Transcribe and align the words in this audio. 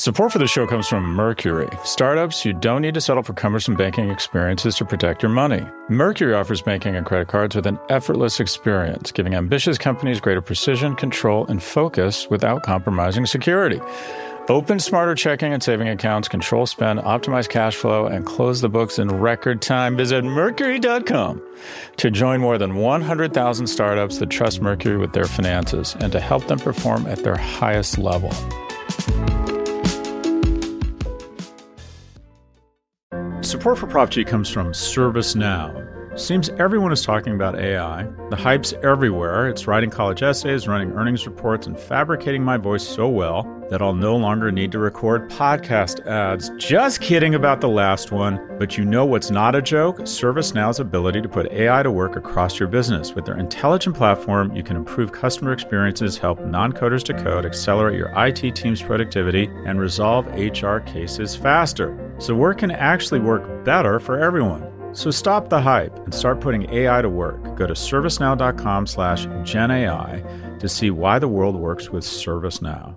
Support 0.00 0.32
for 0.32 0.38
the 0.38 0.46
show 0.46 0.66
comes 0.66 0.88
from 0.88 1.04
Mercury, 1.04 1.68
startups 1.84 2.42
you 2.42 2.54
don't 2.54 2.80
need 2.80 2.94
to 2.94 3.02
settle 3.02 3.22
for 3.22 3.34
cumbersome 3.34 3.74
banking 3.76 4.08
experiences 4.08 4.74
to 4.76 4.86
protect 4.86 5.22
your 5.22 5.30
money. 5.30 5.62
Mercury 5.90 6.32
offers 6.32 6.62
banking 6.62 6.96
and 6.96 7.04
credit 7.04 7.28
cards 7.28 7.54
with 7.54 7.66
an 7.66 7.78
effortless 7.90 8.40
experience, 8.40 9.12
giving 9.12 9.34
ambitious 9.34 9.76
companies 9.76 10.18
greater 10.18 10.40
precision, 10.40 10.96
control, 10.96 11.46
and 11.48 11.62
focus 11.62 12.30
without 12.30 12.62
compromising 12.62 13.26
security. 13.26 13.78
Open 14.48 14.80
smarter 14.80 15.14
checking 15.14 15.52
and 15.52 15.62
saving 15.62 15.88
accounts, 15.88 16.28
control 16.28 16.64
spend, 16.64 17.00
optimize 17.00 17.46
cash 17.46 17.76
flow, 17.76 18.06
and 18.06 18.24
close 18.24 18.62
the 18.62 18.70
books 18.70 18.98
in 18.98 19.10
record 19.10 19.60
time. 19.60 19.98
Visit 19.98 20.24
Mercury.com 20.24 21.42
to 21.98 22.10
join 22.10 22.40
more 22.40 22.56
than 22.56 22.76
100,000 22.76 23.66
startups 23.66 24.16
that 24.16 24.30
trust 24.30 24.62
Mercury 24.62 24.96
with 24.96 25.12
their 25.12 25.26
finances 25.26 25.94
and 26.00 26.10
to 26.10 26.20
help 26.20 26.46
them 26.46 26.58
perform 26.58 27.06
at 27.06 27.22
their 27.22 27.36
highest 27.36 27.98
level. 27.98 28.32
Support 33.50 33.78
for 33.78 33.88
Prop 33.88 34.10
G 34.10 34.24
comes 34.24 34.48
from 34.48 34.68
ServiceNow. 34.68 35.89
Seems 36.20 36.50
everyone 36.50 36.92
is 36.92 37.02
talking 37.02 37.32
about 37.32 37.58
AI. 37.58 38.06
The 38.28 38.36
hype's 38.36 38.74
everywhere. 38.82 39.48
It's 39.48 39.66
writing 39.66 39.88
college 39.88 40.22
essays, 40.22 40.68
running 40.68 40.92
earnings 40.92 41.26
reports, 41.26 41.66
and 41.66 41.80
fabricating 41.80 42.44
my 42.44 42.58
voice 42.58 42.86
so 42.86 43.08
well 43.08 43.46
that 43.70 43.80
I'll 43.80 43.94
no 43.94 44.16
longer 44.16 44.52
need 44.52 44.70
to 44.72 44.78
record 44.78 45.30
podcast 45.30 46.06
ads. 46.06 46.50
Just 46.58 47.00
kidding 47.00 47.34
about 47.34 47.62
the 47.62 47.70
last 47.70 48.12
one, 48.12 48.38
but 48.58 48.76
you 48.76 48.84
know 48.84 49.06
what's 49.06 49.30
not 49.30 49.54
a 49.54 49.62
joke? 49.62 50.00
ServiceNow's 50.00 50.78
ability 50.78 51.22
to 51.22 51.28
put 51.28 51.50
AI 51.52 51.82
to 51.82 51.90
work 51.90 52.16
across 52.16 52.58
your 52.58 52.68
business. 52.68 53.14
With 53.14 53.24
their 53.24 53.38
intelligent 53.38 53.96
platform, 53.96 54.54
you 54.54 54.62
can 54.62 54.76
improve 54.76 55.12
customer 55.12 55.54
experiences, 55.54 56.18
help 56.18 56.38
non 56.40 56.74
coders 56.74 57.02
to 57.04 57.14
code, 57.14 57.46
accelerate 57.46 57.96
your 57.96 58.12
IT 58.14 58.54
team's 58.54 58.82
productivity, 58.82 59.48
and 59.64 59.80
resolve 59.80 60.26
HR 60.34 60.80
cases 60.80 61.34
faster 61.34 61.96
so 62.18 62.34
work 62.34 62.58
can 62.58 62.70
actually 62.70 63.20
work 63.20 63.64
better 63.64 63.98
for 63.98 64.18
everyone. 64.18 64.66
So 64.92 65.10
stop 65.10 65.48
the 65.48 65.60
hype 65.60 65.96
and 65.98 66.14
start 66.14 66.40
putting 66.40 66.68
AI 66.72 67.02
to 67.02 67.08
work. 67.08 67.42
Go 67.56 67.66
to 67.66 67.74
servicenow.com 67.74 68.86
slash 68.86 69.26
GenAI 69.26 70.58
to 70.58 70.68
see 70.68 70.90
why 70.90 71.18
the 71.18 71.28
world 71.28 71.56
works 71.56 71.90
with 71.90 72.04
ServiceNow. 72.04 72.96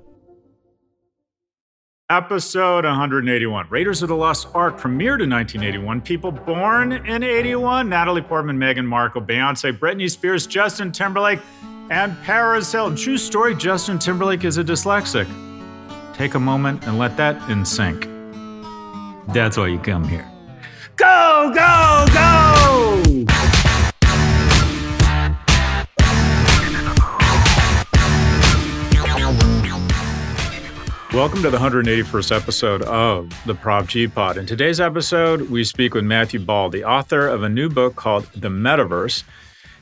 Episode 2.09 2.83
181. 2.83 3.67
Raiders 3.69 4.03
of 4.03 4.09
the 4.09 4.15
Lost 4.15 4.47
Ark 4.53 4.77
premiered 4.77 5.21
in 5.23 5.29
1981. 5.29 6.01
People 6.01 6.31
born 6.31 6.91
in 6.91 7.23
81. 7.23 7.89
Natalie 7.89 8.21
Portman, 8.21 8.57
Meghan 8.57 8.85
Markle, 8.85 9.21
Beyonce, 9.21 9.77
Britney 9.77 10.09
Spears, 10.09 10.45
Justin 10.45 10.91
Timberlake, 10.91 11.39
and 11.89 12.15
Paris 12.23 12.71
Hilton. 12.71 12.97
True 12.97 13.17
story, 13.17 13.55
Justin 13.55 13.97
Timberlake 13.99 14.43
is 14.43 14.57
a 14.57 14.63
dyslexic. 14.63 15.27
Take 16.13 16.35
a 16.35 16.39
moment 16.39 16.85
and 16.85 16.99
let 16.99 17.17
that 17.17 17.49
in 17.49 17.65
sync. 17.65 18.07
That's 19.33 19.57
why 19.57 19.67
you 19.67 19.79
come 19.79 20.07
here. 20.07 20.32
Go, 20.95 21.51
go, 21.55 22.05
go! 22.13 23.03
Welcome 31.11 31.41
to 31.41 31.49
the 31.49 31.57
181st 31.57 32.35
episode 32.35 32.83
of 32.83 33.31
the 33.45 33.55
Prop 33.55 33.87
G 33.87 34.07
Pod. 34.07 34.37
In 34.37 34.45
today's 34.45 34.79
episode, 34.79 35.49
we 35.49 35.63
speak 35.63 35.95
with 35.95 36.03
Matthew 36.03 36.39
Ball, 36.39 36.69
the 36.69 36.83
author 36.83 37.27
of 37.27 37.41
a 37.41 37.49
new 37.49 37.69
book 37.69 37.95
called 37.95 38.29
The 38.35 38.49
Metaverse 38.49 39.23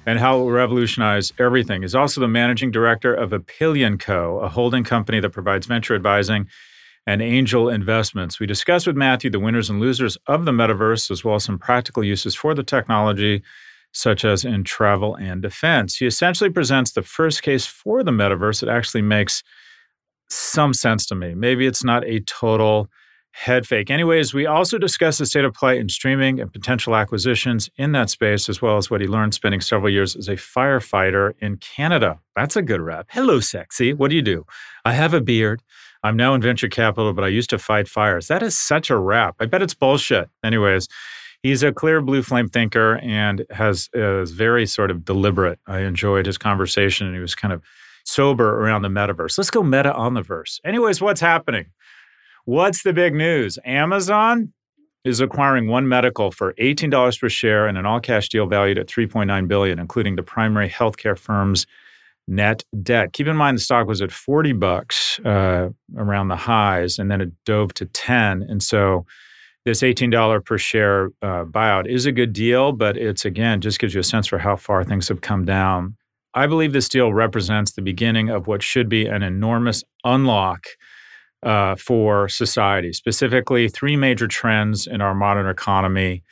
and 0.06 0.18
how 0.18 0.38
it 0.38 0.40
will 0.40 0.52
revolutionize 0.52 1.34
everything. 1.38 1.82
He's 1.82 1.96
also 1.96 2.22
the 2.22 2.28
managing 2.28 2.72
director 2.72 3.14
of 3.14 3.32
Epyllion 3.32 4.00
Co., 4.00 4.40
a 4.40 4.48
holding 4.48 4.84
company 4.86 5.20
that 5.20 5.32
provides 5.32 5.68
venture 5.68 5.96
advising 5.96 6.48
and 7.08 7.22
angel 7.22 7.70
investments. 7.70 8.40
We 8.40 8.46
discuss 8.46 8.86
with 8.86 8.96
Matthew 8.96 9.30
the 9.30 9.40
winners 9.40 9.70
and 9.70 9.80
losers 9.80 10.18
of 10.28 10.46
the 10.46 10.52
metaverse, 10.52 11.10
as 11.10 11.24
well 11.24 11.36
as 11.36 11.44
some 11.44 11.58
practical 11.58 12.04
uses 12.04 12.36
for 12.36 12.54
the 12.54 12.64
technology, 12.64 13.44
such 13.92 14.24
as 14.24 14.46
in 14.46 14.64
travel 14.64 15.16
and 15.16 15.42
defense. 15.42 15.98
He 15.98 16.06
essentially 16.06 16.50
presents 16.50 16.92
the 16.92 17.02
first 17.02 17.44
case 17.44 17.66
for 17.66 18.04
the 18.04 18.12
metaverse 18.12 18.62
that 18.62 18.70
actually 18.70 19.02
makes 19.02 19.44
some 20.30 20.74
sense 20.74 21.06
to 21.08 21.16
me. 21.16 21.34
Maybe 21.34 21.68
it's 21.68 21.84
not 21.84 22.06
a 22.06 22.22
total 22.22 22.88
head 23.34 23.66
fake. 23.66 23.90
Anyways, 23.90 24.34
we 24.34 24.46
also 24.46 24.78
discuss 24.78 25.18
the 25.18 25.26
state 25.26 25.46
of 25.46 25.54
play 25.54 25.80
in 25.80 25.90
streaming 25.90 26.40
and 26.40 26.52
potential 26.52 26.96
acquisitions 26.96 27.70
in 27.78 27.94
that 27.94 28.10
space, 28.10 28.50
as 28.50 28.62
well 28.62 28.78
as 28.78 28.90
what 28.90 29.02
he 29.02 29.08
learned 29.08 29.34
spending 29.34 29.62
several 29.62 29.92
years 29.92 30.16
as 30.16 30.28
a 30.28 30.36
firefighter 30.36 31.34
in 31.40 31.58
Canada. 31.58 32.20
That's 32.36 32.56
a 32.56 32.62
good 32.62 32.82
rep. 32.82 33.08
Hello, 33.10 33.40
sexy. 33.40 33.94
What 33.94 34.10
do 34.10 34.16
you 34.16 34.22
do? 34.22 34.46
I 34.86 34.94
have 34.94 35.14
a 35.14 35.22
beard. 35.22 35.62
I'm 36.04 36.18
now 36.18 36.34
in 36.34 36.42
venture 36.42 36.70
capital, 36.70 37.14
but 37.14 37.24
I 37.24 37.28
used 37.28 37.50
to 37.52 37.60
fight 37.60 37.88
fires. 37.88 38.28
That 38.28 38.42
is 38.42 38.58
such 38.58 38.90
a 38.90 38.98
rap. 38.98 39.36
I 39.40 39.46
bet 39.46 39.62
it's 39.62 39.74
bullshit. 39.74 40.30
Anyways, 40.44 40.88
he's 41.44 41.64
a 41.64 41.72
clear 41.72 42.02
blue 42.02 42.24
flame 42.24 42.48
thinker 42.48 42.98
and 42.98 43.46
has 43.52 43.90
is 43.94 44.32
very 44.32 44.66
sort 44.66 44.92
of 44.92 45.06
deliberate. 45.06 45.60
I 45.68 45.80
enjoyed 45.80 46.26
his 46.26 46.38
conversation 46.38 47.08
and 47.08 47.16
he 47.16 47.22
was 47.22 47.36
kind 47.36 47.54
of 47.54 47.62
sober 48.04 48.62
around 48.62 48.82
the 48.82 48.90
metaverse. 48.90 49.38
Let's 49.38 49.52
go 49.52 49.62
meta 49.62 49.94
on 49.94 50.16
the 50.16 50.22
verse. 50.22 50.60
Anyways, 50.64 51.02
what's 51.02 51.22
happening? 51.22 51.68
What's 52.46 52.82
the 52.84 52.94
big 52.94 53.14
news? 53.14 53.60
Amazon 53.64 54.54
is 55.04 55.20
acquiring 55.20 55.68
One 55.68 55.88
Medical 55.88 56.32
for 56.32 56.54
$18 56.54 57.20
per 57.20 57.30
share 57.30 57.68
and 57.68 57.78
an 57.78 57.86
all-cash 57.86 58.30
deal 58.30 58.46
valued 58.48 58.78
at 58.78 58.88
3.9 58.88 59.48
billion, 59.48 59.80
including 59.80 60.16
the 60.16 60.24
primary 60.24 60.70
healthcare 60.70 61.18
firm's 61.18 61.66
net 62.32 62.64
debt. 62.82 63.14
Keep 63.14 63.28
in 63.28 63.36
mind 63.36 63.58
the 63.58 63.62
stock 63.62 63.88
was 63.88 64.02
at 64.02 64.12
40 64.12 64.54
bucks 64.54 65.20
uh, 65.26 65.70
around 65.98 66.30
the 66.30 66.36
highs, 66.36 66.98
and 66.98 67.12
then 67.12 67.22
it 67.22 67.30
dove 67.46 67.74
to 67.76 67.86
10. 67.86 68.44
And 68.44 68.64
so 68.64 69.06
this 69.66 69.82
$18 69.82 70.44
per 70.46 70.58
share 70.58 71.08
uh, 71.22 71.44
buyout 71.44 71.88
is 71.88 72.06
a 72.06 72.12
good 72.12 72.34
deal, 72.34 72.72
but 72.72 72.98
it's 72.98 73.26
again 73.26 73.62
just 73.62 73.80
gives 73.80 73.94
you 73.94 74.00
a 74.00 74.04
sense 74.04 74.28
for 74.28 74.40
how 74.40 74.56
far 74.56 74.84
things 74.84 75.08
have 75.10 75.22
come 75.22 75.46
down. 75.46 75.96
I 76.34 76.48
believe 76.48 76.72
this 76.72 76.88
deal 76.88 77.14
represents 77.14 77.74
the 77.74 77.82
beginning 77.82 78.30
of 78.30 78.48
what 78.48 78.64
should 78.64 78.88
be 78.88 79.06
an 79.06 79.22
enormous 79.22 79.84
unlock 80.06 80.66
uh, 81.44 81.76
for 81.76 82.30
society, 82.30 82.94
specifically 82.94 83.68
three 83.68 83.98
major 83.98 84.28
trends 84.28 84.88
in 84.88 85.02
our 85.02 85.14
modern 85.14 85.48
economy 85.48 86.24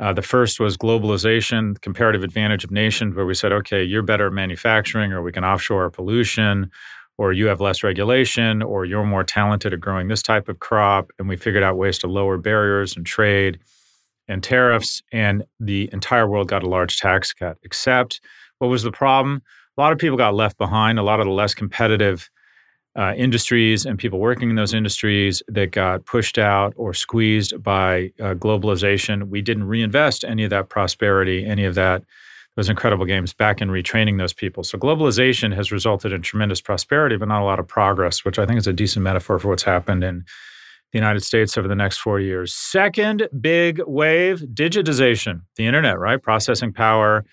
uh, 0.00 0.12
the 0.14 0.22
first 0.22 0.58
was 0.58 0.78
globalization, 0.78 1.80
comparative 1.82 2.24
advantage 2.24 2.64
of 2.64 2.70
nations, 2.70 3.14
where 3.14 3.26
we 3.26 3.34
said, 3.34 3.52
okay, 3.52 3.84
you're 3.84 4.02
better 4.02 4.28
at 4.28 4.32
manufacturing, 4.32 5.12
or 5.12 5.22
we 5.22 5.30
can 5.30 5.44
offshore 5.44 5.82
our 5.82 5.90
pollution, 5.90 6.70
or 7.18 7.34
you 7.34 7.46
have 7.46 7.60
less 7.60 7.82
regulation, 7.82 8.62
or 8.62 8.86
you're 8.86 9.04
more 9.04 9.24
talented 9.24 9.74
at 9.74 9.80
growing 9.80 10.08
this 10.08 10.22
type 10.22 10.48
of 10.48 10.58
crop. 10.58 11.10
And 11.18 11.28
we 11.28 11.36
figured 11.36 11.62
out 11.62 11.76
ways 11.76 11.98
to 11.98 12.06
lower 12.06 12.38
barriers 12.38 12.96
and 12.96 13.04
trade 13.04 13.58
and 14.26 14.42
tariffs. 14.42 15.02
And 15.12 15.44
the 15.58 15.90
entire 15.92 16.26
world 16.26 16.48
got 16.48 16.62
a 16.62 16.68
large 16.68 16.98
tax 16.98 17.34
cut. 17.34 17.58
Except, 17.62 18.22
what 18.58 18.68
was 18.68 18.82
the 18.82 18.92
problem? 18.92 19.42
A 19.76 19.80
lot 19.82 19.92
of 19.92 19.98
people 19.98 20.16
got 20.16 20.34
left 20.34 20.56
behind. 20.56 20.98
A 20.98 21.02
lot 21.02 21.20
of 21.20 21.26
the 21.26 21.32
less 21.32 21.52
competitive 21.52 22.30
uh, 22.96 23.14
industries 23.16 23.86
and 23.86 23.98
people 23.98 24.18
working 24.18 24.50
in 24.50 24.56
those 24.56 24.74
industries 24.74 25.42
that 25.48 25.70
got 25.70 26.04
pushed 26.06 26.38
out 26.38 26.72
or 26.76 26.92
squeezed 26.92 27.62
by 27.62 28.12
uh, 28.20 28.34
globalization. 28.34 29.28
We 29.28 29.42
didn't 29.42 29.64
reinvest 29.64 30.24
any 30.24 30.44
of 30.44 30.50
that 30.50 30.68
prosperity, 30.68 31.46
any 31.46 31.64
of 31.64 31.74
that 31.76 32.02
those 32.56 32.68
incredible 32.68 33.04
games 33.04 33.32
back 33.32 33.60
in 33.60 33.68
retraining 33.68 34.18
those 34.18 34.32
people. 34.32 34.64
So 34.64 34.76
globalization 34.76 35.54
has 35.54 35.70
resulted 35.70 36.12
in 36.12 36.20
tremendous 36.20 36.60
prosperity, 36.60 37.16
but 37.16 37.28
not 37.28 37.42
a 37.42 37.44
lot 37.44 37.60
of 37.60 37.68
progress, 37.68 38.24
which 38.24 38.38
I 38.38 38.46
think 38.46 38.58
is 38.58 38.66
a 38.66 38.72
decent 38.72 39.04
metaphor 39.04 39.38
for 39.38 39.48
what's 39.48 39.62
happened 39.62 40.02
in 40.02 40.24
the 40.92 40.98
United 40.98 41.22
States 41.22 41.56
over 41.56 41.68
the 41.68 41.76
next 41.76 41.98
40 41.98 42.24
years. 42.24 42.52
Second 42.52 43.28
big 43.40 43.80
wave, 43.86 44.40
digitization, 44.52 45.42
the 45.56 45.66
internet, 45.66 45.98
right? 45.98 46.20
Processing 46.20 46.72
power, 46.72 47.24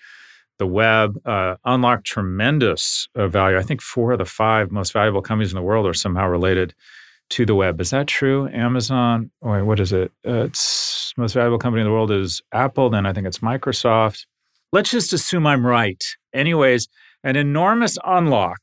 the 0.58 0.66
web 0.66 1.20
uh, 1.26 1.56
unlocked 1.64 2.04
tremendous 2.04 3.08
uh, 3.14 3.28
value. 3.28 3.58
I 3.58 3.62
think 3.62 3.80
four 3.80 4.12
of 4.12 4.18
the 4.18 4.24
five 4.24 4.70
most 4.70 4.92
valuable 4.92 5.22
companies 5.22 5.52
in 5.52 5.56
the 5.56 5.62
world 5.62 5.86
are 5.86 5.94
somehow 5.94 6.28
related 6.28 6.74
to 7.30 7.46
the 7.46 7.54
web. 7.54 7.80
Is 7.80 7.90
that 7.90 8.06
true? 8.06 8.48
Amazon, 8.48 9.30
wait, 9.42 9.62
what 9.62 9.80
is 9.80 9.92
it? 9.92 10.12
Uh, 10.26 10.44
it's 10.44 11.12
most 11.16 11.34
valuable 11.34 11.58
company 11.58 11.82
in 11.82 11.86
the 11.86 11.92
world 11.92 12.10
is 12.10 12.42
Apple. 12.52 12.90
Then 12.90 13.06
I 13.06 13.12
think 13.12 13.26
it's 13.26 13.38
Microsoft. 13.38 14.26
Let's 14.72 14.90
just 14.90 15.12
assume 15.12 15.46
I'm 15.46 15.66
right. 15.66 16.02
Anyways, 16.34 16.88
an 17.24 17.36
enormous 17.36 17.98
unlock 18.04 18.60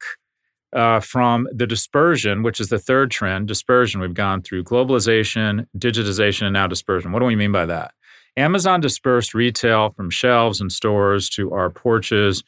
uh, 0.73 0.99
from 0.99 1.47
the 1.51 1.65
dispersion, 1.65 2.43
which 2.43 2.59
is 2.59 2.69
the 2.69 2.79
third 2.79 3.09
trend. 3.09 3.47
Dispersion. 3.47 4.01
We've 4.01 4.13
gone 4.13 4.41
through 4.41 4.65
globalization, 4.65 5.67
digitization, 5.77 6.43
and 6.43 6.53
now 6.53 6.67
dispersion. 6.67 7.11
What 7.11 7.19
do 7.19 7.25
we 7.25 7.35
mean 7.35 7.51
by 7.51 7.65
that? 7.65 7.94
Amazon 8.37 8.81
dispersed 8.81 9.33
retail 9.33 9.91
from 9.91 10.09
shelves 10.09 10.59
and 10.59 10.71
stores 10.71 11.29
to 11.31 11.53
our 11.53 11.69
porches 11.69 12.43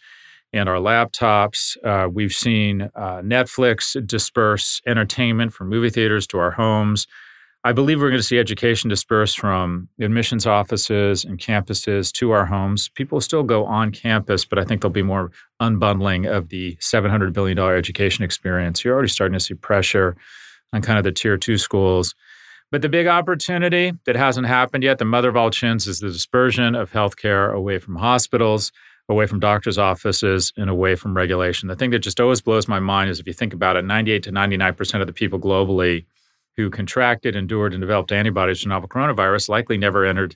and 0.53 0.67
our 0.67 0.77
laptops. 0.77 1.77
Uh, 1.83 2.09
we've 2.09 2.33
seen 2.33 2.83
uh, 2.95 3.21
Netflix 3.21 4.05
disperse 4.05 4.81
entertainment 4.85 5.53
from 5.53 5.69
movie 5.69 5.89
theaters 5.89 6.27
to 6.27 6.39
our 6.39 6.51
homes. 6.51 7.07
I 7.63 7.73
believe 7.73 7.99
we're 7.99 8.09
going 8.09 8.21
to 8.21 8.27
see 8.27 8.39
education 8.39 8.89
disperse 8.89 9.33
from 9.33 9.89
admissions 9.99 10.45
offices 10.45 11.25
and 11.25 11.37
campuses 11.37 12.11
to 12.13 12.31
our 12.31 12.45
homes. 12.45 12.87
People 12.89 13.19
still 13.19 13.43
go 13.43 13.65
on 13.65 13.91
campus, 13.91 14.45
but 14.45 14.59
I 14.59 14.63
think 14.63 14.81
there'll 14.81 14.93
be 14.93 15.01
more 15.01 15.31
unbundling 15.61 16.29
of 16.31 16.49
the 16.49 16.75
$700 16.77 17.33
billion 17.33 17.57
education 17.59 18.23
experience. 18.23 18.85
You're 18.85 18.93
already 18.93 19.09
starting 19.09 19.33
to 19.33 19.39
see 19.39 19.53
pressure 19.53 20.15
on 20.71 20.81
kind 20.81 20.97
of 20.97 21.03
the 21.03 21.11
tier 21.11 21.37
two 21.37 21.57
schools. 21.57 22.15
But 22.71 22.81
the 22.81 22.89
big 22.89 23.07
opportunity 23.07 23.93
that 24.05 24.17
hasn't 24.17 24.47
happened 24.47 24.83
yet, 24.83 24.97
the 24.97 25.05
mother 25.05 25.29
of 25.29 25.37
all 25.37 25.49
chins, 25.49 25.87
is 25.87 25.99
the 25.99 26.09
dispersion 26.09 26.75
of 26.75 26.91
healthcare 26.91 27.53
away 27.53 27.79
from 27.79 27.95
hospitals, 27.95 28.73
away 29.07 29.25
from 29.25 29.39
doctors' 29.39 29.77
offices, 29.77 30.51
and 30.57 30.69
away 30.69 30.95
from 30.95 31.15
regulation. 31.15 31.69
The 31.69 31.77
thing 31.77 31.91
that 31.91 31.99
just 31.99 32.19
always 32.19 32.41
blows 32.41 32.67
my 32.67 32.79
mind 32.79 33.09
is 33.09 33.21
if 33.21 33.27
you 33.27 33.33
think 33.33 33.53
about 33.53 33.77
it, 33.77 33.85
98 33.85 34.23
to 34.23 34.31
99% 34.31 34.99
of 34.99 35.07
the 35.07 35.13
people 35.13 35.39
globally 35.39 36.05
who 36.57 36.69
contracted, 36.69 37.35
endured, 37.35 37.73
and 37.73 37.79
developed 37.79 38.11
antibodies 38.11 38.61
to 38.61 38.67
novel 38.67 38.89
coronavirus 38.89 39.47
likely 39.47 39.77
never 39.77 40.05
entered 40.05 40.35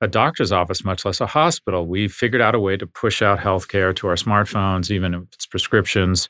a 0.00 0.06
doctor's 0.06 0.52
office, 0.52 0.84
much 0.84 1.04
less 1.04 1.20
a 1.20 1.26
hospital. 1.26 1.86
We 1.86 2.06
figured 2.06 2.42
out 2.42 2.54
a 2.54 2.60
way 2.60 2.76
to 2.76 2.86
push 2.86 3.22
out 3.22 3.40
healthcare 3.40 3.94
to 3.96 4.06
our 4.08 4.16
smartphones, 4.16 4.90
even 4.90 5.14
if 5.14 5.22
it's 5.32 5.46
prescriptions 5.46 6.28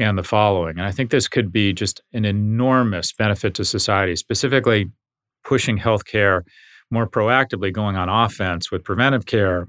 and 0.00 0.18
the 0.18 0.24
following. 0.24 0.78
And 0.78 0.86
I 0.86 0.90
think 0.90 1.10
this 1.10 1.28
could 1.28 1.52
be 1.52 1.72
just 1.72 2.00
an 2.12 2.24
enormous 2.24 3.12
benefit 3.12 3.54
to 3.54 3.64
society, 3.64 4.16
specifically 4.16 4.90
pushing 5.44 5.78
healthcare 5.78 6.42
more 6.90 7.08
proactively, 7.08 7.72
going 7.72 7.96
on 7.96 8.08
offense 8.08 8.70
with 8.70 8.82
preventive 8.82 9.26
care 9.26 9.68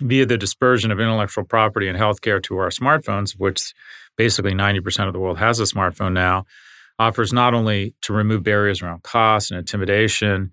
via 0.00 0.26
the 0.26 0.38
dispersion 0.38 0.90
of 0.90 1.00
intellectual 1.00 1.44
property 1.44 1.88
and 1.88 1.98
healthcare 1.98 2.42
to 2.42 2.56
our 2.56 2.70
smartphones, 2.70 3.32
which 3.38 3.72
basically 4.16 4.52
90% 4.52 5.06
of 5.06 5.12
the 5.12 5.18
world 5.18 5.38
has 5.38 5.60
a 5.60 5.64
smartphone 5.64 6.12
now, 6.12 6.44
offers 6.98 7.32
not 7.32 7.54
only 7.54 7.94
to 8.02 8.12
remove 8.12 8.42
barriers 8.42 8.82
around 8.82 9.02
cost 9.02 9.50
and 9.50 9.58
intimidation, 9.58 10.50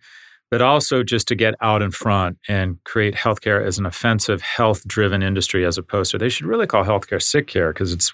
but 0.51 0.61
also 0.61 1.03
just 1.03 1.27
to 1.27 1.35
get 1.35 1.55
out 1.61 1.81
in 1.81 1.91
front 1.91 2.37
and 2.47 2.77
create 2.83 3.15
healthcare 3.15 3.65
as 3.65 3.79
an 3.79 3.85
offensive, 3.85 4.41
health 4.41 4.87
driven 4.87 5.23
industry 5.23 5.65
as 5.65 5.77
opposed 5.77 6.11
to 6.11 6.17
they 6.17 6.29
should 6.29 6.45
really 6.45 6.67
call 6.67 6.83
healthcare 6.83 7.21
sick 7.21 7.47
care 7.47 7.73
because 7.73 7.93
it's 7.93 8.13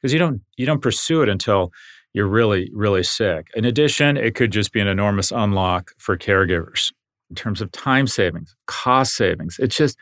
because 0.00 0.12
you 0.12 0.18
don't 0.18 0.40
you 0.56 0.66
don't 0.66 0.82
pursue 0.82 1.22
it 1.22 1.28
until 1.28 1.72
you're 2.12 2.28
really 2.28 2.70
really 2.72 3.02
sick. 3.02 3.48
In 3.54 3.64
addition, 3.64 4.16
it 4.16 4.34
could 4.34 4.50
just 4.50 4.72
be 4.72 4.80
an 4.80 4.88
enormous 4.88 5.30
unlock 5.32 5.92
for 5.98 6.16
caregivers 6.16 6.92
in 7.30 7.36
terms 7.36 7.60
of 7.60 7.70
time 7.72 8.06
savings, 8.06 8.54
cost 8.66 9.14
savings. 9.14 9.58
It's 9.58 9.76
just 9.76 9.98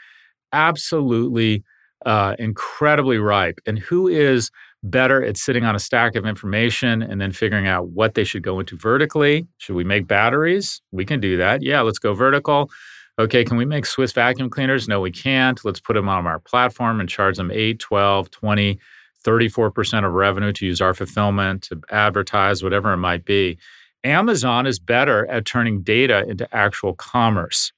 absolutely 0.52 1.64
uh, 2.04 2.37
incredibly 2.38 3.19
ripe. 3.19 3.58
And 3.66 3.78
who 3.78 4.08
is 4.08 4.50
better 4.82 5.25
at 5.25 5.37
sitting 5.37 5.64
on 5.64 5.75
a 5.75 5.78
stack 5.78 6.14
of 6.14 6.25
information 6.25 7.02
and 7.02 7.20
then 7.20 7.32
figuring 7.32 7.66
out 7.66 7.88
what 7.88 8.14
they 8.14 8.25
should 8.25 8.42
go 8.42 8.60
into 8.60 8.76
vertically? 8.76 9.46
Should 9.58 9.75
we 9.75 9.84
make 9.84 10.06
batteries? 10.06 10.81
We 10.92 11.04
can 11.04 11.20
do 11.20 11.37
that. 11.38 11.62
Yeah, 11.62 11.81
let's 11.81 11.99
go 11.99 12.14
vertical. 12.14 12.70
Okay, 13.19 13.44
can 13.44 13.56
we 13.56 13.64
make 13.64 13.87
Swiss 13.87 14.12
vacuum 14.12 14.50
cleaners? 14.50 14.88
No, 14.88 15.00
we 15.00 15.10
can't. 15.10 15.58
Let's 15.64 15.81
put 15.81 15.94
them 15.94 16.08
on 16.08 16.26
our 16.26 16.38
platform 16.38 17.00
and 17.00 17.08
charge 17.08 17.38
them 17.38 17.50
8, 17.50 17.78
12, 17.78 18.31
20, 18.31 18.78
34% 19.26 20.06
of 20.06 20.12
revenue 20.12 20.52
to 20.52 20.67
use 20.67 20.81
our 20.81 20.94
fulfillment, 20.94 21.62
to 21.64 21.81
advertise, 21.90 22.62
whatever 22.62 22.93
it 22.93 22.99
might 22.99 23.25
be. 23.25 23.58
Amazon 24.05 24.67
is 24.67 24.78
better 24.78 25.26
at 25.26 25.44
turning 25.44 25.82
data 25.82 26.25
into 26.28 26.49
actual 26.55 26.94
commerce. 26.94 27.73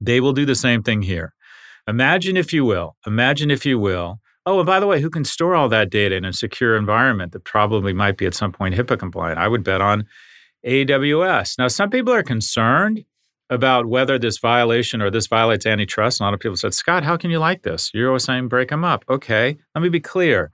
They 0.00 0.20
will 0.20 0.32
do 0.32 0.46
the 0.46 0.54
same 0.54 0.82
thing 0.82 1.02
here. 1.02 1.34
Imagine, 1.86 2.36
if 2.36 2.52
you 2.52 2.64
will, 2.64 2.96
imagine, 3.06 3.50
if 3.50 3.66
you 3.66 3.78
will, 3.78 4.20
oh, 4.46 4.58
and 4.60 4.66
by 4.66 4.80
the 4.80 4.86
way, 4.86 5.00
who 5.00 5.10
can 5.10 5.24
store 5.24 5.54
all 5.54 5.68
that 5.68 5.90
data 5.90 6.14
in 6.16 6.24
a 6.24 6.32
secure 6.32 6.76
environment 6.76 7.32
that 7.32 7.44
probably 7.44 7.92
might 7.92 8.16
be 8.16 8.26
at 8.26 8.34
some 8.34 8.52
point 8.52 8.74
HIPAA 8.74 8.98
compliant? 8.98 9.38
I 9.38 9.48
would 9.48 9.64
bet 9.64 9.80
on 9.80 10.06
AWS. 10.66 11.58
Now, 11.58 11.68
some 11.68 11.90
people 11.90 12.12
are 12.14 12.22
concerned 12.22 13.04
about 13.50 13.86
whether 13.86 14.18
this 14.18 14.38
violation 14.38 15.02
or 15.02 15.10
this 15.10 15.26
violates 15.26 15.66
antitrust. 15.66 16.20
A 16.20 16.22
lot 16.22 16.34
of 16.34 16.40
people 16.40 16.56
said, 16.56 16.74
Scott, 16.74 17.04
how 17.04 17.16
can 17.16 17.30
you 17.30 17.38
like 17.38 17.62
this? 17.62 17.90
You're 17.92 18.08
always 18.08 18.24
saying 18.24 18.48
break 18.48 18.70
them 18.70 18.84
up. 18.84 19.04
Okay, 19.08 19.58
let 19.74 19.82
me 19.82 19.88
be 19.88 20.00
clear. 20.00 20.50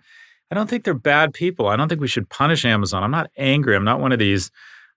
I 0.50 0.54
don't 0.54 0.68
think 0.68 0.84
they're 0.84 0.94
bad 0.94 1.32
people. 1.32 1.68
I 1.68 1.76
don't 1.76 1.88
think 1.88 2.00
we 2.00 2.08
should 2.08 2.28
punish 2.28 2.64
Amazon. 2.64 3.02
I'm 3.02 3.10
not 3.10 3.30
angry. 3.36 3.76
I'm 3.76 3.84
not 3.84 4.00
one 4.00 4.12
of 4.12 4.18
these 4.18 4.50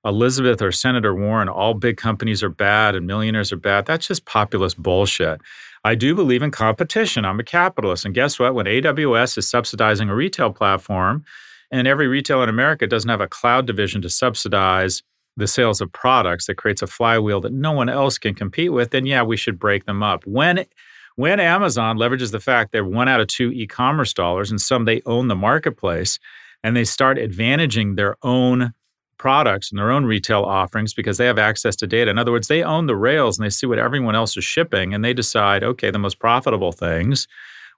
Elizabeth 0.06 0.62
or 0.62 0.72
Senator 0.72 1.16
Warren, 1.16 1.48
all 1.48 1.74
big 1.74 1.98
companies 1.98 2.44
are 2.44 2.50
bad 2.50 2.96
and 2.96 3.08
millionaires 3.08 3.54
are 3.54 3.58
bad. 3.58 3.86
That's 3.86 4.08
just 4.08 4.26
populist 4.26 4.78
bullshit. 4.78 5.40
I 5.86 5.96
do 5.96 6.14
believe 6.14 6.42
in 6.42 6.52
competition. 6.52 7.26
I'm 7.26 7.40
a 7.40 7.44
capitalist. 7.44 8.06
And 8.06 8.14
guess 8.14 8.38
what? 8.38 8.54
When 8.54 8.66
AWS 8.66 9.38
is 9.38 9.50
subsidizing 9.50 10.10
a 10.10 10.16
retail 10.16 10.52
platform, 10.52 11.24
and 11.72 11.88
every 11.88 12.08
retailer 12.08 12.44
in 12.44 12.50
America 12.50 12.86
doesn't 12.86 13.10
have 13.10 13.22
a 13.22 13.28
cloud 13.28 13.66
division 13.66 14.02
to 14.02 14.10
subsidize 14.10 15.02
the 15.36 15.48
sales 15.48 15.82
of 15.82 15.92
products 15.92 16.46
that 16.46 16.56
creates 16.56 16.82
a 16.82 16.88
flywheel 16.88 17.42
that 17.42 17.54
no 17.54 17.72
one 17.72 17.90
else 17.90 18.18
can 18.18 18.36
compete 18.36 18.72
with, 18.72 18.92
then 18.92 19.06
yeah, 19.06 19.24
we 19.24 19.36
should 19.36 19.58
break 19.58 19.86
them 19.86 20.04
up. 20.04 20.26
When 20.28 20.66
when 21.16 21.40
Amazon 21.40 21.98
leverages 21.98 22.32
the 22.32 22.40
fact 22.40 22.72
they're 22.72 22.86
one 22.86 23.08
out 23.08 23.20
of 23.20 23.28
two 23.28 23.52
e-commerce 23.52 24.14
dollars 24.14 24.50
and 24.50 24.60
some 24.60 24.86
they 24.86 25.02
own 25.06 25.28
the 25.28 25.36
marketplace 25.36 26.20
and 26.64 26.76
they 26.76 26.86
start 26.86 27.18
advantaging 27.18 27.96
their 27.96 28.16
own 28.24 28.74
products 29.18 29.72
and 29.72 29.80
their 29.80 29.92
own 29.92 30.06
retail 30.06 30.42
offerings 30.42 30.94
because 30.94 31.18
they 31.18 31.26
have 31.26 31.38
access 31.38 31.76
to 31.78 31.88
data. 31.88 32.10
In 32.12 32.18
other 32.18 32.32
words, 32.32 32.48
they 32.48 32.64
own 32.64 32.88
the 32.88 32.96
rails 32.96 33.38
and 33.38 33.46
they 33.46 33.50
see 33.50 33.68
what 33.68 33.80
everyone 33.80 34.16
else 34.16 34.36
is 34.36 34.44
shipping 34.44 34.94
and 34.94 35.04
they 35.04 35.14
decide, 35.14 35.64
okay, 35.64 35.92
the 35.92 36.00
most 36.00 36.20
profitable 36.20 36.72
things 36.72 37.28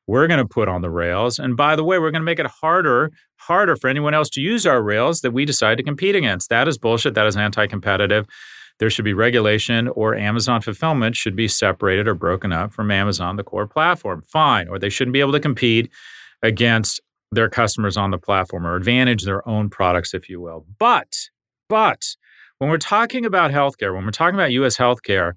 we're 0.08 0.28
going 0.28 0.40
to 0.40 0.48
put 0.48 0.68
on 0.68 0.82
the 0.82 0.90
rails. 0.90 1.40
And 1.40 1.58
by 1.58 1.76
the 1.76 1.84
way, 1.84 2.00
we're 2.00 2.12
going 2.12 2.22
to 2.22 2.26
make 2.26 2.40
it 2.40 2.46
harder, 2.48 3.12
harder 3.38 3.76
for 3.76 3.90
anyone 3.90 4.14
else 4.14 4.30
to 4.32 4.42
use 4.42 4.66
our 4.66 4.82
rails 4.82 5.22
that 5.22 5.32
we 5.32 5.46
decide 5.46 5.78
to 5.78 5.84
compete 5.84 6.16
against. 6.16 6.50
That 6.50 6.68
is 6.68 6.78
bullshit. 6.78 7.16
That 7.16 7.28
is 7.28 7.36
anti-competitive. 7.36 8.28
There 8.80 8.90
should 8.90 9.06
be 9.06 9.14
regulation 9.14 9.88
or 9.90 10.16
Amazon 10.16 10.62
fulfillment 10.62 11.16
should 11.16 11.36
be 11.36 11.48
separated 11.48 12.08
or 12.08 12.14
broken 12.14 12.52
up 12.52 12.74
from 12.74 12.92
Amazon, 12.92 13.38
the 13.38 13.44
core 13.44 13.68
platform. 13.68 14.22
Fine. 14.22 14.68
Or 14.68 14.78
they 14.78 14.90
shouldn't 14.90 15.14
be 15.14 15.22
able 15.22 15.32
to 15.32 15.40
compete 15.40 15.90
against 16.42 17.00
their 17.32 17.50
customers 17.50 17.98
on 17.98 18.12
the 18.12 18.18
platform 18.18 18.66
or 18.66 18.76
advantage 18.76 19.24
their 19.24 19.48
own 19.48 19.70
products, 19.70 20.14
if 20.14 20.30
you 20.30 20.42
will. 20.42 20.66
But 20.80 21.30
but 21.68 22.16
when 22.58 22.70
we're 22.70 22.78
talking 22.78 23.26
about 23.26 23.52
healthcare, 23.52 23.94
when 23.94 24.06
we're 24.06 24.12
talking 24.12 24.36
about 24.36 24.52
US 24.52 24.78
healthcare, 24.78 25.34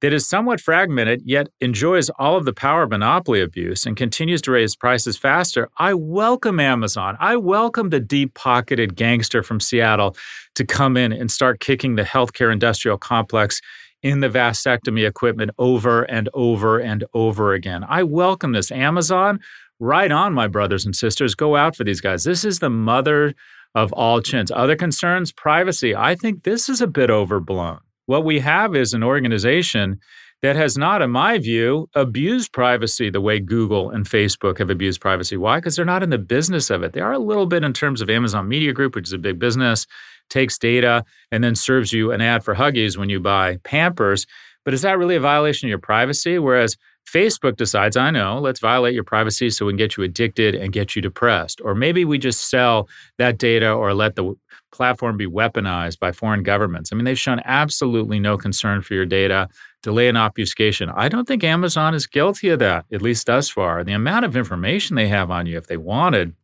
that 0.00 0.12
is 0.12 0.26
somewhat 0.26 0.60
fragmented, 0.60 1.22
yet 1.24 1.48
enjoys 1.60 2.10
all 2.18 2.36
of 2.36 2.44
the 2.44 2.52
power 2.52 2.82
of 2.82 2.90
monopoly 2.90 3.40
abuse 3.40 3.86
and 3.86 3.96
continues 3.96 4.40
to 4.42 4.50
raise 4.50 4.74
prices 4.74 5.16
faster, 5.16 5.68
I 5.78 5.94
welcome 5.94 6.58
Amazon. 6.58 7.16
I 7.20 7.36
welcome 7.36 7.90
the 7.90 8.00
deep 8.00 8.34
pocketed 8.34 8.96
gangster 8.96 9.42
from 9.42 9.60
Seattle 9.60 10.16
to 10.54 10.64
come 10.64 10.96
in 10.96 11.12
and 11.12 11.30
start 11.30 11.60
kicking 11.60 11.96
the 11.96 12.02
healthcare 12.02 12.52
industrial 12.52 12.98
complex 12.98 13.60
in 14.02 14.20
the 14.20 14.28
vasectomy 14.28 15.06
equipment 15.06 15.50
over 15.58 16.02
and 16.04 16.28
over 16.32 16.78
and 16.78 17.04
over 17.12 17.52
again. 17.52 17.84
I 17.86 18.02
welcome 18.02 18.52
this. 18.52 18.72
Amazon, 18.72 19.40
right 19.78 20.10
on, 20.10 20.32
my 20.32 20.46
brothers 20.46 20.86
and 20.86 20.96
sisters. 20.96 21.34
Go 21.34 21.56
out 21.56 21.76
for 21.76 21.84
these 21.84 22.00
guys. 22.00 22.24
This 22.24 22.44
is 22.44 22.60
the 22.60 22.70
mother 22.70 23.34
of 23.74 23.92
all 23.92 24.20
chins. 24.22 24.50
Other 24.50 24.76
concerns, 24.76 25.32
privacy. 25.32 25.94
I 25.94 26.14
think 26.14 26.44
this 26.44 26.68
is 26.68 26.80
a 26.80 26.86
bit 26.86 27.10
overblown. 27.10 27.80
What 28.10 28.24
we 28.24 28.40
have 28.40 28.74
is 28.74 28.92
an 28.92 29.04
organization 29.04 30.00
that 30.42 30.56
has 30.56 30.76
not, 30.76 31.00
in 31.00 31.12
my 31.12 31.38
view, 31.38 31.88
abused 31.94 32.52
privacy 32.52 33.08
the 33.08 33.20
way 33.20 33.38
Google 33.38 33.90
and 33.90 34.04
Facebook 34.04 34.58
have 34.58 34.68
abused 34.68 35.00
privacy. 35.00 35.36
Why? 35.36 35.58
Because 35.58 35.76
they're 35.76 35.84
not 35.84 36.02
in 36.02 36.10
the 36.10 36.18
business 36.18 36.70
of 36.70 36.82
it. 36.82 36.92
They 36.92 37.02
are 37.02 37.12
a 37.12 37.20
little 37.20 37.46
bit 37.46 37.62
in 37.62 37.72
terms 37.72 38.00
of 38.00 38.10
Amazon 38.10 38.48
Media 38.48 38.72
Group, 38.72 38.96
which 38.96 39.06
is 39.06 39.12
a 39.12 39.18
big 39.18 39.38
business, 39.38 39.86
takes 40.28 40.58
data 40.58 41.04
and 41.30 41.44
then 41.44 41.54
serves 41.54 41.92
you 41.92 42.10
an 42.10 42.20
ad 42.20 42.42
for 42.42 42.52
Huggies 42.52 42.96
when 42.96 43.10
you 43.10 43.20
buy 43.20 43.58
Pampers. 43.62 44.26
But 44.64 44.74
is 44.74 44.82
that 44.82 44.98
really 44.98 45.14
a 45.14 45.20
violation 45.20 45.68
of 45.68 45.70
your 45.70 45.78
privacy? 45.78 46.36
Whereas 46.40 46.76
Facebook 47.12 47.56
decides, 47.56 47.96
I 47.96 48.10
know, 48.10 48.38
let's 48.38 48.60
violate 48.60 48.94
your 48.94 49.04
privacy 49.04 49.50
so 49.50 49.66
we 49.66 49.72
can 49.72 49.78
get 49.78 49.96
you 49.96 50.04
addicted 50.04 50.54
and 50.54 50.72
get 50.72 50.94
you 50.94 51.02
depressed. 51.02 51.60
Or 51.64 51.74
maybe 51.74 52.04
we 52.04 52.18
just 52.18 52.48
sell 52.48 52.88
that 53.18 53.38
data 53.38 53.72
or 53.72 53.94
let 53.94 54.16
the 54.16 54.34
platform 54.72 55.16
be 55.16 55.26
weaponized 55.26 55.98
by 55.98 56.12
foreign 56.12 56.42
governments. 56.42 56.90
I 56.92 56.96
mean, 56.96 57.04
they've 57.04 57.18
shown 57.18 57.40
absolutely 57.44 58.20
no 58.20 58.36
concern 58.36 58.82
for 58.82 58.94
your 58.94 59.06
data, 59.06 59.48
delay 59.82 60.08
and 60.08 60.18
obfuscation. 60.18 60.90
I 60.90 61.08
don't 61.08 61.26
think 61.26 61.42
Amazon 61.42 61.94
is 61.94 62.06
guilty 62.06 62.50
of 62.50 62.60
that, 62.60 62.84
at 62.92 63.02
least 63.02 63.26
thus 63.26 63.48
far. 63.48 63.82
The 63.82 63.92
amount 63.92 64.24
of 64.24 64.36
information 64.36 64.94
they 64.96 65.08
have 65.08 65.30
on 65.30 65.46
you, 65.46 65.58
if 65.58 65.66
they 65.66 65.76
wanted, 65.76 66.34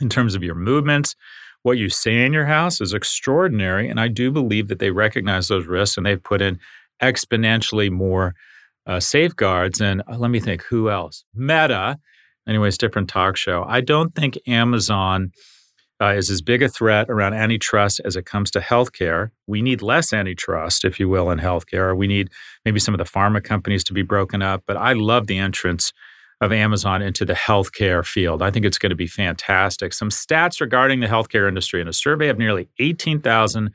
in 0.00 0.08
terms 0.08 0.34
of 0.34 0.42
your 0.42 0.54
movements, 0.54 1.16
what 1.62 1.78
you 1.78 1.88
say 1.88 2.24
in 2.24 2.32
your 2.32 2.46
house 2.46 2.80
is 2.80 2.92
extraordinary. 2.92 3.88
And 3.88 4.00
I 4.00 4.08
do 4.08 4.30
believe 4.30 4.68
that 4.68 4.78
they 4.78 4.90
recognize 4.90 5.48
those 5.48 5.66
risks 5.66 5.96
and 5.96 6.04
they've 6.04 6.22
put 6.22 6.42
in 6.42 6.58
exponentially 7.00 7.90
more 7.90 8.34
uh, 8.86 9.00
safeguards. 9.00 9.80
And 9.80 10.02
uh, 10.10 10.18
let 10.18 10.30
me 10.30 10.40
think, 10.40 10.62
who 10.62 10.90
else? 10.90 11.24
Meta. 11.34 11.98
Anyways, 12.46 12.78
different 12.78 13.08
talk 13.08 13.36
show. 13.36 13.64
I 13.66 13.80
don't 13.80 14.14
think 14.14 14.36
Amazon 14.48 15.30
uh, 16.00 16.14
is 16.14 16.30
as 16.30 16.42
big 16.42 16.62
a 16.62 16.68
threat 16.68 17.08
around 17.08 17.34
antitrust 17.34 18.00
as 18.04 18.16
it 18.16 18.26
comes 18.26 18.50
to 18.50 18.58
healthcare. 18.58 19.30
We 19.46 19.62
need 19.62 19.82
less 19.82 20.12
antitrust, 20.12 20.84
if 20.84 20.98
you 20.98 21.08
will, 21.08 21.30
in 21.30 21.38
healthcare. 21.38 21.96
We 21.96 22.08
need 22.08 22.30
maybe 22.64 22.80
some 22.80 22.94
of 22.94 22.98
the 22.98 23.04
pharma 23.04 23.42
companies 23.42 23.84
to 23.84 23.92
be 23.92 24.02
broken 24.02 24.42
up. 24.42 24.64
But 24.66 24.76
I 24.76 24.94
love 24.94 25.28
the 25.28 25.38
entrance 25.38 25.92
of 26.40 26.52
Amazon 26.52 27.02
into 27.02 27.24
the 27.24 27.34
healthcare 27.34 28.04
field. 28.04 28.42
I 28.42 28.50
think 28.50 28.66
it's 28.66 28.78
going 28.78 28.90
to 28.90 28.96
be 28.96 29.06
fantastic. 29.06 29.92
Some 29.92 30.08
stats 30.08 30.60
regarding 30.60 30.98
the 30.98 31.06
healthcare 31.06 31.46
industry 31.46 31.80
in 31.80 31.86
a 31.86 31.92
survey 31.92 32.28
of 32.28 32.38
nearly 32.38 32.68
18,000 32.80 33.70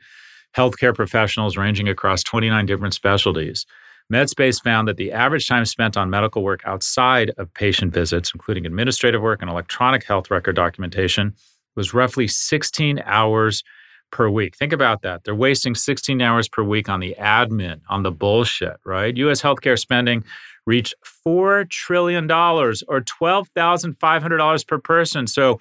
healthcare 0.54 0.94
professionals 0.94 1.56
ranging 1.56 1.88
across 1.88 2.22
29 2.22 2.66
different 2.66 2.92
specialties. 2.92 3.64
Medscape 4.12 4.62
found 4.62 4.88
that 4.88 4.96
the 4.96 5.12
average 5.12 5.46
time 5.46 5.64
spent 5.66 5.96
on 5.96 6.08
medical 6.08 6.42
work 6.42 6.62
outside 6.64 7.30
of 7.36 7.52
patient 7.52 7.92
visits, 7.92 8.32
including 8.34 8.64
administrative 8.64 9.20
work 9.20 9.42
and 9.42 9.50
electronic 9.50 10.04
health 10.04 10.30
record 10.30 10.56
documentation, 10.56 11.34
was 11.76 11.92
roughly 11.92 12.26
16 12.26 13.02
hours 13.04 13.62
per 14.10 14.30
week. 14.30 14.56
Think 14.56 14.72
about 14.72 15.02
that. 15.02 15.24
They're 15.24 15.34
wasting 15.34 15.74
16 15.74 16.22
hours 16.22 16.48
per 16.48 16.62
week 16.62 16.88
on 16.88 17.00
the 17.00 17.14
admin, 17.18 17.80
on 17.90 18.02
the 18.02 18.10
bullshit, 18.10 18.76
right? 18.84 19.14
US 19.16 19.42
healthcare 19.42 19.78
spending 19.78 20.24
reached 20.66 20.94
$4 21.26 21.68
trillion 21.68 22.30
or 22.30 22.72
$12,500 22.72 24.66
per 24.66 24.78
person. 24.78 25.26
So 25.26 25.60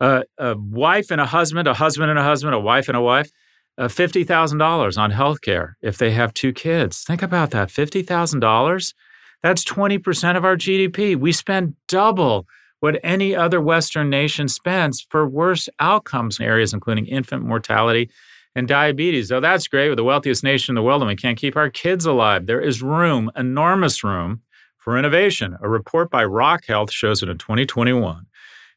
uh, 0.00 0.22
a 0.38 0.56
wife 0.56 1.10
and 1.10 1.20
a 1.20 1.26
husband, 1.26 1.68
a 1.68 1.74
husband 1.74 2.10
and 2.10 2.18
a 2.18 2.24
husband, 2.24 2.54
a 2.54 2.60
wife 2.60 2.88
and 2.88 2.96
a 2.96 3.00
wife, 3.00 3.30
Uh, 3.78 3.86
$50,000 3.86 4.98
on 4.98 5.12
healthcare 5.12 5.74
if 5.80 5.98
they 5.98 6.10
have 6.10 6.34
two 6.34 6.52
kids. 6.52 7.04
Think 7.04 7.22
about 7.22 7.52
that 7.52 7.68
$50,000. 7.68 8.94
That's 9.42 9.64
20% 9.64 10.36
of 10.36 10.44
our 10.44 10.56
GDP. 10.56 11.14
We 11.14 11.30
spend 11.30 11.74
double 11.86 12.46
what 12.80 12.98
any 13.04 13.36
other 13.36 13.60
Western 13.60 14.10
nation 14.10 14.48
spends 14.48 15.06
for 15.10 15.28
worse 15.28 15.68
outcomes 15.78 16.40
in 16.40 16.46
areas 16.46 16.74
including 16.74 17.06
infant 17.06 17.44
mortality 17.44 18.10
and 18.54 18.66
diabetes. 18.66 19.30
Oh, 19.30 19.40
that's 19.40 19.68
great. 19.68 19.88
We're 19.88 19.96
the 19.96 20.04
wealthiest 20.04 20.42
nation 20.42 20.72
in 20.72 20.74
the 20.74 20.82
world 20.82 21.02
and 21.02 21.08
we 21.08 21.16
can't 21.16 21.38
keep 21.38 21.56
our 21.56 21.70
kids 21.70 22.04
alive. 22.04 22.46
There 22.46 22.60
is 22.60 22.82
room, 22.82 23.30
enormous 23.36 24.02
room 24.02 24.42
for 24.78 24.98
innovation. 24.98 25.56
A 25.60 25.68
report 25.68 26.10
by 26.10 26.24
Rock 26.24 26.64
Health 26.66 26.90
shows 26.90 27.20
that 27.20 27.28
in 27.28 27.38
2021, 27.38 28.26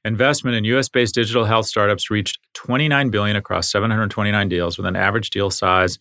investment 0.04 0.56
in 0.56 0.64
US-based 0.66 1.14
digital 1.14 1.46
health 1.46 1.66
startups 1.66 2.10
reached 2.10 2.40
29 2.54 3.10
billion 3.10 3.36
across 3.36 3.72
729 3.72 4.50
deals 4.50 4.78
with 4.78 4.88
an 4.88 4.96
average 4.96 5.30
deal 5.30 5.50
size 5.50 6.00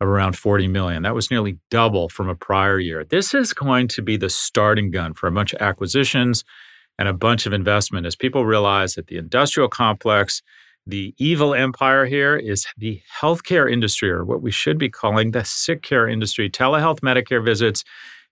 of 0.00 0.08
around 0.08 0.36
40 0.36 0.68
million. 0.68 1.02
That 1.02 1.14
was 1.14 1.30
nearly 1.30 1.58
double 1.70 2.08
from 2.08 2.28
a 2.28 2.34
prior 2.34 2.78
year. 2.78 3.04
This 3.04 3.34
is 3.34 3.52
going 3.52 3.88
to 3.88 4.02
be 4.02 4.16
the 4.16 4.30
starting 4.30 4.90
gun 4.90 5.14
for 5.14 5.26
a 5.26 5.32
bunch 5.32 5.52
of 5.52 5.60
acquisitions 5.60 6.44
and 6.98 7.08
a 7.08 7.12
bunch 7.12 7.46
of 7.46 7.52
investment 7.52 8.06
as 8.06 8.16
people 8.16 8.44
realize 8.44 8.94
that 8.94 9.06
the 9.06 9.16
industrial 9.16 9.68
complex, 9.68 10.42
the 10.86 11.14
evil 11.18 11.54
empire 11.54 12.04
here 12.04 12.36
is 12.36 12.66
the 12.76 13.00
healthcare 13.20 13.70
industry, 13.70 14.10
or 14.10 14.24
what 14.24 14.42
we 14.42 14.50
should 14.50 14.78
be 14.78 14.88
calling 14.88 15.30
the 15.30 15.44
sick 15.44 15.82
care 15.82 16.08
industry. 16.08 16.50
Telehealth 16.50 17.00
Medicare 17.00 17.44
visits 17.44 17.84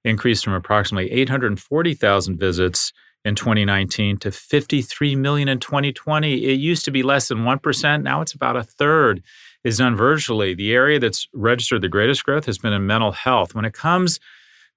increased 0.04 0.44
from 0.44 0.54
approximately 0.54 1.10
840,000 1.12 2.38
visits 2.38 2.92
in 3.24 3.34
2019 3.34 4.18
to 4.18 4.30
53 4.30 5.16
million 5.16 5.48
in 5.48 5.58
2020. 5.58 6.44
It 6.44 6.58
used 6.58 6.84
to 6.86 6.90
be 6.90 7.02
less 7.02 7.28
than 7.28 7.38
1%. 7.38 8.02
Now 8.02 8.20
it's 8.20 8.32
about 8.32 8.56
a 8.56 8.62
third 8.62 9.22
is 9.62 9.78
done 9.78 9.96
virtually. 9.96 10.54
The 10.54 10.72
area 10.72 10.98
that's 10.98 11.28
registered 11.34 11.82
the 11.82 11.88
greatest 11.88 12.24
growth 12.24 12.46
has 12.46 12.58
been 12.58 12.72
in 12.72 12.86
mental 12.86 13.12
health. 13.12 13.54
When 13.54 13.64
it 13.64 13.74
comes 13.74 14.18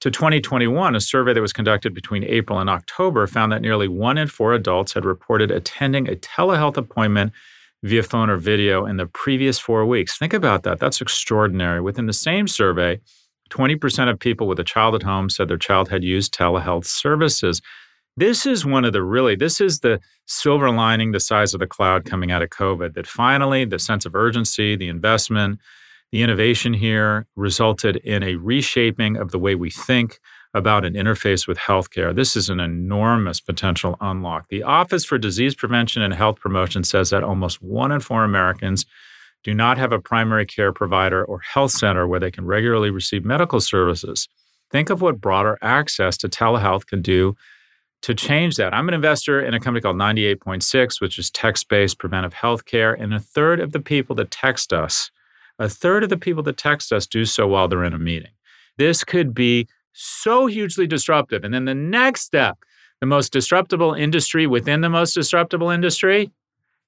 to 0.02 0.12
2021, 0.12 0.96
a 0.96 1.00
survey 1.00 1.34
that 1.34 1.42
was 1.42 1.54
conducted 1.54 1.94
between 1.94 2.26
April 2.26 2.60
and 2.60 2.70
October 2.70 3.26
found 3.28 3.52
that 3.52 3.62
nearly 3.62 3.88
one 3.88 4.18
in 4.18 4.28
four 4.28 4.54
adults 4.54 4.94
had 4.94 5.06
reported 5.06 5.52
attending 5.52 6.10
a 6.10 6.16
telehealth 6.16 6.76
appointment 6.76 7.32
via 7.84 8.04
phone 8.04 8.30
or 8.30 8.38
video 8.38 8.86
in 8.86 8.98
the 8.98 9.06
previous 9.08 9.60
four 9.60 9.86
weeks. 9.86 10.18
Think 10.18 10.34
about 10.34 10.64
that. 10.64 10.80
That's 10.80 11.02
extraordinary. 11.02 11.82
Within 11.82 12.06
the 12.06 12.14
same 12.14 12.48
survey, 12.48 13.00
20% 13.50 14.10
of 14.10 14.20
people 14.20 14.48
with 14.48 14.60
a 14.60 14.64
child 14.64 14.96
at 14.96 15.04
home 15.04 15.30
said 15.30 15.48
their 15.48 15.58
child 15.58 15.90
had 15.90 16.04
used 16.04 16.34
telehealth 16.34 16.86
services. 16.86 17.62
This 18.16 18.46
is 18.46 18.64
one 18.66 18.86
of 18.86 18.94
the 18.94 19.02
really, 19.02 19.36
this 19.36 19.60
is 19.60 19.80
the 19.80 20.00
silver 20.28 20.70
lining, 20.70 21.12
the 21.12 21.20
size 21.20 21.54
of 21.54 21.60
the 21.60 21.68
cloud 21.68 22.06
coming 22.06 22.32
out 22.32 22.44
of 22.44 22.50
COVID, 22.50 22.94
that 22.94 23.08
finally 23.08 23.66
the 23.66 23.80
sense 23.80 24.06
of 24.06 24.14
urgency, 24.14 24.76
the 24.76 24.88
investment, 24.88 25.60
the 26.12 26.22
innovation 26.22 26.74
here 26.74 27.26
resulted 27.36 27.96
in 27.98 28.22
a 28.22 28.36
reshaping 28.36 29.18
of 29.18 29.32
the 29.32 29.40
way 29.40 29.56
we 29.56 29.72
think 29.72 30.20
about 30.54 30.86
an 30.86 30.94
interface 30.94 31.48
with 31.48 31.58
healthcare. 31.58 32.16
This 32.16 32.36
is 32.36 32.50
an 32.50 32.60
enormous 32.60 33.42
potential 33.42 33.98
unlock. 34.00 34.48
The 34.50 34.62
Office 34.62 35.04
for 35.04 35.18
Disease 35.18 35.56
Prevention 35.56 36.04
and 36.04 36.14
Health 36.14 36.40
Promotion 36.40 36.84
says 36.84 37.10
that 37.10 37.24
almost 37.24 37.64
one 37.64 37.92
in 37.92 38.00
four 38.00 38.24
Americans 38.24 38.86
do 39.44 39.56
not 39.56 39.80
have 39.80 39.92
a 39.92 40.00
primary 40.00 40.46
care 40.46 40.72
provider 40.72 41.26
or 41.26 41.40
health 41.40 41.72
center 41.72 42.08
where 42.08 42.20
they 42.20 42.30
can 42.30 42.46
regularly 42.46 42.92
receive 42.92 43.26
medical 43.26 43.60
services. 43.60 44.30
Think 44.70 44.92
of 44.92 45.02
what 45.02 45.20
broader 45.20 45.58
access 45.64 46.16
to 46.18 46.30
telehealth 46.30 46.86
can 46.86 47.02
do 47.02 47.36
to 48.04 48.14
change 48.14 48.58
that. 48.58 48.74
I'm 48.74 48.90
an 48.90 48.94
investor 48.94 49.42
in 49.42 49.54
a 49.54 49.60
company 49.60 49.82
called 49.82 49.96
98.6, 49.96 51.00
which 51.00 51.18
is 51.18 51.32
text 51.32 51.70
based 51.70 52.00
preventive 52.00 52.34
healthcare. 52.34 53.02
And 53.02 53.14
a 53.14 53.20
third 53.20 53.60
of 53.60 53.72
the 53.72 53.80
people 53.80 54.16
that 54.18 54.30
text 54.30 54.74
us, 54.74 55.10
a 55.58 55.70
third 55.70 56.04
of 56.04 56.10
the 56.10 56.18
people 56.18 56.44
that 56.44 56.58
text 56.58 56.92
us 56.92 57.08
do 57.08 57.24
so 57.24 57.48
while 57.48 57.68
they're 57.68 57.84
in 57.84 57.94
a 57.94 58.00
meeting. 58.00 58.32
This 58.78 59.04
could 59.06 59.34
be 59.34 59.68
so 59.94 60.48
hugely 60.48 60.86
disruptive. 60.86 61.46
And 61.46 61.54
then 61.54 61.66
the 61.66 61.74
next 61.74 62.22
step, 62.22 62.58
the 63.00 63.06
most 63.06 63.32
disruptible 63.32 63.94
industry 63.94 64.48
within 64.48 64.82
the 64.82 64.90
most 64.90 65.14
disruptible 65.14 65.70
industry, 65.70 66.32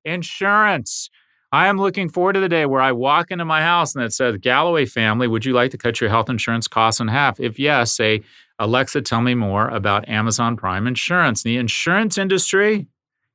insurance. 0.04 1.10
I 1.52 1.68
am 1.68 1.78
looking 1.78 2.10
forward 2.10 2.34
to 2.34 2.42
the 2.42 2.50
day 2.50 2.66
where 2.66 2.82
I 2.82 2.92
walk 2.92 3.32
into 3.32 3.46
my 3.46 3.62
house 3.62 3.96
and 3.96 4.04
it 4.04 4.12
says, 4.12 4.36
Galloway 4.38 4.86
family, 4.86 5.28
would 5.30 5.46
you 5.46 5.54
like 5.54 5.72
to 5.72 5.78
cut 5.78 6.02
your 6.02 6.10
health 6.10 6.30
insurance 6.30 6.68
costs 6.68 7.00
in 7.00 7.08
half? 7.08 7.40
If 7.40 7.58
yes, 7.58 7.94
say, 7.94 8.24
Alexa, 8.60 9.02
tell 9.02 9.22
me 9.22 9.36
more 9.36 9.68
about 9.68 10.08
Amazon 10.08 10.56
Prime 10.56 10.88
Insurance. 10.88 11.44
The 11.44 11.58
insurance 11.58 12.18
industry 12.18 12.88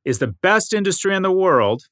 is 0.04 0.18
the 0.18 0.28
best 0.28 0.72
industry 0.72 1.14
in 1.14 1.22
the 1.22 1.32
world 1.32 1.82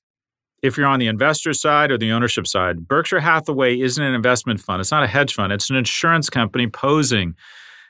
if 0.63 0.77
you're 0.77 0.87
on 0.87 0.99
the 0.99 1.07
investor 1.07 1.53
side 1.53 1.91
or 1.91 1.99
the 1.99 2.11
ownership 2.11 2.47
side. 2.47 2.89
Berkshire 2.89 3.21
Hathaway 3.21 3.79
isn't 3.81 4.03
an 4.03 4.15
investment 4.15 4.61
fund, 4.61 4.81
it's 4.81 4.91
not 4.91 5.05
a 5.05 5.07
hedge 5.07 5.35
fund, 5.35 5.53
it's 5.53 5.71
an 5.71 5.77
insurance 5.77 6.31
company 6.31 6.67
posing 6.67 7.35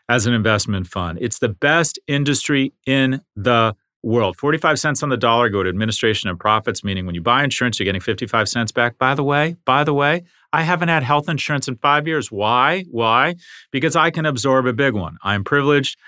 as 0.09 0.27
an 0.27 0.35
investment 0.35 0.87
fund. 0.87 1.19
It's 1.21 1.39
the 1.39 1.49
best 1.49 1.99
industry 2.07 2.73
in 2.87 3.23
the 3.37 3.75
world. 4.03 4.37
45 4.37 4.79
cents 4.79 5.03
on 5.03 5.09
the 5.09 5.17
dollar 5.17 5.49
go 5.49 5.63
to 5.63 5.69
administration 5.69 6.31
and 6.31 6.39
profits, 6.39 6.85
meaning 6.85 7.07
when 7.07 7.15
you 7.15 7.21
buy 7.21 7.43
insurance, 7.43 7.79
you're 7.79 7.85
getting 7.85 8.01
55 8.01 8.49
cents 8.49 8.73
back. 8.73 8.99
By 8.99 9.15
the 9.15 9.25
way, 9.25 9.57
by 9.65 9.85
the 9.85 9.95
way, 9.95 10.25
I 10.53 10.63
haven't 10.63 10.89
had 10.89 11.03
health 11.03 11.29
insurance 11.29 11.69
in 11.69 11.77
five 11.77 12.07
years. 12.07 12.31
Why? 12.31 12.85
Why? 12.91 13.37
Because 13.71 13.97
I 13.97 14.11
can 14.11 14.25
absorb 14.25 14.67
a 14.67 14.73
big 14.73 14.95
one. 14.95 15.19
I'm 15.23 15.45
privileged. 15.45 15.99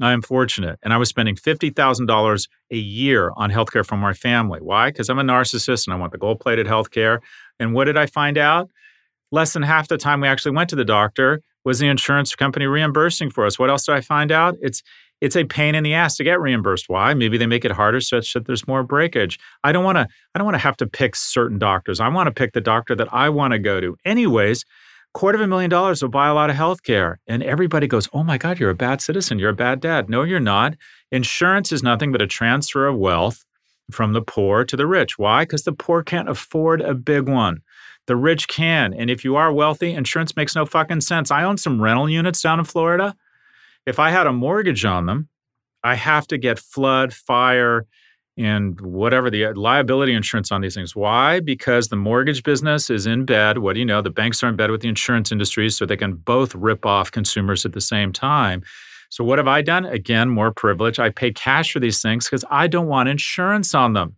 I 0.00 0.12
am 0.12 0.22
fortunate. 0.22 0.78
And 0.82 0.92
I 0.92 0.96
was 0.98 1.08
spending 1.08 1.34
$50,000 1.34 2.48
a 2.70 2.76
year 2.76 3.32
on 3.36 3.50
healthcare 3.50 3.84
for 3.84 3.96
my 3.96 4.12
family. 4.12 4.60
Why? 4.60 4.90
Because 4.90 5.08
I'm 5.10 5.18
a 5.18 5.24
narcissist 5.24 5.86
and 5.86 5.94
I 5.94 5.96
want 5.98 6.12
the 6.12 6.18
gold 6.18 6.40
plated 6.40 6.66
healthcare. 6.66 7.18
And 7.58 7.74
what 7.74 7.84
did 7.84 7.96
I 7.98 8.06
find 8.06 8.38
out? 8.38 8.70
Less 9.32 9.52
than 9.52 9.62
half 9.62 9.88
the 9.88 9.98
time 9.98 10.20
we 10.20 10.28
actually 10.28 10.52
went 10.52 10.70
to 10.70 10.76
the 10.76 10.84
doctor 10.84 11.42
was 11.64 11.78
the 11.78 11.88
insurance 11.88 12.34
company 12.34 12.66
reimbursing 12.66 13.30
for 13.30 13.46
us. 13.46 13.58
What 13.58 13.70
else 13.70 13.86
did 13.86 13.94
I 13.94 14.00
find 14.00 14.32
out? 14.32 14.56
It's 14.60 14.82
it's 15.20 15.36
a 15.36 15.44
pain 15.44 15.74
in 15.74 15.84
the 15.84 15.92
ass 15.92 16.16
to 16.16 16.24
get 16.24 16.40
reimbursed. 16.40 16.86
Why? 16.88 17.12
Maybe 17.12 17.36
they 17.36 17.46
make 17.46 17.64
it 17.64 17.72
harder 17.72 18.00
such 18.00 18.32
that 18.32 18.46
there's 18.46 18.66
more 18.66 18.82
breakage. 18.82 19.38
I 19.62 19.72
don't 19.72 19.84
want 19.84 19.96
to 19.96 20.08
I 20.34 20.38
don't 20.38 20.46
want 20.46 20.54
to 20.54 20.60
have 20.62 20.76
to 20.78 20.86
pick 20.86 21.14
certain 21.14 21.58
doctors. 21.58 22.00
I 22.00 22.08
want 22.08 22.26
to 22.28 22.32
pick 22.32 22.52
the 22.52 22.60
doctor 22.60 22.94
that 22.96 23.12
I 23.12 23.28
want 23.28 23.52
to 23.52 23.58
go 23.58 23.80
to. 23.80 23.96
Anyways, 24.04 24.64
quarter 25.12 25.36
of 25.36 25.42
a 25.42 25.46
million 25.46 25.70
dollars 25.70 26.02
will 26.02 26.10
buy 26.10 26.28
a 26.28 26.34
lot 26.34 26.50
of 26.50 26.56
health 26.56 26.82
care. 26.82 27.20
And 27.26 27.42
everybody 27.42 27.86
goes, 27.86 28.08
Oh 28.12 28.22
my 28.22 28.38
God, 28.38 28.58
you're 28.58 28.70
a 28.70 28.74
bad 28.74 29.00
citizen. 29.00 29.38
You're 29.38 29.50
a 29.50 29.54
bad 29.54 29.80
dad. 29.80 30.08
No, 30.08 30.22
you're 30.22 30.40
not. 30.40 30.74
Insurance 31.12 31.72
is 31.72 31.82
nothing 31.82 32.12
but 32.12 32.22
a 32.22 32.26
transfer 32.26 32.86
of 32.86 32.96
wealth 32.96 33.44
from 33.90 34.12
the 34.12 34.22
poor 34.22 34.64
to 34.64 34.76
the 34.76 34.86
rich. 34.86 35.18
Why? 35.18 35.42
Because 35.42 35.64
the 35.64 35.72
poor 35.72 36.02
can't 36.02 36.28
afford 36.28 36.80
a 36.80 36.94
big 36.94 37.28
one. 37.28 37.58
The 38.10 38.16
rich 38.16 38.48
can. 38.48 38.92
And 38.92 39.08
if 39.08 39.24
you 39.24 39.36
are 39.36 39.52
wealthy, 39.52 39.92
insurance 39.92 40.34
makes 40.34 40.56
no 40.56 40.66
fucking 40.66 41.02
sense. 41.02 41.30
I 41.30 41.44
own 41.44 41.58
some 41.58 41.80
rental 41.80 42.10
units 42.10 42.42
down 42.42 42.58
in 42.58 42.64
Florida. 42.64 43.14
If 43.86 44.00
I 44.00 44.10
had 44.10 44.26
a 44.26 44.32
mortgage 44.32 44.84
on 44.84 45.06
them, 45.06 45.28
I 45.84 45.94
have 45.94 46.26
to 46.26 46.36
get 46.36 46.58
flood, 46.58 47.14
fire, 47.14 47.86
and 48.36 48.80
whatever 48.80 49.30
the 49.30 49.52
liability 49.52 50.12
insurance 50.12 50.50
on 50.50 50.60
these 50.60 50.74
things. 50.74 50.96
Why? 50.96 51.38
Because 51.38 51.86
the 51.86 51.94
mortgage 51.94 52.42
business 52.42 52.90
is 52.90 53.06
in 53.06 53.26
bed. 53.26 53.58
What 53.58 53.74
do 53.74 53.78
you 53.78 53.86
know? 53.86 54.02
The 54.02 54.10
banks 54.10 54.42
are 54.42 54.48
in 54.48 54.56
bed 54.56 54.72
with 54.72 54.80
the 54.80 54.88
insurance 54.88 55.30
industry 55.30 55.70
so 55.70 55.86
they 55.86 55.96
can 55.96 56.14
both 56.14 56.52
rip 56.56 56.84
off 56.84 57.12
consumers 57.12 57.64
at 57.64 57.74
the 57.74 57.80
same 57.80 58.12
time. 58.12 58.64
So, 59.10 59.22
what 59.22 59.38
have 59.38 59.46
I 59.46 59.62
done? 59.62 59.84
Again, 59.84 60.28
more 60.28 60.50
privilege. 60.50 60.98
I 60.98 61.10
pay 61.10 61.30
cash 61.30 61.70
for 61.70 61.78
these 61.78 62.02
things 62.02 62.26
because 62.26 62.44
I 62.50 62.66
don't 62.66 62.88
want 62.88 63.08
insurance 63.08 63.72
on 63.72 63.92
them. 63.92 64.16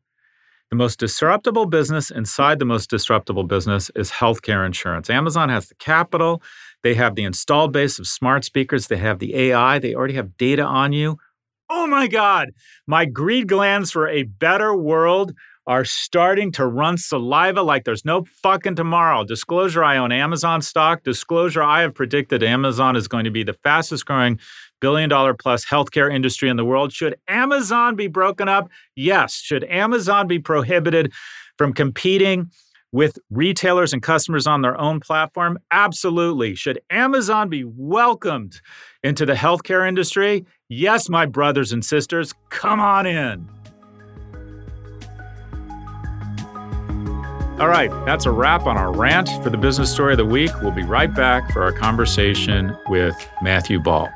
The 0.72 0.76
most 0.76 1.00
disruptible 1.00 1.66
business 1.66 2.10
inside 2.10 2.58
the 2.58 2.64
most 2.64 2.88
disruptible 2.88 3.44
business 3.44 3.90
is 3.94 4.10
healthcare 4.10 4.64
insurance. 4.64 5.10
Amazon 5.10 5.50
has 5.50 5.68
the 5.68 5.74
capital, 5.74 6.42
they 6.82 6.94
have 6.94 7.14
the 7.14 7.24
installed 7.24 7.74
base 7.74 7.98
of 7.98 8.06
smart 8.06 8.42
speakers, 8.42 8.86
they 8.86 8.96
have 8.96 9.18
the 9.18 9.36
AI, 9.36 9.78
they 9.78 9.94
already 9.94 10.14
have 10.14 10.38
data 10.38 10.62
on 10.62 10.94
you. 10.94 11.18
Oh 11.68 11.86
my 11.86 12.06
God, 12.06 12.52
my 12.86 13.04
greed 13.04 13.48
glands 13.48 13.90
for 13.90 14.08
a 14.08 14.22
better 14.22 14.74
world 14.74 15.34
are 15.66 15.84
starting 15.84 16.50
to 16.52 16.66
run 16.66 16.96
saliva 16.96 17.62
like 17.62 17.84
there's 17.84 18.04
no 18.04 18.24
fucking 18.42 18.74
tomorrow. 18.74 19.24
Disclosure 19.24 19.84
I 19.84 19.96
own 19.96 20.10
Amazon 20.10 20.60
stock. 20.60 21.04
Disclosure 21.04 21.62
I 21.62 21.82
have 21.82 21.94
predicted 21.94 22.42
Amazon 22.42 22.96
is 22.96 23.08
going 23.08 23.24
to 23.24 23.30
be 23.30 23.44
the 23.44 23.52
fastest 23.52 24.06
growing 24.06 24.40
billion 24.80 25.08
dollar 25.08 25.34
plus 25.34 25.64
healthcare 25.64 26.12
industry 26.12 26.48
in 26.48 26.56
the 26.56 26.64
world. 26.64 26.92
Should 26.92 27.16
Amazon 27.28 27.94
be 27.94 28.08
broken 28.08 28.48
up? 28.48 28.68
Yes. 28.96 29.34
Should 29.34 29.64
Amazon 29.64 30.26
be 30.26 30.40
prohibited 30.40 31.12
from 31.56 31.72
competing 31.72 32.50
with 32.90 33.18
retailers 33.30 33.92
and 33.92 34.02
customers 34.02 34.46
on 34.46 34.62
their 34.62 34.78
own 34.78 35.00
platform? 35.00 35.58
Absolutely. 35.70 36.56
Should 36.56 36.80
Amazon 36.90 37.48
be 37.48 37.64
welcomed 37.64 38.60
into 39.04 39.24
the 39.24 39.34
healthcare 39.34 39.86
industry? 39.86 40.44
Yes, 40.68 41.08
my 41.08 41.26
brothers 41.26 41.72
and 41.72 41.84
sisters, 41.84 42.34
come 42.50 42.80
on 42.80 43.06
in. 43.06 43.61
All 47.60 47.68
right, 47.68 47.90
that's 48.06 48.26
a 48.26 48.30
wrap 48.30 48.66
on 48.66 48.76
our 48.76 48.92
rant 48.92 49.28
for 49.42 49.50
the 49.50 49.56
business 49.56 49.92
story 49.92 50.14
of 50.14 50.16
the 50.16 50.24
week. 50.24 50.50
We'll 50.62 50.72
be 50.72 50.82
right 50.82 51.12
back 51.12 51.52
for 51.52 51.62
our 51.62 51.72
conversation 51.72 52.76
with 52.88 53.14
Matthew 53.40 53.78
Ball. 53.78 54.08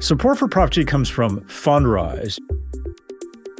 Support 0.00 0.38
for 0.38 0.48
Prop 0.48 0.70
G 0.70 0.84
comes 0.84 1.08
from 1.08 1.40
Fundrise. 1.42 2.38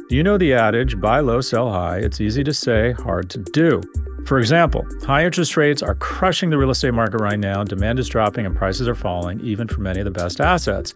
You 0.09 0.23
know 0.23 0.37
the 0.37 0.53
adage, 0.53 0.99
buy 0.99 1.19
low, 1.19 1.39
sell 1.39 1.71
high? 1.71 1.99
It's 1.99 2.19
easy 2.19 2.43
to 2.43 2.53
say, 2.53 2.93
hard 2.93 3.29
to 3.29 3.37
do. 3.37 3.81
For 4.25 4.39
example, 4.39 4.85
high 5.05 5.23
interest 5.25 5.55
rates 5.55 5.81
are 5.81 5.95
crushing 5.95 6.49
the 6.49 6.57
real 6.57 6.71
estate 6.71 6.93
market 6.93 7.19
right 7.19 7.39
now. 7.39 7.63
Demand 7.63 7.99
is 7.99 8.09
dropping 8.09 8.45
and 8.45 8.55
prices 8.55 8.87
are 8.87 8.95
falling, 8.95 9.39
even 9.41 9.67
for 9.67 9.81
many 9.81 9.99
of 9.99 10.05
the 10.05 10.11
best 10.11 10.41
assets. 10.41 10.95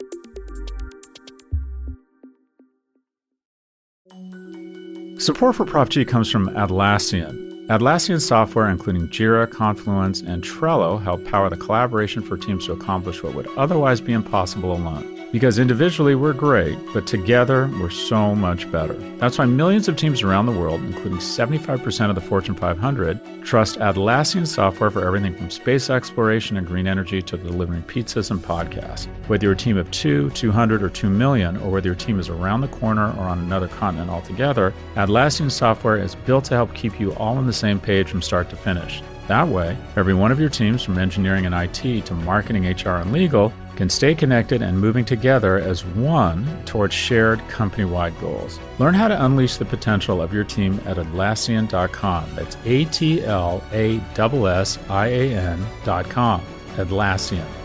Support 5.21 5.57
for 5.57 5.65
Prop 5.65 5.87
G 5.89 6.03
comes 6.03 6.31
from 6.31 6.49
Atlassian. 6.55 7.50
Atlassian 7.71 8.19
software, 8.19 8.67
including 8.67 9.07
Jira, 9.07 9.49
Confluence, 9.49 10.19
and 10.19 10.43
Trello, 10.43 11.01
help 11.01 11.23
power 11.23 11.49
the 11.49 11.55
collaboration 11.55 12.21
for 12.21 12.35
teams 12.35 12.65
to 12.65 12.73
accomplish 12.73 13.23
what 13.23 13.33
would 13.33 13.47
otherwise 13.55 14.01
be 14.01 14.11
impossible 14.11 14.73
alone. 14.73 15.07
Because 15.31 15.59
individually 15.59 16.13
we're 16.13 16.33
great, 16.33 16.77
but 16.93 17.07
together 17.07 17.71
we're 17.79 17.89
so 17.89 18.35
much 18.35 18.69
better. 18.69 18.95
That's 19.17 19.37
why 19.37 19.45
millions 19.45 19.87
of 19.87 19.95
teams 19.95 20.21
around 20.21 20.47
the 20.47 20.51
world, 20.51 20.81
including 20.81 21.19
75% 21.19 22.09
of 22.09 22.15
the 22.15 22.21
Fortune 22.21 22.53
500, 22.53 23.45
trust 23.45 23.79
Atlassian 23.79 24.45
software 24.45 24.91
for 24.91 25.07
everything 25.07 25.33
from 25.33 25.49
space 25.49 25.89
exploration 25.89 26.57
and 26.57 26.67
green 26.67 26.85
energy 26.85 27.21
to 27.21 27.37
delivering 27.37 27.83
pizzas 27.83 28.29
and 28.29 28.41
podcasts. 28.41 29.07
Whether 29.27 29.45
you're 29.45 29.53
a 29.53 29.57
team 29.57 29.77
of 29.77 29.89
2, 29.91 30.31
200, 30.31 30.83
or 30.83 30.89
2 30.89 31.09
million, 31.09 31.55
or 31.55 31.71
whether 31.71 31.87
your 31.87 31.95
team 31.95 32.19
is 32.19 32.27
around 32.27 32.59
the 32.59 32.67
corner 32.67 33.13
or 33.17 33.23
on 33.23 33.39
another 33.39 33.69
continent 33.69 34.09
altogether, 34.09 34.73
Atlassian 34.95 35.49
software 35.49 35.95
is 35.95 36.15
built 36.15 36.43
to 36.45 36.55
help 36.55 36.73
keep 36.73 36.99
you 36.99 37.13
all 37.13 37.37
on 37.37 37.47
the 37.47 37.53
same 37.61 37.79
page 37.79 38.09
from 38.09 38.21
start 38.21 38.49
to 38.49 38.55
finish. 38.55 39.01
That 39.27 39.47
way, 39.47 39.77
every 39.95 40.13
one 40.13 40.31
of 40.31 40.39
your 40.39 40.49
teams, 40.49 40.83
from 40.83 40.97
engineering 40.97 41.45
and 41.45 41.55
IT 41.55 42.05
to 42.07 42.13
marketing, 42.13 42.65
HR, 42.65 42.97
and 43.01 43.13
legal, 43.13 43.53
can 43.75 43.89
stay 43.89 44.13
connected 44.13 44.61
and 44.61 44.77
moving 44.79 45.05
together 45.05 45.57
as 45.57 45.85
one 45.85 46.45
towards 46.65 46.93
shared 46.93 47.39
company 47.47 47.85
wide 47.85 48.19
goals. 48.19 48.59
Learn 48.79 48.93
how 48.93 49.07
to 49.07 49.25
unleash 49.25 49.55
the 49.55 49.65
potential 49.65 50.21
of 50.21 50.33
your 50.33 50.43
team 50.43 50.81
at 50.85 50.97
Atlassian.com. 50.97 52.35
That's 52.35 52.57
A 52.65 52.85
T 52.85 53.23
L 53.23 53.63
A 53.71 53.97
S 53.97 54.77
S 54.77 54.79
I 54.89 55.07
A 55.07 55.35
N.com. 55.35 56.41
Atlassian. 56.75 57.60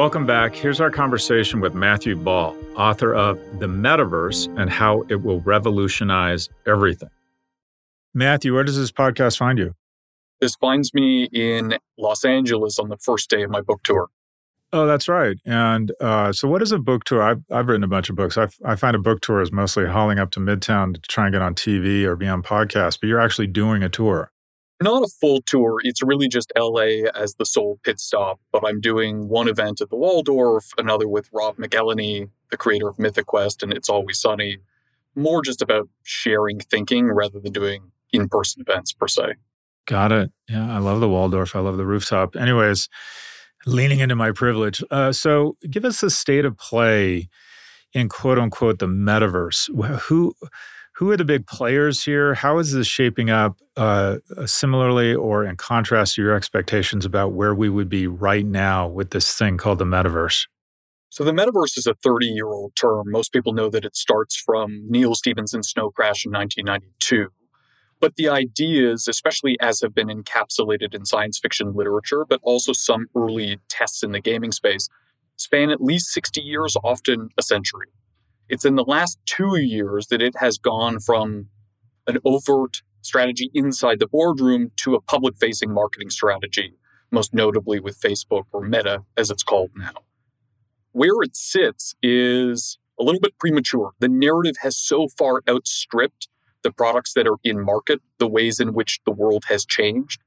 Welcome 0.00 0.24
back. 0.24 0.54
Here's 0.54 0.80
our 0.80 0.90
conversation 0.90 1.60
with 1.60 1.74
Matthew 1.74 2.16
Ball, 2.16 2.56
author 2.74 3.14
of 3.14 3.38
The 3.58 3.66
Metaverse 3.66 4.48
and 4.58 4.70
How 4.70 5.02
It 5.10 5.16
Will 5.16 5.40
Revolutionize 5.40 6.48
Everything. 6.66 7.10
Matthew, 8.14 8.54
where 8.54 8.64
does 8.64 8.78
this 8.78 8.90
podcast 8.90 9.36
find 9.36 9.58
you? 9.58 9.74
This 10.40 10.54
finds 10.54 10.94
me 10.94 11.24
in 11.24 11.76
Los 11.98 12.24
Angeles 12.24 12.78
on 12.78 12.88
the 12.88 12.96
first 12.96 13.28
day 13.28 13.42
of 13.42 13.50
my 13.50 13.60
book 13.60 13.82
tour. 13.82 14.08
Oh, 14.72 14.86
that's 14.86 15.06
right. 15.06 15.36
And 15.44 15.92
uh, 16.00 16.32
so, 16.32 16.48
what 16.48 16.62
is 16.62 16.72
a 16.72 16.78
book 16.78 17.04
tour? 17.04 17.22
I've, 17.22 17.42
I've 17.50 17.68
written 17.68 17.84
a 17.84 17.86
bunch 17.86 18.08
of 18.08 18.16
books. 18.16 18.38
I've, 18.38 18.56
I 18.64 18.76
find 18.76 18.96
a 18.96 18.98
book 18.98 19.20
tour 19.20 19.42
is 19.42 19.52
mostly 19.52 19.84
hauling 19.84 20.18
up 20.18 20.30
to 20.30 20.40
Midtown 20.40 20.94
to 20.94 21.00
try 21.02 21.26
and 21.26 21.34
get 21.34 21.42
on 21.42 21.54
TV 21.54 22.04
or 22.04 22.16
be 22.16 22.26
on 22.26 22.42
podcasts, 22.42 22.98
but 22.98 23.08
you're 23.08 23.20
actually 23.20 23.48
doing 23.48 23.82
a 23.82 23.90
tour 23.90 24.32
not 24.82 25.02
a 25.02 25.08
full 25.08 25.42
tour. 25.42 25.80
It's 25.82 26.02
really 26.02 26.28
just 26.28 26.52
LA 26.56 27.08
as 27.14 27.34
the 27.34 27.46
sole 27.46 27.78
pit 27.84 28.00
stop. 28.00 28.40
But 28.52 28.64
I'm 28.66 28.80
doing 28.80 29.28
one 29.28 29.48
event 29.48 29.80
at 29.80 29.90
the 29.90 29.96
Waldorf, 29.96 30.72
another 30.78 31.08
with 31.08 31.28
Rob 31.32 31.56
McElhenney, 31.56 32.30
the 32.50 32.56
creator 32.56 32.88
of 32.88 32.98
Mythic 32.98 33.26
Quest 33.26 33.62
and 33.62 33.72
It's 33.72 33.88
Always 33.88 34.20
Sunny. 34.20 34.58
More 35.14 35.42
just 35.42 35.60
about 35.60 35.88
sharing 36.02 36.60
thinking 36.60 37.10
rather 37.10 37.40
than 37.40 37.52
doing 37.52 37.90
in 38.12 38.28
person 38.28 38.64
events 38.66 38.92
per 38.92 39.08
se. 39.08 39.34
Got 39.86 40.12
it. 40.12 40.30
Yeah, 40.48 40.74
I 40.74 40.78
love 40.78 41.00
the 41.00 41.08
Waldorf. 41.08 41.56
I 41.56 41.60
love 41.60 41.76
the 41.76 41.86
rooftop. 41.86 42.36
Anyways, 42.36 42.88
leaning 43.66 44.00
into 44.00 44.14
my 44.14 44.32
privilege. 44.32 44.82
Uh, 44.90 45.12
so 45.12 45.56
give 45.68 45.84
us 45.84 46.02
a 46.02 46.10
state 46.10 46.44
of 46.44 46.56
play 46.56 47.28
in 47.92 48.08
quote 48.08 48.38
unquote 48.38 48.78
the 48.78 48.86
metaverse. 48.86 49.68
Who 50.02 50.34
who 51.00 51.10
are 51.10 51.16
the 51.16 51.24
big 51.24 51.46
players 51.46 52.04
here? 52.04 52.34
How 52.34 52.58
is 52.58 52.74
this 52.74 52.86
shaping 52.86 53.30
up 53.30 53.56
uh, 53.74 54.18
similarly 54.44 55.14
or 55.14 55.46
in 55.46 55.56
contrast 55.56 56.16
to 56.16 56.22
your 56.22 56.34
expectations 56.34 57.06
about 57.06 57.32
where 57.32 57.54
we 57.54 57.70
would 57.70 57.88
be 57.88 58.06
right 58.06 58.44
now 58.44 58.86
with 58.86 59.08
this 59.08 59.34
thing 59.34 59.56
called 59.56 59.78
the 59.78 59.86
metaverse? 59.86 60.46
So, 61.08 61.24
the 61.24 61.32
metaverse 61.32 61.78
is 61.78 61.86
a 61.86 61.94
30 61.94 62.26
year 62.26 62.48
old 62.48 62.76
term. 62.76 63.10
Most 63.10 63.32
people 63.32 63.54
know 63.54 63.70
that 63.70 63.86
it 63.86 63.96
starts 63.96 64.36
from 64.36 64.82
Neal 64.90 65.14
Stephenson's 65.14 65.70
Snow 65.70 65.90
Crash 65.90 66.26
in 66.26 66.32
1992. 66.32 67.30
But 67.98 68.16
the 68.16 68.28
ideas, 68.28 69.08
especially 69.08 69.56
as 69.58 69.80
have 69.80 69.94
been 69.94 70.08
encapsulated 70.08 70.94
in 70.94 71.06
science 71.06 71.38
fiction 71.38 71.72
literature, 71.72 72.26
but 72.28 72.40
also 72.42 72.74
some 72.74 73.06
early 73.16 73.58
tests 73.70 74.02
in 74.02 74.12
the 74.12 74.20
gaming 74.20 74.52
space, 74.52 74.90
span 75.36 75.70
at 75.70 75.80
least 75.80 76.12
60 76.12 76.42
years, 76.42 76.76
often 76.84 77.30
a 77.38 77.42
century. 77.42 77.86
It's 78.50 78.64
in 78.64 78.74
the 78.74 78.84
last 78.84 79.20
two 79.26 79.56
years 79.60 80.08
that 80.08 80.20
it 80.20 80.34
has 80.38 80.58
gone 80.58 80.98
from 80.98 81.46
an 82.08 82.18
overt 82.24 82.82
strategy 83.00 83.48
inside 83.54 84.00
the 84.00 84.08
boardroom 84.08 84.72
to 84.78 84.96
a 84.96 85.00
public 85.00 85.36
facing 85.36 85.72
marketing 85.72 86.10
strategy, 86.10 86.74
most 87.12 87.32
notably 87.32 87.78
with 87.78 88.00
Facebook 88.00 88.46
or 88.50 88.60
Meta, 88.60 89.04
as 89.16 89.30
it's 89.30 89.44
called 89.44 89.70
now. 89.76 89.92
Where 90.90 91.22
it 91.22 91.36
sits 91.36 91.94
is 92.02 92.76
a 92.98 93.04
little 93.04 93.20
bit 93.20 93.38
premature. 93.38 93.92
The 94.00 94.08
narrative 94.08 94.56
has 94.62 94.76
so 94.76 95.06
far 95.16 95.42
outstripped 95.48 96.26
the 96.64 96.72
products 96.72 97.12
that 97.14 97.28
are 97.28 97.38
in 97.44 97.64
market, 97.64 98.00
the 98.18 98.26
ways 98.26 98.58
in 98.58 98.74
which 98.74 98.98
the 99.06 99.12
world 99.12 99.44
has 99.46 99.64
changed. 99.64 100.20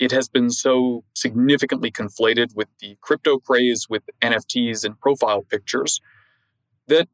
It 0.00 0.10
has 0.10 0.28
been 0.28 0.50
so 0.50 1.04
significantly 1.14 1.92
conflated 1.92 2.56
with 2.56 2.68
the 2.80 2.96
crypto 3.02 3.38
craze, 3.38 3.86
with 3.88 4.02
NFTs 4.20 4.84
and 4.84 4.98
profile 4.98 5.42
pictures, 5.42 6.00
that 6.88 7.08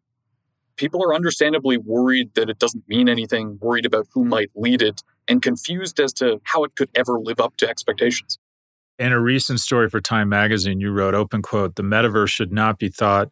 people 0.77 1.03
are 1.03 1.15
understandably 1.15 1.77
worried 1.77 2.35
that 2.35 2.51
it 2.51 2.59
doesn't 2.59 2.89
mean 2.89 3.09
anything, 3.09 3.59
worried 3.61 3.87
about 3.87 4.07
who 4.13 4.25
might 4.25 4.51
lead 4.55 4.83
it, 4.83 5.03
and 5.29 5.43
confused 5.43 6.01
as 6.01 6.13
to 6.15 6.41
how 6.45 6.65
it 6.65 6.77
could 6.77 6.91
ever 6.95 7.19
live 7.19 7.41
up 7.41 7.57
to 7.59 7.69
expectations. 7.69 8.39
In 8.99 9.13
a 9.13 9.21
recent 9.21 9.61
story 9.61 9.89
for 9.91 10.01
Time 10.01 10.29
magazine, 10.29 10.81
you 10.81 10.91
wrote, 10.91 11.15
open 11.15 11.43
quote, 11.43 11.75
the 11.75 11.83
metaverse 11.83 12.29
should 12.29 12.53
not 12.53 12.79
be 12.79 12.89
thought 12.89 13.31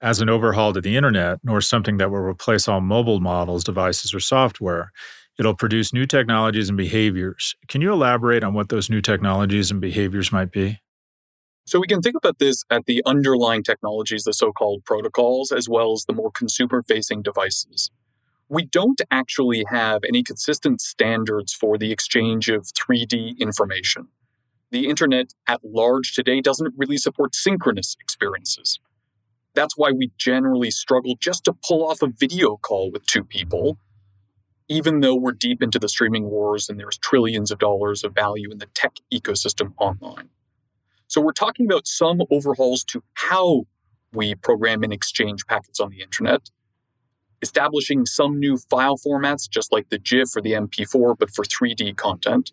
as 0.00 0.20
an 0.20 0.28
overhaul 0.28 0.72
to 0.72 0.80
the 0.80 0.96
internet, 0.96 1.40
nor 1.42 1.60
something 1.60 1.96
that 1.98 2.10
will 2.10 2.18
replace 2.18 2.68
all 2.68 2.80
mobile 2.80 3.20
models, 3.20 3.64
devices, 3.64 4.14
or 4.14 4.20
software. 4.20 4.92
It'll 5.38 5.54
produce 5.54 5.92
new 5.92 6.06
technologies 6.06 6.68
and 6.68 6.78
behaviors. 6.78 7.54
Can 7.68 7.80
you 7.80 7.92
elaborate 7.92 8.44
on 8.44 8.54
what 8.54 8.68
those 8.68 8.88
new 8.88 9.00
technologies 9.00 9.70
and 9.70 9.80
behaviors 9.80 10.30
might 10.30 10.52
be? 10.52 10.78
So 11.66 11.80
we 11.80 11.86
can 11.86 12.02
think 12.02 12.16
about 12.16 12.38
this 12.38 12.62
at 12.70 12.84
the 12.84 13.02
underlying 13.06 13.62
technologies, 13.62 14.24
the 14.24 14.34
so 14.34 14.52
called 14.52 14.84
protocols, 14.84 15.50
as 15.50 15.68
well 15.68 15.92
as 15.92 16.04
the 16.04 16.12
more 16.12 16.30
consumer 16.30 16.82
facing 16.82 17.22
devices. 17.22 17.90
We 18.50 18.66
don't 18.66 19.00
actually 19.10 19.64
have 19.70 20.02
any 20.06 20.22
consistent 20.22 20.82
standards 20.82 21.54
for 21.54 21.78
the 21.78 21.90
exchange 21.90 22.50
of 22.50 22.64
3D 22.64 23.38
information. 23.38 24.08
The 24.70 24.88
internet 24.88 25.32
at 25.46 25.60
large 25.64 26.14
today 26.14 26.42
doesn't 26.42 26.74
really 26.76 26.98
support 26.98 27.34
synchronous 27.34 27.96
experiences. 27.98 28.78
That's 29.54 29.76
why 29.76 29.92
we 29.92 30.10
generally 30.18 30.70
struggle 30.70 31.16
just 31.18 31.44
to 31.44 31.54
pull 31.66 31.86
off 31.86 32.02
a 32.02 32.08
video 32.08 32.56
call 32.58 32.90
with 32.90 33.06
two 33.06 33.24
people, 33.24 33.78
even 34.68 35.00
though 35.00 35.14
we're 35.14 35.32
deep 35.32 35.62
into 35.62 35.78
the 35.78 35.88
streaming 35.88 36.24
wars 36.24 36.68
and 36.68 36.78
there's 36.78 36.98
trillions 36.98 37.50
of 37.50 37.58
dollars 37.58 38.04
of 38.04 38.14
value 38.14 38.50
in 38.50 38.58
the 38.58 38.66
tech 38.74 38.96
ecosystem 39.12 39.72
online. 39.78 40.28
So 41.14 41.20
we're 41.20 41.30
talking 41.30 41.66
about 41.66 41.86
some 41.86 42.22
overhauls 42.28 42.82
to 42.86 43.00
how 43.12 43.66
we 44.12 44.34
program 44.34 44.82
and 44.82 44.92
exchange 44.92 45.46
packets 45.46 45.78
on 45.78 45.90
the 45.90 46.00
internet. 46.02 46.50
establishing 47.40 48.04
some 48.04 48.40
new 48.40 48.56
file 48.56 48.96
formats, 48.96 49.48
just 49.48 49.70
like 49.70 49.90
the 49.90 49.98
GIF 49.98 50.34
or 50.34 50.40
the 50.40 50.52
MP4, 50.52 51.16
but 51.16 51.30
for 51.30 51.44
3D 51.44 51.96
content. 51.96 52.52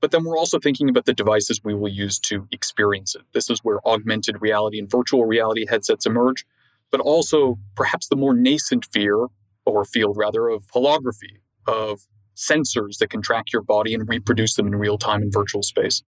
But 0.00 0.12
then 0.12 0.22
we're 0.22 0.38
also 0.38 0.60
thinking 0.60 0.88
about 0.88 1.06
the 1.06 1.12
devices 1.12 1.60
we 1.64 1.74
will 1.74 1.88
use 1.88 2.20
to 2.20 2.46
experience 2.52 3.16
it. 3.16 3.22
This 3.32 3.50
is 3.50 3.60
where 3.64 3.80
augmented 3.88 4.40
reality 4.40 4.78
and 4.78 4.88
virtual 4.88 5.24
reality 5.24 5.66
headsets 5.68 6.06
emerge, 6.06 6.44
but 6.92 7.00
also 7.00 7.58
perhaps 7.74 8.06
the 8.06 8.16
more 8.16 8.34
nascent 8.34 8.86
fear, 8.92 9.26
or 9.66 9.84
field 9.84 10.16
rather, 10.16 10.48
of 10.48 10.66
holography, 10.68 11.40
of 11.66 12.06
sensors 12.36 12.98
that 12.98 13.10
can 13.10 13.22
track 13.22 13.46
your 13.52 13.62
body 13.62 13.92
and 13.92 14.08
reproduce 14.08 14.54
them 14.54 14.68
in 14.68 14.76
real 14.76 14.98
time 14.98 15.22
in 15.22 15.32
virtual 15.32 15.62
space. 15.62 16.04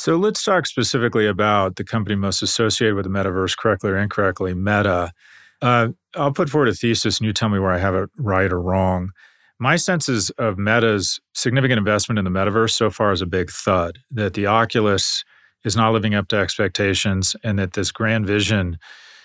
So 0.00 0.16
let's 0.16 0.42
talk 0.42 0.66
specifically 0.66 1.26
about 1.26 1.76
the 1.76 1.84
company 1.84 2.16
most 2.16 2.40
associated 2.40 2.94
with 2.94 3.04
the 3.04 3.10
metaverse, 3.10 3.54
correctly 3.54 3.90
or 3.90 3.98
incorrectly, 3.98 4.54
Meta. 4.54 5.12
Uh, 5.60 5.88
I'll 6.16 6.32
put 6.32 6.48
forward 6.48 6.70
a 6.70 6.72
thesis 6.72 7.18
and 7.18 7.26
you 7.26 7.34
tell 7.34 7.50
me 7.50 7.58
where 7.58 7.70
I 7.70 7.76
have 7.76 7.94
it 7.94 8.08
right 8.16 8.50
or 8.50 8.62
wrong. 8.62 9.10
My 9.58 9.76
sense 9.76 10.08
is 10.08 10.30
of 10.38 10.56
Meta's 10.56 11.20
significant 11.34 11.76
investment 11.76 12.18
in 12.18 12.24
the 12.24 12.30
metaverse 12.30 12.70
so 12.70 12.88
far 12.88 13.12
is 13.12 13.20
a 13.20 13.26
big 13.26 13.50
thud, 13.50 13.98
that 14.10 14.32
the 14.32 14.46
Oculus 14.46 15.22
is 15.64 15.76
not 15.76 15.92
living 15.92 16.14
up 16.14 16.28
to 16.28 16.36
expectations 16.36 17.36
and 17.44 17.58
that 17.58 17.74
this 17.74 17.92
grand 17.92 18.26
vision 18.26 18.78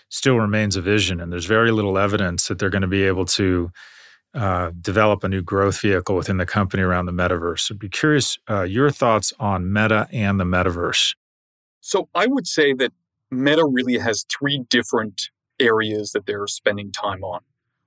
still 0.10 0.36
remains 0.36 0.76
a 0.76 0.82
vision. 0.82 1.22
And 1.22 1.32
there's 1.32 1.46
very 1.46 1.72
little 1.72 1.98
evidence 1.98 2.50
that 2.50 2.60
they're 2.60 2.70
going 2.70 2.82
to 2.82 2.88
be 2.90 3.04
able 3.04 3.24
to 3.28 3.72
uh, 4.36 4.72
develop 4.82 5.24
a 5.24 5.30
new 5.30 5.42
growth 5.42 5.80
vehicle 5.80 6.16
within 6.16 6.38
the 6.38 6.46
company 6.46 6.84
around 6.84 7.06
the 7.06 7.14
metaverse. 7.14 7.72
I'd 7.72 7.80
be 7.80 7.90
curious 7.90 8.38
uh, 8.50 8.64
your 8.64 8.92
thoughts 8.92 9.34
on 9.40 9.72
Meta 9.72 10.08
and 10.12 10.40
the 10.40 10.44
metaverse. 10.44 11.16
So 11.80 12.10
I 12.14 12.28
would 12.28 12.46
say 12.46 12.74
that 12.74 12.92
Meta 13.32 13.66
really 13.66 13.98
has 13.98 14.26
three 14.30 14.64
different 14.70 15.30
areas 15.60 16.12
that 16.12 16.26
they're 16.26 16.48
spending 16.48 16.92
time 16.92 17.24
on. 17.24 17.42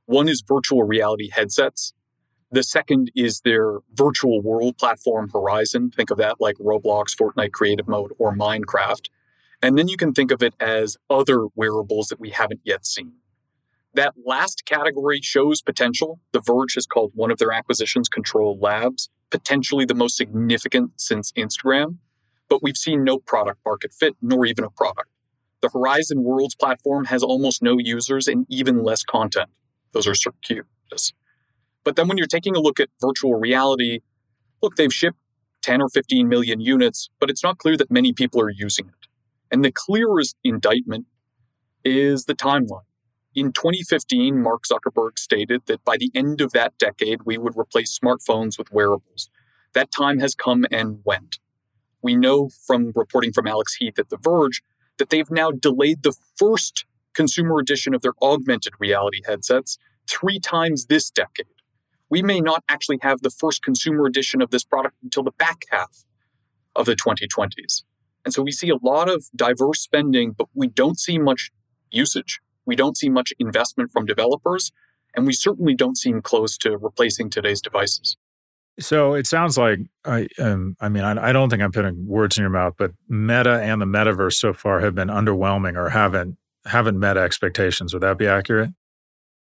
One 0.06 0.28
is 0.28 0.42
virtual 0.46 0.84
reality 0.84 1.28
headsets. 1.30 1.92
The 2.50 2.62
second 2.62 3.10
is 3.14 3.40
their 3.40 3.80
virtual 3.92 4.40
world 4.40 4.78
platform 4.78 5.28
Horizon. 5.30 5.90
Think 5.90 6.10
of 6.10 6.16
that 6.16 6.40
like 6.40 6.56
Roblox, 6.56 7.14
Fortnite 7.14 7.52
Creative 7.52 7.86
Mode, 7.86 8.12
or 8.18 8.34
Minecraft. 8.34 9.10
And 9.60 9.76
then 9.76 9.88
you 9.88 9.98
can 9.98 10.14
think 10.14 10.30
of 10.30 10.42
it 10.42 10.54
as 10.58 10.96
other 11.10 11.46
wearables 11.54 12.08
that 12.08 12.20
we 12.20 12.30
haven't 12.30 12.60
yet 12.64 12.86
seen. 12.86 13.12
That 13.94 14.14
last 14.24 14.64
category 14.66 15.20
shows 15.22 15.62
potential. 15.62 16.20
The 16.32 16.40
Verge 16.40 16.74
has 16.74 16.86
called 16.86 17.12
one 17.14 17.30
of 17.30 17.38
their 17.38 17.52
acquisitions 17.52 18.08
Control 18.08 18.58
Labs, 18.60 19.08
potentially 19.30 19.84
the 19.84 19.94
most 19.94 20.16
significant 20.16 20.92
since 20.96 21.32
Instagram. 21.32 21.98
But 22.48 22.62
we've 22.62 22.76
seen 22.76 23.04
no 23.04 23.18
product 23.18 23.60
market 23.64 23.92
fit, 23.92 24.16
nor 24.22 24.46
even 24.46 24.64
a 24.64 24.70
product. 24.70 25.08
The 25.60 25.70
Horizon 25.70 26.22
Worlds 26.22 26.54
platform 26.54 27.06
has 27.06 27.22
almost 27.22 27.62
no 27.62 27.78
users 27.78 28.28
and 28.28 28.46
even 28.48 28.84
less 28.84 29.02
content. 29.02 29.50
Those 29.92 30.06
are 30.06 30.14
circuitous. 30.14 31.12
But 31.84 31.96
then 31.96 32.06
when 32.06 32.18
you're 32.18 32.26
taking 32.26 32.54
a 32.54 32.60
look 32.60 32.78
at 32.78 32.90
virtual 33.00 33.34
reality, 33.34 34.00
look, 34.62 34.76
they've 34.76 34.92
shipped 34.92 35.18
10 35.62 35.82
or 35.82 35.88
15 35.88 36.28
million 36.28 36.60
units, 36.60 37.10
but 37.18 37.30
it's 37.30 37.42
not 37.42 37.58
clear 37.58 37.76
that 37.76 37.90
many 37.90 38.12
people 38.12 38.40
are 38.40 38.50
using 38.50 38.86
it. 38.86 39.08
And 39.50 39.64
the 39.64 39.72
clearest 39.72 40.36
indictment 40.44 41.06
is 41.84 42.26
the 42.26 42.34
timeline. 42.34 42.82
In 43.34 43.52
2015, 43.52 44.40
Mark 44.42 44.64
Zuckerberg 44.64 45.18
stated 45.18 45.62
that 45.66 45.84
by 45.84 45.96
the 45.96 46.10
end 46.14 46.40
of 46.40 46.52
that 46.52 46.78
decade, 46.78 47.22
we 47.24 47.38
would 47.38 47.56
replace 47.56 47.98
smartphones 47.98 48.58
with 48.58 48.72
wearables. 48.72 49.30
That 49.74 49.90
time 49.90 50.18
has 50.20 50.34
come 50.34 50.64
and 50.70 51.00
went. 51.04 51.38
We 52.02 52.16
know 52.16 52.48
from 52.48 52.92
reporting 52.94 53.32
from 53.32 53.46
Alex 53.46 53.74
Heath 53.74 53.98
at 53.98 54.08
The 54.08 54.16
Verge 54.16 54.62
that 54.98 55.10
they've 55.10 55.30
now 55.30 55.50
delayed 55.50 56.02
the 56.02 56.16
first 56.36 56.84
consumer 57.14 57.58
edition 57.58 57.94
of 57.94 58.02
their 58.02 58.14
augmented 58.22 58.72
reality 58.78 59.20
headsets 59.26 59.78
three 60.08 60.40
times 60.40 60.86
this 60.86 61.10
decade. 61.10 61.46
We 62.10 62.22
may 62.22 62.40
not 62.40 62.64
actually 62.68 62.98
have 63.02 63.20
the 63.20 63.30
first 63.30 63.62
consumer 63.62 64.06
edition 64.06 64.40
of 64.40 64.50
this 64.50 64.64
product 64.64 64.96
until 65.02 65.22
the 65.22 65.32
back 65.32 65.64
half 65.70 66.04
of 66.74 66.86
the 66.86 66.96
2020s. 66.96 67.82
And 68.24 68.32
so 68.32 68.42
we 68.42 68.52
see 68.52 68.70
a 68.70 68.76
lot 68.76 69.08
of 69.08 69.26
diverse 69.36 69.80
spending, 69.80 70.32
but 70.32 70.48
we 70.54 70.68
don't 70.68 70.98
see 70.98 71.18
much 71.18 71.50
usage. 71.90 72.40
We 72.68 72.76
don't 72.76 72.96
see 72.96 73.08
much 73.08 73.32
investment 73.38 73.90
from 73.90 74.04
developers. 74.04 74.70
And 75.16 75.26
we 75.26 75.32
certainly 75.32 75.74
don't 75.74 75.96
seem 75.96 76.20
close 76.20 76.58
to 76.58 76.76
replacing 76.76 77.30
today's 77.30 77.62
devices. 77.62 78.16
So 78.78 79.14
it 79.14 79.26
sounds 79.26 79.56
like 79.58 79.80
I, 80.04 80.28
um, 80.38 80.76
I 80.80 80.88
mean, 80.88 81.02
I, 81.02 81.30
I, 81.30 81.32
don't 81.32 81.50
think 81.50 81.62
I'm 81.62 81.72
putting 81.72 82.06
words 82.06 82.36
in 82.36 82.42
your 82.42 82.50
mouth, 82.50 82.74
but 82.78 82.92
Meta 83.08 83.60
and 83.60 83.80
the 83.80 83.86
metaverse 83.86 84.34
so 84.34 84.52
far 84.52 84.80
have 84.80 84.94
been 84.94 85.08
underwhelming 85.08 85.76
or 85.76 85.88
haven't 85.88 86.36
haven't 86.66 86.98
met 87.00 87.16
expectations. 87.16 87.92
Would 87.92 88.02
that 88.02 88.18
be 88.18 88.26
accurate? 88.26 88.70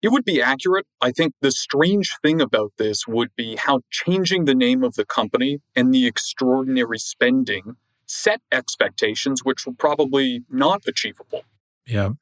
It 0.03 0.09
would 0.09 0.25
be 0.25 0.41
accurate. 0.41 0.87
I 1.03 1.13
think 1.13 1.35
the 1.43 1.53
strange 1.53 2.17
thing 2.23 2.41
about 2.41 2.73
this 2.79 3.07
would 3.07 3.37
be 3.37 3.57
how 3.57 3.83
changing 3.91 4.47
the 4.47 4.55
name 4.55 4.83
of 4.83 4.95
the 4.95 5.05
company 5.05 5.61
and 5.77 5.93
the 5.93 6.07
extraordinary 6.07 6.99
spending 6.99 7.77
set 8.07 8.41
expectations, 8.51 9.45
which 9.45 9.67
were 9.67 9.75
probably 9.75 10.43
not 10.51 10.83
achievable. 10.89 11.45
Yeah. 11.87 12.13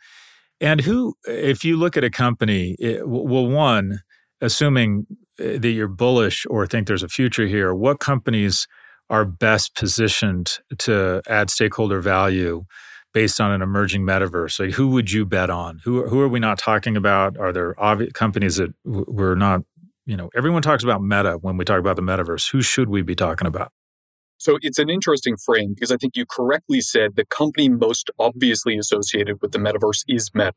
And 0.60 0.80
who, 0.80 1.14
if 1.24 1.64
you 1.64 1.76
look 1.76 1.96
at 1.96 2.04
a 2.04 2.10
company, 2.10 2.76
it, 2.78 3.08
well, 3.08 3.46
one, 3.46 4.00
assuming 4.40 5.06
uh, 5.40 5.58
that 5.58 5.70
you're 5.70 5.88
bullish 5.88 6.46
or 6.50 6.66
think 6.66 6.86
there's 6.86 7.02
a 7.02 7.08
future 7.08 7.46
here, 7.46 7.74
what 7.74 8.00
companies 8.00 8.66
are 9.10 9.24
best 9.24 9.74
positioned 9.74 10.58
to 10.78 11.22
add 11.28 11.50
stakeholder 11.50 12.00
value 12.00 12.64
based 13.14 13.40
on 13.40 13.52
an 13.52 13.62
emerging 13.62 14.02
metaverse? 14.02 14.60
Like, 14.60 14.74
who 14.74 14.88
would 14.88 15.10
you 15.10 15.24
bet 15.24 15.50
on? 15.50 15.80
Who 15.84 16.06
who 16.08 16.20
are 16.20 16.28
we 16.28 16.40
not 16.40 16.58
talking 16.58 16.96
about? 16.96 17.38
Are 17.38 17.52
there 17.52 17.74
obvious 17.80 18.12
companies 18.12 18.56
that 18.56 18.74
we're 18.84 19.34
not? 19.34 19.62
You 20.06 20.16
know, 20.16 20.30
everyone 20.34 20.62
talks 20.62 20.82
about 20.82 21.02
Meta 21.02 21.38
when 21.40 21.56
we 21.56 21.64
talk 21.64 21.78
about 21.78 21.96
the 21.96 22.02
metaverse. 22.02 22.50
Who 22.50 22.62
should 22.62 22.88
we 22.88 23.02
be 23.02 23.14
talking 23.14 23.46
about? 23.46 23.72
So 24.38 24.56
it's 24.62 24.78
an 24.78 24.88
interesting 24.88 25.36
frame 25.36 25.74
because 25.74 25.90
I 25.90 25.96
think 25.96 26.16
you 26.16 26.24
correctly 26.24 26.80
said 26.80 27.16
the 27.16 27.24
company 27.24 27.68
most 27.68 28.08
obviously 28.20 28.78
associated 28.78 29.42
with 29.42 29.50
the 29.50 29.58
metaverse 29.58 30.04
is 30.06 30.30
Meta. 30.32 30.52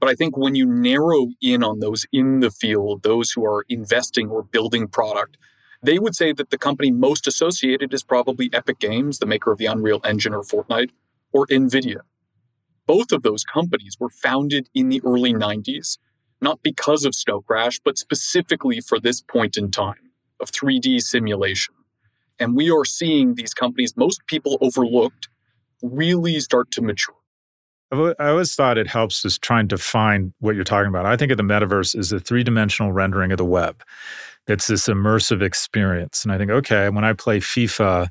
But 0.00 0.08
I 0.08 0.14
think 0.14 0.36
when 0.36 0.56
you 0.56 0.66
narrow 0.66 1.28
in 1.40 1.62
on 1.62 1.78
those 1.78 2.06
in 2.12 2.40
the 2.40 2.50
field, 2.50 3.04
those 3.04 3.30
who 3.30 3.44
are 3.44 3.64
investing 3.68 4.28
or 4.28 4.42
building 4.42 4.88
product, 4.88 5.36
they 5.80 5.98
would 6.00 6.16
say 6.16 6.32
that 6.32 6.50
the 6.50 6.58
company 6.58 6.90
most 6.90 7.28
associated 7.28 7.94
is 7.94 8.02
probably 8.02 8.50
Epic 8.52 8.80
Games, 8.80 9.18
the 9.18 9.26
maker 9.26 9.52
of 9.52 9.58
the 9.58 9.66
Unreal 9.66 10.00
Engine 10.04 10.34
or 10.34 10.42
Fortnite, 10.42 10.90
or 11.32 11.46
Nvidia. 11.46 12.00
Both 12.86 13.12
of 13.12 13.22
those 13.22 13.44
companies 13.44 13.96
were 14.00 14.10
founded 14.10 14.68
in 14.74 14.88
the 14.88 15.02
early 15.04 15.32
90s, 15.32 15.98
not 16.40 16.62
because 16.62 17.04
of 17.04 17.14
Snow 17.14 17.42
Crash, 17.42 17.78
but 17.84 17.98
specifically 17.98 18.80
for 18.80 18.98
this 18.98 19.20
point 19.20 19.56
in 19.56 19.70
time 19.70 20.10
of 20.40 20.50
3D 20.50 21.00
simulation. 21.00 21.74
And 22.40 22.56
we 22.56 22.70
are 22.70 22.84
seeing 22.84 23.34
these 23.34 23.54
companies 23.54 23.96
most 23.96 24.20
people 24.26 24.58
overlooked 24.60 25.28
really 25.82 26.40
start 26.40 26.70
to 26.72 26.82
mature. 26.82 27.14
I 27.90 28.28
always 28.28 28.54
thought 28.54 28.76
it 28.76 28.86
helps 28.86 29.24
us 29.24 29.38
trying 29.38 29.68
to 29.68 29.76
define 29.76 30.34
what 30.40 30.54
you're 30.54 30.64
talking 30.64 30.88
about. 30.88 31.06
I 31.06 31.16
think 31.16 31.32
of 31.32 31.38
the 31.38 31.42
metaverse 31.42 31.98
as 31.98 32.12
a 32.12 32.20
three 32.20 32.44
dimensional 32.44 32.92
rendering 32.92 33.32
of 33.32 33.38
the 33.38 33.46
web. 33.46 33.82
It's 34.46 34.66
this 34.66 34.88
immersive 34.88 35.42
experience. 35.42 36.22
And 36.22 36.32
I 36.32 36.38
think, 36.38 36.50
okay, 36.50 36.90
when 36.90 37.04
I 37.04 37.14
play 37.14 37.40
FIFA 37.40 38.08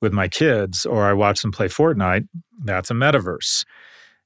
with 0.00 0.12
my 0.12 0.28
kids 0.28 0.86
or 0.86 1.04
I 1.04 1.12
watch 1.12 1.42
them 1.42 1.50
play 1.50 1.66
Fortnite, 1.66 2.28
that's 2.64 2.90
a 2.90 2.94
metaverse. 2.94 3.64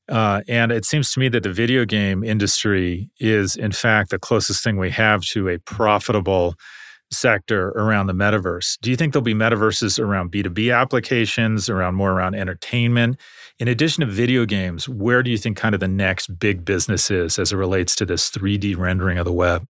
Uh, 0.08 0.42
and 0.48 0.72
it 0.72 0.84
seems 0.84 1.12
to 1.12 1.20
me 1.20 1.28
that 1.28 1.44
the 1.44 1.52
video 1.52 1.84
game 1.84 2.24
industry 2.24 3.10
is, 3.20 3.56
in 3.56 3.72
fact, 3.72 4.10
the 4.10 4.18
closest 4.18 4.62
thing 4.62 4.76
we 4.76 4.90
have 4.90 5.22
to 5.22 5.48
a 5.48 5.58
profitable 5.60 6.56
sector 7.12 7.68
around 7.70 8.06
the 8.06 8.12
metaverse. 8.12 8.78
Do 8.80 8.90
you 8.90 8.96
think 8.96 9.12
there'll 9.12 9.24
be 9.24 9.34
metaverses 9.34 9.98
around 9.98 10.30
B2B 10.32 10.74
applications, 10.74 11.68
around 11.68 11.94
more 11.94 12.12
around 12.12 12.34
entertainment? 12.34 13.18
In 13.58 13.68
addition 13.68 14.06
to 14.06 14.10
video 14.10 14.44
games, 14.44 14.88
where 14.88 15.22
do 15.22 15.30
you 15.30 15.38
think 15.38 15.56
kind 15.56 15.74
of 15.74 15.80
the 15.80 15.88
next 15.88 16.38
big 16.38 16.64
business 16.64 17.10
is 17.10 17.38
as 17.38 17.52
it 17.52 17.56
relates 17.56 17.94
to 17.96 18.06
this 18.06 18.30
3D 18.30 18.76
rendering 18.76 19.18
of 19.18 19.24
the 19.24 19.32
web? 19.32 19.64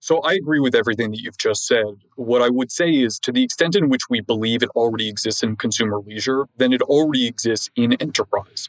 So 0.00 0.18
I 0.22 0.32
agree 0.32 0.58
with 0.58 0.74
everything 0.74 1.12
that 1.12 1.20
you've 1.20 1.38
just 1.38 1.64
said. 1.64 1.94
What 2.16 2.42
I 2.42 2.48
would 2.48 2.72
say 2.72 2.90
is 2.90 3.20
to 3.20 3.30
the 3.30 3.44
extent 3.44 3.76
in 3.76 3.88
which 3.88 4.10
we 4.10 4.20
believe 4.20 4.62
it 4.64 4.68
already 4.70 5.08
exists 5.08 5.44
in 5.44 5.54
consumer 5.54 6.00
leisure, 6.00 6.46
then 6.56 6.72
it 6.72 6.82
already 6.82 7.26
exists 7.28 7.70
in 7.76 7.92
enterprise. 7.94 8.68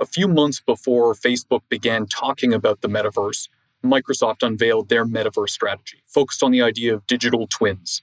A 0.00 0.04
few 0.04 0.26
months 0.26 0.60
before 0.60 1.14
Facebook 1.14 1.60
began 1.68 2.06
talking 2.06 2.52
about 2.52 2.80
the 2.80 2.88
metaverse, 2.88 3.48
Microsoft 3.82 4.42
unveiled 4.42 4.88
their 4.88 5.04
metaverse 5.04 5.50
strategy, 5.50 6.02
focused 6.06 6.42
on 6.42 6.52
the 6.52 6.62
idea 6.62 6.94
of 6.94 7.06
digital 7.06 7.46
twins. 7.46 8.02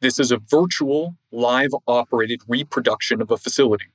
This 0.00 0.18
is 0.18 0.32
a 0.32 0.38
virtual, 0.38 1.16
live 1.30 1.70
operated 1.86 2.40
reproduction 2.48 3.20
of 3.20 3.30
a 3.30 3.36
facility. 3.36 3.92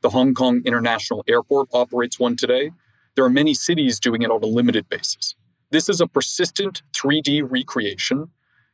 The 0.00 0.10
Hong 0.10 0.32
Kong 0.32 0.62
International 0.64 1.24
Airport 1.28 1.68
operates 1.72 2.18
one 2.18 2.36
today. 2.36 2.70
There 3.16 3.24
are 3.24 3.30
many 3.30 3.52
cities 3.52 4.00
doing 4.00 4.22
it 4.22 4.30
on 4.30 4.42
a 4.42 4.46
limited 4.46 4.88
basis. 4.88 5.34
This 5.70 5.88
is 5.88 6.00
a 6.00 6.06
persistent 6.06 6.82
3D 6.92 7.42
recreation 7.48 8.30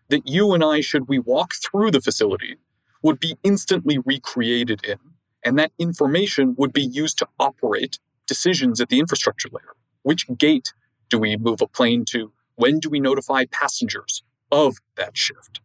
that 0.09 0.29
you 0.29 0.53
and 0.53 0.63
I, 0.63 0.81
should 0.81 1.09
we 1.09 1.19
walk 1.19 1.55
through 1.55 1.91
the 1.91 2.01
facility, 2.01 2.57
would 3.03 3.19
be 3.19 3.37
instantly 3.43 3.99
recreated 3.99 4.85
in. 4.85 4.99
And 5.45 5.59
that 5.59 5.73
information 5.79 6.55
would 6.59 6.73
be 6.73 6.85
used 6.85 7.19
to 7.19 7.29
operate 7.39 7.99
decisions 8.27 8.81
at 8.81 8.89
the 8.89 8.99
infrastructure 8.99 9.49
layer. 9.51 9.75
Which 10.03 10.27
gate 10.39 10.73
do 11.09 11.19
we 11.19 11.37
move 11.37 11.61
a 11.61 11.67
plane 11.67 12.05
to? 12.11 12.33
When 12.57 12.81
do 12.81 12.89
we 12.89 13.01
notify 13.01 13.45
passengers 13.51 14.23
of 14.51 14.79
that 14.97 15.17
shift? 15.17 15.61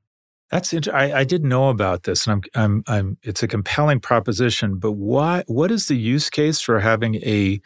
That's 0.49 0.73
int- 0.73 0.89
I, 0.89 1.19
I 1.19 1.23
didn't 1.23 1.47
know 1.47 1.69
about 1.69 2.03
this, 2.03 2.27
and 2.27 2.45
I'm, 2.55 2.61
I'm, 2.63 2.83
I'm. 2.87 3.17
It's 3.23 3.41
a 3.41 3.47
compelling 3.47 4.01
proposition, 4.01 4.77
but 4.77 4.93
why? 4.93 5.43
What 5.47 5.71
is 5.71 5.87
the 5.87 5.95
use 5.95 6.29
case 6.29 6.59
for 6.59 6.79
having 6.79 7.15
a 7.15 7.61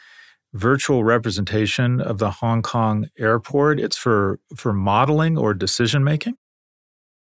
virtual 0.54 1.04
representation 1.04 2.00
of 2.00 2.20
the 2.20 2.30
Hong 2.30 2.62
Kong 2.62 3.10
airport? 3.18 3.80
It's 3.80 3.98
for 3.98 4.40
for 4.56 4.72
modeling 4.72 5.36
or 5.36 5.56
decision 5.56 6.04
making. 6.04 6.36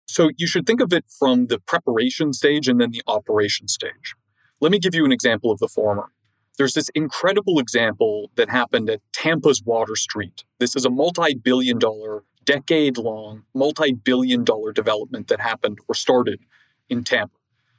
So 0.07 0.31
you 0.37 0.47
should 0.47 0.67
think 0.67 0.83
of 0.83 0.93
it 0.93 1.07
from 1.19 1.47
the 1.47 1.59
preparation 1.59 2.35
stage 2.35 2.69
and 2.69 2.79
then 2.79 2.90
the 2.90 3.03
operation 3.07 3.69
stage. 3.69 4.14
Let 4.61 4.71
me 4.71 4.79
give 4.79 4.95
you 4.95 5.07
an 5.07 5.12
example 5.12 5.51
of 5.51 5.59
the 5.59 5.69
former. 5.69 6.11
There's 6.57 6.75
this 6.75 6.88
incredible 6.90 7.59
example 7.59 8.31
that 8.37 8.49
happened 8.49 8.88
at 8.88 9.01
Tampa's 9.12 9.62
Water 9.64 9.97
Street. 9.97 10.45
This 10.59 10.77
is 10.77 10.85
a 10.85 10.90
multi 10.90 11.35
billion 11.35 11.79
dollar, 11.79 12.23
decade 12.45 12.97
long, 12.97 13.43
multi 13.55 13.93
billion 13.93 14.45
dollar 14.45 14.73
development 14.73 15.29
that 15.29 15.40
happened 15.40 15.79
or 15.88 15.95
started 15.95 16.40
in 16.88 17.03
Tampa. 17.03 17.37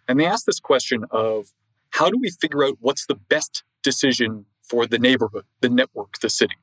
And 0.08 0.20
they 0.20 0.26
asked 0.26 0.46
this 0.46 0.60
question 0.60 1.06
of 1.10 1.54
how 1.92 2.10
do 2.10 2.18
we 2.20 2.30
figure 2.30 2.64
out 2.64 2.78
what's 2.82 3.06
the 3.06 3.16
best 3.16 3.64
decision 3.82 4.46
for 4.62 4.86
the 4.86 5.00
neighborhood, 5.00 5.46
the 5.62 5.70
network, 5.70 6.20
the 6.20 6.30
city? 6.30 6.56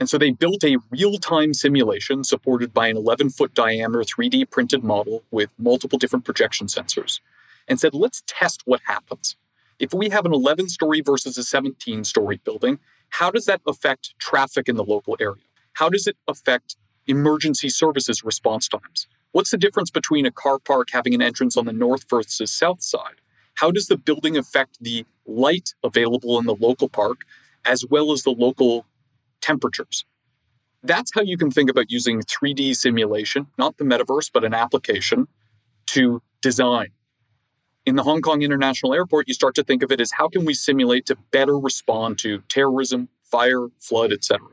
And 0.00 0.08
so 0.08 0.18
they 0.18 0.32
built 0.32 0.64
a 0.64 0.78
real 0.90 1.18
time 1.18 1.54
simulation 1.54 2.24
supported 2.24 2.72
by 2.72 2.88
an 2.88 2.96
11 2.96 3.30
foot 3.30 3.54
diameter 3.54 4.00
3D 4.00 4.50
printed 4.50 4.82
model 4.82 5.22
with 5.30 5.50
multiple 5.58 5.98
different 5.98 6.24
projection 6.24 6.66
sensors 6.66 7.20
and 7.68 7.78
said, 7.78 7.94
let's 7.94 8.22
test 8.26 8.62
what 8.64 8.80
happens. 8.86 9.36
If 9.80 9.94
we 9.94 10.10
have 10.10 10.26
an 10.26 10.34
11 10.34 10.68
story 10.68 11.00
versus 11.00 11.38
a 11.38 11.42
17 11.42 12.04
story 12.04 12.38
building, 12.44 12.78
how 13.08 13.30
does 13.30 13.46
that 13.46 13.62
affect 13.66 14.14
traffic 14.18 14.68
in 14.68 14.76
the 14.76 14.84
local 14.84 15.16
area? 15.18 15.42
How 15.72 15.88
does 15.88 16.06
it 16.06 16.18
affect 16.28 16.76
emergency 17.06 17.70
services 17.70 18.22
response 18.22 18.68
times? 18.68 19.08
What's 19.32 19.52
the 19.52 19.56
difference 19.56 19.90
between 19.90 20.26
a 20.26 20.30
car 20.30 20.58
park 20.58 20.88
having 20.92 21.14
an 21.14 21.22
entrance 21.22 21.56
on 21.56 21.64
the 21.64 21.72
north 21.72 22.04
versus 22.10 22.52
south 22.52 22.82
side? 22.82 23.22
How 23.54 23.70
does 23.70 23.86
the 23.86 23.96
building 23.96 24.36
affect 24.36 24.76
the 24.82 25.06
light 25.24 25.70
available 25.82 26.38
in 26.38 26.44
the 26.44 26.54
local 26.54 26.90
park 26.90 27.22
as 27.64 27.86
well 27.86 28.12
as 28.12 28.22
the 28.22 28.32
local 28.32 28.84
temperatures? 29.40 30.04
That's 30.82 31.12
how 31.14 31.22
you 31.22 31.38
can 31.38 31.50
think 31.50 31.70
about 31.70 31.90
using 31.90 32.20
3D 32.20 32.76
simulation, 32.76 33.46
not 33.56 33.78
the 33.78 33.84
metaverse, 33.84 34.30
but 34.32 34.44
an 34.44 34.52
application 34.52 35.26
to 35.86 36.20
design 36.42 36.88
in 37.86 37.96
the 37.96 38.02
Hong 38.02 38.20
Kong 38.20 38.42
International 38.42 38.94
Airport, 38.94 39.28
you 39.28 39.34
start 39.34 39.54
to 39.56 39.64
think 39.64 39.82
of 39.82 39.90
it 39.90 40.00
as 40.00 40.12
how 40.12 40.28
can 40.28 40.44
we 40.44 40.54
simulate 40.54 41.06
to 41.06 41.16
better 41.30 41.58
respond 41.58 42.18
to 42.18 42.42
terrorism, 42.48 43.08
fire, 43.22 43.68
flood, 43.78 44.12
etc. 44.12 44.48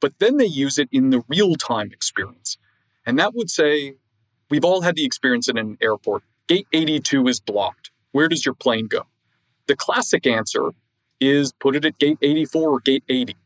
But 0.00 0.14
then 0.18 0.36
they 0.36 0.46
use 0.46 0.78
it 0.78 0.88
in 0.90 1.10
the 1.10 1.22
real 1.28 1.54
time 1.54 1.92
experience. 1.92 2.58
And 3.06 3.18
that 3.18 3.34
would 3.34 3.50
say 3.50 3.94
we've 4.48 4.64
all 4.64 4.82
had 4.82 4.96
the 4.96 5.04
experience 5.04 5.48
in 5.48 5.58
an 5.58 5.78
airport. 5.80 6.22
Gate 6.48 6.66
82 6.72 7.28
is 7.28 7.40
blocked. 7.40 7.90
Where 8.12 8.28
does 8.28 8.44
your 8.44 8.54
plane 8.54 8.88
go? 8.88 9.06
The 9.66 9.76
classic 9.76 10.26
answer 10.26 10.70
is 11.20 11.52
put 11.52 11.76
it 11.76 11.84
at 11.84 11.98
gate 11.98 12.18
84 12.20 12.70
or 12.70 12.80
gate 12.80 13.04
80. 13.08 13.36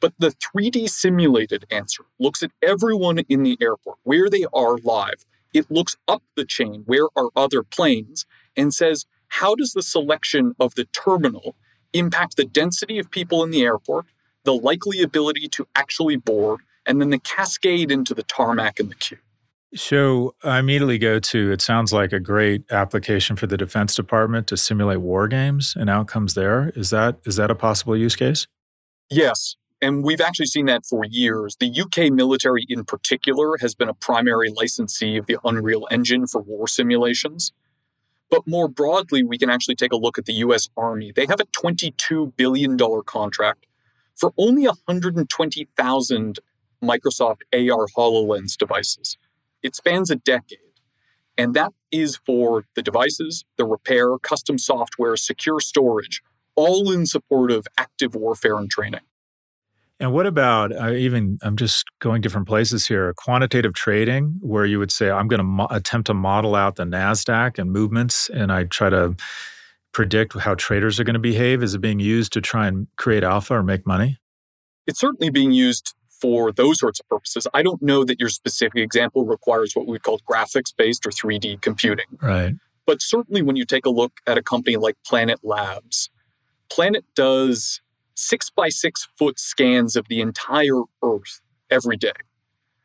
But 0.00 0.12
the 0.18 0.32
3D 0.32 0.90
simulated 0.90 1.64
answer 1.70 2.04
looks 2.18 2.42
at 2.42 2.50
everyone 2.62 3.20
in 3.20 3.42
the 3.42 3.56
airport, 3.60 3.98
where 4.02 4.28
they 4.28 4.44
are 4.52 4.76
live, 4.78 5.24
it 5.54 5.70
looks 5.70 5.96
up 6.06 6.22
the 6.36 6.44
chain 6.44 6.82
where 6.84 7.06
are 7.16 7.30
other 7.34 7.62
planes 7.62 8.26
and 8.56 8.74
says, 8.74 9.06
how 9.28 9.54
does 9.54 9.72
the 9.72 9.82
selection 9.82 10.54
of 10.60 10.74
the 10.74 10.84
terminal 10.86 11.56
impact 11.92 12.36
the 12.36 12.44
density 12.44 12.98
of 12.98 13.10
people 13.10 13.42
in 13.42 13.50
the 13.50 13.62
airport, 13.62 14.06
the 14.42 14.52
likely 14.52 15.00
ability 15.00 15.48
to 15.48 15.66
actually 15.74 16.16
board, 16.16 16.60
and 16.84 17.00
then 17.00 17.10
the 17.10 17.18
cascade 17.18 17.90
into 17.90 18.12
the 18.12 18.24
tarmac 18.24 18.78
and 18.78 18.90
the 18.90 18.94
queue? 18.96 19.18
So 19.74 20.36
I 20.44 20.60
immediately 20.60 20.98
go 20.98 21.18
to 21.18 21.50
it 21.50 21.60
sounds 21.60 21.92
like 21.92 22.12
a 22.12 22.20
great 22.20 22.62
application 22.70 23.34
for 23.34 23.46
the 23.46 23.56
Defense 23.56 23.96
Department 23.96 24.46
to 24.48 24.56
simulate 24.56 25.00
war 25.00 25.26
games 25.26 25.74
and 25.76 25.90
outcomes 25.90 26.34
there. 26.34 26.72
Is 26.76 26.90
that 26.90 27.18
is 27.24 27.36
that 27.36 27.50
a 27.50 27.56
possible 27.56 27.96
use 27.96 28.14
case? 28.14 28.46
Yes. 29.10 29.56
And 29.84 30.02
we've 30.02 30.22
actually 30.22 30.46
seen 30.46 30.64
that 30.64 30.86
for 30.86 31.04
years. 31.04 31.58
The 31.60 31.70
UK 31.70 32.10
military, 32.10 32.64
in 32.70 32.86
particular, 32.86 33.58
has 33.60 33.74
been 33.74 33.90
a 33.90 33.92
primary 33.92 34.48
licensee 34.48 35.18
of 35.18 35.26
the 35.26 35.36
Unreal 35.44 35.86
Engine 35.90 36.26
for 36.26 36.40
war 36.40 36.66
simulations. 36.66 37.52
But 38.30 38.46
more 38.46 38.66
broadly, 38.66 39.22
we 39.22 39.36
can 39.36 39.50
actually 39.50 39.74
take 39.74 39.92
a 39.92 39.98
look 39.98 40.16
at 40.16 40.24
the 40.24 40.32
US 40.44 40.70
Army. 40.74 41.12
They 41.14 41.26
have 41.26 41.38
a 41.38 41.44
$22 41.44 42.34
billion 42.34 42.78
contract 43.04 43.66
for 44.16 44.32
only 44.38 44.66
120,000 44.66 46.38
Microsoft 46.82 47.42
AR 47.52 47.86
HoloLens 47.94 48.56
devices. 48.56 49.18
It 49.62 49.76
spans 49.76 50.10
a 50.10 50.16
decade. 50.16 50.60
And 51.36 51.52
that 51.52 51.74
is 51.92 52.16
for 52.16 52.64
the 52.74 52.82
devices, 52.82 53.44
the 53.58 53.66
repair, 53.66 54.16
custom 54.16 54.56
software, 54.56 55.18
secure 55.18 55.60
storage, 55.60 56.22
all 56.54 56.90
in 56.90 57.04
support 57.04 57.52
of 57.52 57.66
active 57.76 58.14
warfare 58.14 58.56
and 58.56 58.70
training. 58.70 59.02
And 60.00 60.12
what 60.12 60.26
about 60.26 60.74
uh, 60.74 60.90
even, 60.90 61.38
I'm 61.42 61.56
just 61.56 61.84
going 62.00 62.20
different 62.20 62.48
places 62.48 62.86
here, 62.86 63.14
quantitative 63.16 63.74
trading, 63.74 64.38
where 64.40 64.64
you 64.64 64.78
would 64.78 64.90
say, 64.90 65.10
I'm 65.10 65.28
going 65.28 65.38
to 65.38 65.44
mo- 65.44 65.68
attempt 65.70 66.08
to 66.08 66.14
model 66.14 66.56
out 66.56 66.76
the 66.76 66.84
NASDAQ 66.84 67.58
and 67.58 67.70
movements, 67.70 68.28
and 68.28 68.52
I 68.52 68.64
try 68.64 68.90
to 68.90 69.14
predict 69.94 70.36
how 70.36 70.54
traders 70.56 71.00
are 71.00 71.04
going 71.04 71.14
to 71.14 71.20
behave? 71.20 71.62
Is 71.62 71.74
it 71.74 71.78
being 71.78 72.00
used 72.00 72.32
to 72.34 72.42
try 72.42 72.66
and 72.66 72.88
create 72.96 73.24
alpha 73.24 73.54
or 73.54 73.62
make 73.62 73.86
money? 73.86 74.18
It's 74.86 75.00
certainly 75.00 75.30
being 75.30 75.52
used 75.52 75.94
for 76.20 76.52
those 76.52 76.80
sorts 76.80 77.00
of 77.00 77.08
purposes. 77.08 77.46
I 77.54 77.62
don't 77.62 77.80
know 77.80 78.04
that 78.04 78.20
your 78.20 78.28
specific 78.28 78.82
example 78.82 79.24
requires 79.24 79.72
what 79.74 79.86
we 79.86 79.98
call 79.98 80.20
graphics 80.28 80.74
based 80.76 81.06
or 81.06 81.10
3D 81.10 81.62
computing. 81.62 82.06
Right. 82.20 82.54
But 82.86 83.00
certainly 83.00 83.40
when 83.40 83.56
you 83.56 83.64
take 83.64 83.86
a 83.86 83.90
look 83.90 84.12
at 84.26 84.36
a 84.36 84.42
company 84.42 84.76
like 84.76 84.96
Planet 85.06 85.40
Labs, 85.42 86.10
Planet 86.70 87.04
does 87.14 87.80
six 88.14 88.50
by 88.50 88.68
six 88.68 89.08
foot 89.18 89.38
scans 89.38 89.96
of 89.96 90.08
the 90.08 90.20
entire 90.20 90.82
Earth 91.02 91.40
every 91.70 91.96
day. 91.96 92.12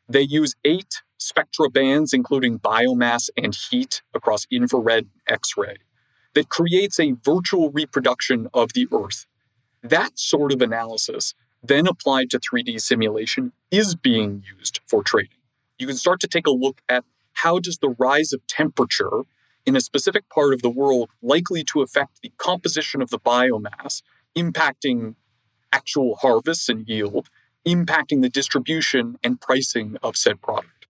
They 0.08 0.22
use 0.22 0.54
eight 0.64 1.02
spectra 1.18 1.68
bands, 1.68 2.12
including 2.12 2.58
biomass 2.58 3.28
and 3.36 3.54
heat 3.54 4.02
across 4.14 4.46
infrared 4.50 5.08
X 5.28 5.56
ray, 5.56 5.76
that 6.34 6.48
creates 6.48 6.98
a 6.98 7.12
virtual 7.24 7.70
reproduction 7.70 8.48
of 8.52 8.72
the 8.72 8.88
Earth. 8.92 9.26
That 9.82 10.18
sort 10.18 10.52
of 10.52 10.60
analysis, 10.60 11.34
then 11.62 11.86
applied 11.86 12.30
to 12.30 12.38
3D 12.38 12.80
simulation, 12.80 13.52
is 13.70 13.94
being 13.94 14.42
used 14.58 14.80
for 14.86 15.02
trading. 15.02 15.38
You 15.78 15.86
can 15.86 15.96
start 15.96 16.20
to 16.20 16.28
take 16.28 16.46
a 16.46 16.50
look 16.52 16.82
at 16.88 17.04
how 17.34 17.58
does 17.58 17.78
the 17.78 17.94
rise 17.98 18.32
of 18.32 18.46
temperature 18.46 19.22
in 19.64 19.76
a 19.76 19.80
specific 19.80 20.28
part 20.28 20.52
of 20.52 20.62
the 20.62 20.70
world 20.70 21.10
likely 21.22 21.62
to 21.64 21.82
affect 21.82 22.20
the 22.22 22.32
composition 22.38 23.00
of 23.00 23.10
the 23.10 23.18
biomass, 23.18 24.02
impacting 24.36 25.14
actual 25.72 26.16
harvests 26.16 26.68
and 26.68 26.86
yield, 26.88 27.28
impacting 27.66 28.22
the 28.22 28.28
distribution 28.28 29.16
and 29.22 29.40
pricing 29.40 29.96
of 30.02 30.16
said 30.16 30.40
product. 30.40 30.86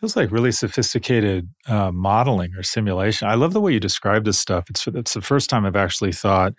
Feels 0.00 0.14
like 0.14 0.30
really 0.30 0.52
sophisticated 0.52 1.48
uh, 1.66 1.90
modeling 1.90 2.54
or 2.54 2.62
simulation. 2.62 3.26
I 3.26 3.34
love 3.34 3.52
the 3.52 3.60
way 3.60 3.72
you 3.72 3.80
describe 3.80 4.24
this 4.24 4.38
stuff. 4.38 4.70
It's 4.70 4.86
it's 4.86 5.14
the 5.14 5.20
first 5.20 5.50
time 5.50 5.66
I've 5.66 5.74
actually 5.74 6.12
thought 6.12 6.54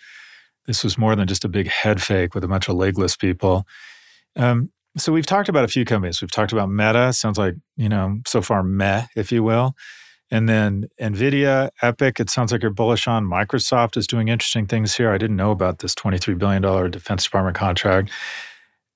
this 0.65 0.83
was 0.83 0.97
more 0.97 1.15
than 1.15 1.27
just 1.27 1.45
a 1.45 1.49
big 1.49 1.67
head 1.67 2.01
fake 2.01 2.35
with 2.35 2.43
a 2.43 2.49
bunch 2.49 2.67
of 2.67 2.75
legless 2.75 3.15
people. 3.15 3.65
Um, 4.35 4.71
so 4.97 5.13
we've 5.13 5.25
talked 5.25 5.47
about 5.47 5.63
a 5.63 5.69
few 5.69 5.85
companies. 5.85 6.21
We've 6.21 6.31
talked 6.31 6.51
about 6.51 6.69
Meta. 6.69 7.13
Sounds 7.13 7.37
like 7.37 7.55
you 7.77 7.87
know 7.87 8.19
so 8.27 8.41
far 8.41 8.61
meh, 8.61 9.05
if 9.15 9.31
you 9.31 9.41
will. 9.41 9.73
And 10.31 10.47
then 10.47 10.87
NVIDIA, 11.01 11.69
Epic, 11.81 12.19
it 12.19 12.29
sounds 12.29 12.51
like 12.51 12.61
you're 12.61 12.71
bullish 12.71 13.07
on. 13.07 13.25
Microsoft 13.25 13.97
is 13.97 14.05
doing 14.05 14.27
interesting 14.27 14.67
things 14.67 14.95
here. 14.95 15.11
I 15.11 15.17
didn't 15.17 15.35
know 15.35 15.51
about 15.51 15.79
this 15.79 15.95
$23 15.95 16.37
billion 16.37 16.91
Defense 16.91 17.23
Department 17.23 17.57
contract. 17.57 18.11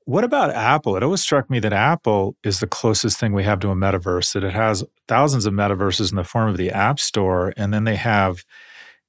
What 0.06 0.24
about 0.24 0.52
Apple? 0.52 0.96
It 0.98 1.04
always 1.04 1.22
struck 1.22 1.50
me 1.50 1.60
that 1.60 1.74
Apple 1.74 2.36
is 2.44 2.60
the 2.60 2.68
closest 2.68 3.20
thing 3.20 3.34
we 3.34 3.44
have 3.44 3.60
to 3.62 3.70
a 3.70 3.76
metaverse, 3.76 4.34
that 4.34 4.44
it 4.44 4.54
has 4.54 4.84
thousands 5.08 5.46
of 5.46 5.54
metaverses 5.54 6.12
in 6.12 6.18
the 6.18 6.24
form 6.24 6.50
of 6.50 6.58
the 6.58 6.72
App 6.72 7.00
Store. 7.00 7.54
And 7.56 7.74
then 7.74 7.86
they 7.86 7.96
have 7.96 8.44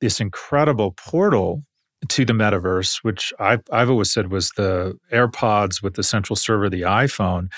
this 0.01 0.21
incredible 0.21 0.93
portal 0.93 1.65
to 2.09 2.25
the 2.25 2.33
metaverse, 2.33 3.03
which 3.03 3.33
I've, 3.41 3.63
I've 3.73 3.91
always 3.91 4.13
said 4.13 4.31
was 4.31 4.51
the 4.51 4.99
AirPods 5.13 5.83
with 5.83 5.95
the 5.95 6.03
central 6.03 6.37
server, 6.37 6.71
the 6.71 6.83
iPhone. 6.83 7.51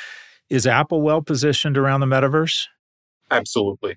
Is 0.48 0.66
Apple 0.66 1.02
well 1.02 1.22
positioned 1.22 1.76
around 1.76 2.00
the 2.00 2.06
metaverse? 2.06 2.66
Absolutely. 3.30 3.96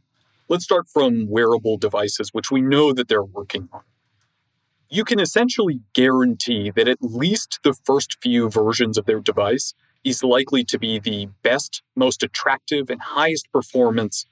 Let's 0.49 0.63
start 0.63 0.89
from 0.89 1.29
wearable 1.29 1.77
devices, 1.77 2.29
which 2.33 2.49
we 2.49 2.59
know 2.59 2.91
that 2.91 3.07
they're 3.07 3.23
working 3.23 3.69
on. 3.71 3.83
You 4.89 5.05
can 5.05 5.19
essentially 5.19 5.81
guarantee 5.93 6.71
that 6.71 6.87
at 6.87 6.97
least 7.03 7.59
the 7.63 7.75
first 7.85 8.17
few 8.19 8.49
versions 8.49 8.97
of 8.97 9.05
their 9.05 9.19
device 9.19 9.75
is 10.03 10.23
likely 10.23 10.63
to 10.63 10.79
be 10.79 10.97
the 10.97 11.27
best, 11.43 11.83
most 11.95 12.23
attractive, 12.23 12.89
and 12.89 12.99
highest 12.99 13.51
performance 13.51 14.25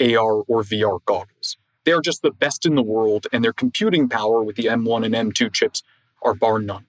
AR 0.00 0.42
or 0.48 0.64
VR 0.64 0.98
goggles. 1.04 1.56
They're 1.84 2.00
just 2.00 2.22
the 2.22 2.32
best 2.32 2.66
in 2.66 2.74
the 2.74 2.82
world, 2.82 3.28
and 3.32 3.44
their 3.44 3.52
computing 3.52 4.08
power 4.08 4.42
with 4.42 4.56
the 4.56 4.64
M1 4.64 5.04
and 5.04 5.14
M2 5.14 5.52
chips 5.52 5.84
are 6.22 6.34
bar 6.34 6.58
none. 6.58 6.86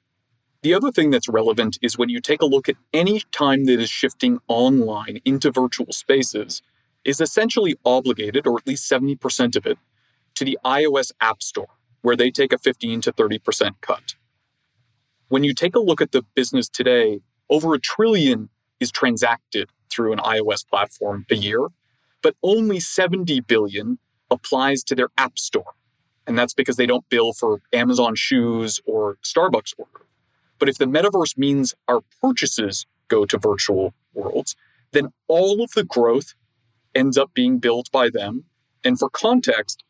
The 0.64 0.74
other 0.74 0.92
thing 0.92 1.12
that's 1.12 1.30
relevant 1.30 1.78
is 1.84 2.00
when 2.00 2.10
you 2.10 2.20
take 2.20 2.42
a 2.42 2.48
look 2.48 2.68
at 2.68 2.78
any 2.92 3.22
time 3.32 3.66
that 3.66 3.80
is 3.80 3.92
shifting 3.92 4.40
online 4.48 5.20
into 5.26 5.52
virtual 5.52 5.92
spaces, 5.92 6.64
is 7.06 7.22
essentially 7.22 7.76
obligated, 7.86 8.48
or 8.48 8.58
at 8.58 8.68
least 8.68 8.89
70% 8.89 9.56
of 9.56 9.66
it, 9.66 9.78
to 10.36 10.46
the 10.46 10.58
iOS 10.66 11.12
App 11.22 11.42
Store, 11.42 11.68
where 12.02 12.16
they 12.16 12.32
take 12.32 12.54
a 12.54 12.58
15 12.58 13.02
to 13.02 13.12
30% 13.12 13.72
cut. 13.82 14.16
When 15.28 15.44
you 15.44 15.54
take 15.54 15.76
a 15.76 15.80
look 15.80 16.02
at 16.02 16.12
the 16.12 16.24
business 16.36 16.70
today, 16.70 17.22
over 17.50 17.74
a 17.74 17.80
trillion 17.80 18.50
is 18.80 18.92
transacted 18.92 19.70
through 19.89 20.13
an 20.13 20.20
iOS 20.20 20.68
platform 20.68 21.26
a 21.30 21.36
year, 21.36 21.68
but 22.22 22.36
only 22.44 22.80
70 22.80 23.42
billion 23.42 24.00
applies 24.32 24.84
to 24.84 24.96
their 24.96 25.10
App 25.18 25.38
Store. 25.38 25.74
And 26.26 26.38
that's 26.38 26.54
because 26.54 26.78
they 26.78 26.86
don't 26.86 27.08
bill 27.10 27.34
for 27.34 27.62
Amazon 27.74 28.16
shoes 28.16 28.80
or 28.86 29.18
Starbucks 29.24 29.74
order. 29.78 30.06
But 30.58 30.70
if 30.70 30.78
the 30.78 30.86
metaverse 30.86 31.38
means 31.38 31.76
our 31.88 32.02
purchases 32.22 32.86
go 33.10 33.26
to 33.26 33.38
virtual 33.38 33.94
worlds, 34.13 34.56
then 34.92 35.12
all 35.28 35.62
of 35.62 35.72
the 35.72 35.84
growth 35.84 36.34
ends 36.96 37.18
up 37.18 37.34
being 37.34 37.60
built 37.60 37.92
by 37.92 38.10
them. 38.10 38.46
And 38.84 38.98
for 38.98 39.10
context, 39.10 39.84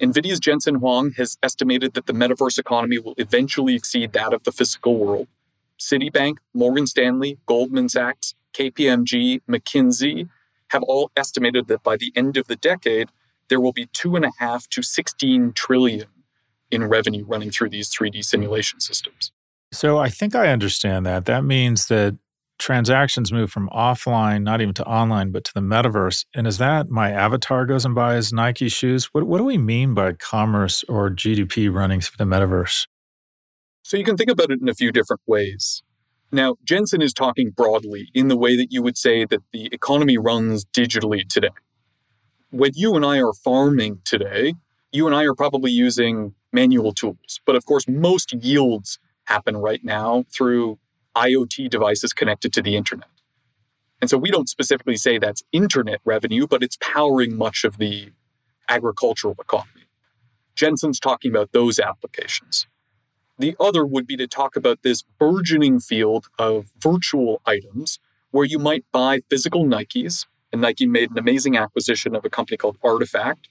NVIDIA's 0.00 0.40
Jensen 0.40 0.76
Huang 0.76 1.12
has 1.16 1.38
estimated 1.42 1.94
that 1.94 2.06
the 2.06 2.12
metaverse 2.12 2.58
economy 2.58 2.98
will 2.98 3.14
eventually 3.16 3.74
exceed 3.74 4.12
that 4.12 4.32
of 4.32 4.44
the 4.44 4.52
physical 4.52 4.96
world. 4.98 5.28
Citibank, 5.78 6.36
Morgan 6.54 6.86
Stanley, 6.86 7.38
Goldman 7.46 7.88
Sachs, 7.88 8.34
KPMG, 8.54 9.40
McKinsey 9.48 10.28
have 10.68 10.82
all 10.82 11.10
estimated 11.16 11.68
that 11.68 11.82
by 11.82 11.96
the 11.96 12.12
end 12.16 12.36
of 12.36 12.46
the 12.46 12.56
decade, 12.56 13.08
there 13.48 13.60
will 13.60 13.72
be 13.72 13.86
two 13.92 14.16
and 14.16 14.24
a 14.24 14.32
half 14.38 14.68
to 14.70 14.82
16 14.82 15.52
trillion 15.52 16.08
in 16.70 16.84
revenue 16.84 17.24
running 17.24 17.50
through 17.50 17.70
these 17.70 17.88
3D 17.88 18.24
simulation 18.24 18.80
systems. 18.80 19.32
So 19.72 19.98
I 19.98 20.08
think 20.08 20.34
I 20.34 20.48
understand 20.48 21.06
that. 21.06 21.26
That 21.26 21.44
means 21.44 21.86
that 21.86 22.16
transactions 22.58 23.32
move 23.32 23.50
from 23.50 23.68
offline, 23.70 24.42
not 24.42 24.60
even 24.60 24.74
to 24.74 24.84
online, 24.84 25.30
but 25.30 25.44
to 25.44 25.54
the 25.54 25.60
metaverse. 25.60 26.24
And 26.34 26.46
is 26.46 26.58
that 26.58 26.88
my 26.90 27.10
avatar 27.10 27.66
goes 27.66 27.84
and 27.84 27.94
buys 27.94 28.32
Nike 28.32 28.68
shoes? 28.68 29.06
What, 29.12 29.24
what 29.24 29.38
do 29.38 29.44
we 29.44 29.58
mean 29.58 29.94
by 29.94 30.12
commerce 30.12 30.84
or 30.88 31.10
GDP 31.10 31.72
running 31.72 32.00
through 32.00 32.24
the 32.24 32.30
metaverse? 32.30 32.86
So 33.82 33.96
you 33.96 34.04
can 34.04 34.16
think 34.16 34.30
about 34.30 34.50
it 34.50 34.60
in 34.60 34.68
a 34.68 34.74
few 34.74 34.90
different 34.90 35.22
ways. 35.26 35.82
Now, 36.32 36.56
Jensen 36.64 37.02
is 37.02 37.12
talking 37.12 37.50
broadly 37.50 38.08
in 38.12 38.28
the 38.28 38.36
way 38.36 38.56
that 38.56 38.72
you 38.72 38.82
would 38.82 38.98
say 38.98 39.24
that 39.26 39.42
the 39.52 39.66
economy 39.72 40.18
runs 40.18 40.64
digitally 40.64 41.28
today. 41.28 41.50
When 42.50 42.72
you 42.74 42.96
and 42.96 43.04
I 43.04 43.20
are 43.20 43.32
farming 43.32 44.00
today, 44.04 44.54
you 44.90 45.06
and 45.06 45.14
I 45.14 45.24
are 45.24 45.34
probably 45.34 45.70
using 45.70 46.34
manual 46.52 46.92
tools. 46.92 47.40
But 47.44 47.54
of 47.54 47.64
course, 47.66 47.86
most 47.86 48.32
yields 48.32 48.98
happen 49.26 49.56
right 49.56 49.84
now 49.84 50.24
through 50.36 50.78
IoT 51.16 51.70
devices 51.70 52.12
connected 52.12 52.52
to 52.52 52.62
the 52.62 52.76
internet. 52.76 53.08
And 54.00 54.10
so 54.10 54.18
we 54.18 54.30
don't 54.30 54.48
specifically 54.48 54.96
say 54.96 55.18
that's 55.18 55.42
internet 55.52 56.00
revenue, 56.04 56.46
but 56.46 56.62
it's 56.62 56.76
powering 56.80 57.36
much 57.36 57.64
of 57.64 57.78
the 57.78 58.12
agricultural 58.68 59.34
economy. 59.40 59.86
Jensen's 60.54 61.00
talking 61.00 61.30
about 61.30 61.52
those 61.52 61.78
applications. 61.78 62.66
The 63.38 63.56
other 63.60 63.84
would 63.84 64.06
be 64.06 64.16
to 64.16 64.26
talk 64.26 64.56
about 64.56 64.82
this 64.82 65.02
burgeoning 65.02 65.80
field 65.80 66.28
of 66.38 66.72
virtual 66.78 67.42
items 67.44 67.98
where 68.30 68.44
you 68.44 68.58
might 68.58 68.84
buy 68.92 69.20
physical 69.30 69.64
Nikes, 69.64 70.26
and 70.52 70.60
Nike 70.60 70.86
made 70.86 71.10
an 71.10 71.18
amazing 71.18 71.56
acquisition 71.56 72.14
of 72.14 72.24
a 72.24 72.30
company 72.30 72.56
called 72.56 72.78
Artifact 72.82 73.48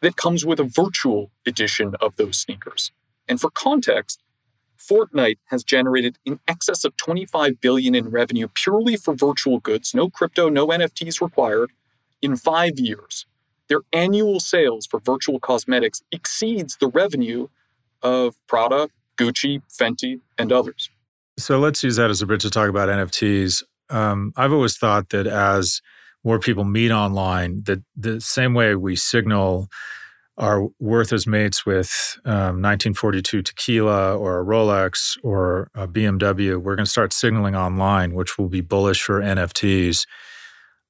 that 0.00 0.16
comes 0.16 0.44
with 0.44 0.60
a 0.60 0.64
virtual 0.64 1.30
edition 1.46 1.94
of 2.00 2.16
those 2.16 2.38
sneakers. 2.38 2.92
And 3.28 3.40
for 3.40 3.50
context, 3.50 4.22
Fortnite 4.78 5.38
has 5.46 5.64
generated 5.64 6.18
in 6.24 6.40
excess 6.46 6.84
of 6.84 6.96
25 6.96 7.60
billion 7.60 7.94
in 7.94 8.10
revenue 8.10 8.48
purely 8.54 8.96
for 8.96 9.14
virtual 9.14 9.60
goods, 9.60 9.94
no 9.94 10.08
crypto, 10.08 10.48
no 10.48 10.68
NFTs 10.68 11.20
required, 11.20 11.72
in 12.22 12.36
5 12.36 12.78
years. 12.78 13.26
Their 13.68 13.80
annual 13.92 14.40
sales 14.40 14.86
for 14.86 15.00
virtual 15.00 15.40
cosmetics 15.40 16.02
exceeds 16.12 16.76
the 16.76 16.88
revenue 16.88 17.48
of 18.02 18.36
Prada, 18.46 18.88
Gucci, 19.16 19.62
Fenty, 19.68 20.20
and 20.38 20.52
others. 20.52 20.90
So 21.38 21.58
let's 21.58 21.82
use 21.82 21.96
that 21.96 22.10
as 22.10 22.22
a 22.22 22.26
bridge 22.26 22.42
to 22.42 22.50
talk 22.50 22.68
about 22.68 22.88
NFTs. 22.88 23.62
Um, 23.90 24.32
I've 24.36 24.52
always 24.52 24.76
thought 24.76 25.10
that 25.10 25.26
as 25.26 25.82
more 26.24 26.38
people 26.38 26.64
meet 26.64 26.90
online, 26.90 27.62
that 27.64 27.82
the 27.96 28.20
same 28.20 28.54
way 28.54 28.74
we 28.74 28.96
signal 28.96 29.68
are 30.38 30.66
worth 30.78 31.12
as 31.12 31.26
mates 31.26 31.64
with 31.64 32.18
um, 32.24 32.60
1942 32.62 33.42
tequila 33.42 34.16
or 34.16 34.40
a 34.40 34.44
Rolex 34.44 35.16
or 35.22 35.70
a 35.74 35.88
BMW, 35.88 36.60
we're 36.60 36.76
going 36.76 36.84
to 36.84 36.90
start 36.90 37.12
signaling 37.12 37.56
online, 37.56 38.12
which 38.12 38.36
will 38.36 38.48
be 38.48 38.60
bullish 38.60 39.02
for 39.02 39.20
NFTs. 39.20 40.06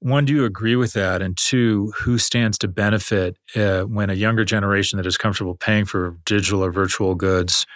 One, 0.01 0.25
do 0.25 0.33
you 0.33 0.45
agree 0.45 0.77
with 0.77 0.93
that? 0.95 1.23
And 1.23 1.37
two, 1.37 1.93
who 2.01 2.19
stands 2.19 2.59
to 2.59 2.69
benefit 2.69 3.37
uh, 3.55 3.83
when 3.83 4.11
a 4.11 4.15
younger 4.15 4.45
generation 4.45 4.97
that 4.99 5.07
is 5.07 5.17
comfortable 5.17 5.55
paying 5.55 5.85
for 5.85 6.19
digital 6.25 6.65
or 6.65 6.71
virtual 6.71 7.15
goods 7.15 7.67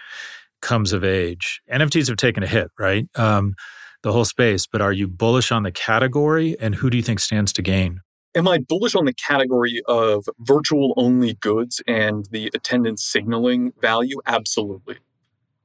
comes 0.61 0.93
of 0.93 1.05
age? 1.05 1.63
NFTs 1.73 2.09
have 2.09 2.17
taken 2.17 2.43
a 2.43 2.47
hit, 2.49 2.71
right? 2.79 3.07
Um, 3.15 3.55
the 4.03 4.13
whole 4.13 4.25
space, 4.25 4.67
but 4.67 4.81
are 4.81 4.93
you 4.93 5.07
bullish 5.07 5.53
on 5.53 5.63
the 5.63 5.73
category 5.73 6.57
and 6.59 6.75
who 6.75 6.91
do 6.91 6.97
you 6.97 7.03
think 7.03 7.21
stands 7.21 7.53
to 7.55 7.63
gain? 7.63 8.01
Am 8.37 8.47
I 8.47 8.59
bullish 8.59 8.95
on 8.95 9.07
the 9.07 9.13
category 9.13 9.83
of 9.89 10.29
virtual 10.39 10.95
only 10.97 11.35
goods 11.35 11.83
and 11.89 12.27
the 12.31 12.49
attendance 12.55 13.03
signaling 13.03 13.73
value? 13.81 14.21
Absolutely. 14.25 14.99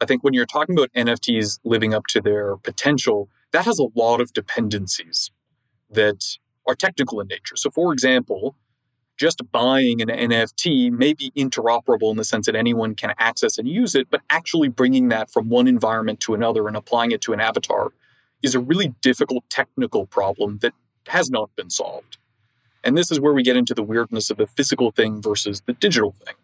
I 0.01 0.05
think 0.05 0.23
when 0.23 0.33
you're 0.33 0.47
talking 0.47 0.75
about 0.75 0.91
NFTs 0.93 1.59
living 1.63 1.93
up 1.93 2.07
to 2.07 2.21
their 2.21 2.57
potential, 2.57 3.29
that 3.51 3.65
has 3.65 3.77
a 3.77 3.85
lot 3.93 4.19
of 4.19 4.33
dependencies 4.33 5.29
that 5.91 6.37
are 6.67 6.73
technical 6.73 7.19
in 7.19 7.27
nature. 7.27 7.55
So, 7.55 7.69
for 7.69 7.93
example, 7.93 8.55
just 9.15 9.43
buying 9.51 10.01
an 10.01 10.07
NFT 10.07 10.91
may 10.91 11.13
be 11.13 11.31
interoperable 11.37 12.09
in 12.09 12.17
the 12.17 12.23
sense 12.23 12.47
that 12.47 12.55
anyone 12.55 12.95
can 12.95 13.13
access 13.19 13.59
and 13.59 13.67
use 13.67 13.93
it, 13.93 14.07
but 14.09 14.21
actually 14.31 14.69
bringing 14.69 15.09
that 15.09 15.29
from 15.29 15.49
one 15.49 15.67
environment 15.67 16.19
to 16.21 16.33
another 16.33 16.67
and 16.67 16.75
applying 16.75 17.11
it 17.11 17.21
to 17.21 17.33
an 17.33 17.39
avatar 17.39 17.93
is 18.41 18.55
a 18.55 18.59
really 18.59 18.95
difficult 19.01 19.47
technical 19.51 20.07
problem 20.07 20.57
that 20.63 20.73
has 21.09 21.29
not 21.29 21.55
been 21.55 21.69
solved. 21.69 22.17
And 22.85 22.95
this 22.95 23.09
is 23.09 23.19
where 23.19 23.33
we 23.33 23.41
get 23.41 23.57
into 23.57 23.73
the 23.73 23.83
weirdness 23.83 24.29
of 24.29 24.37
the 24.37 24.45
physical 24.45 24.91
thing 24.91 25.19
versus 25.21 25.63
the 25.65 25.73
digital 25.73 26.15
thing. 26.23 26.35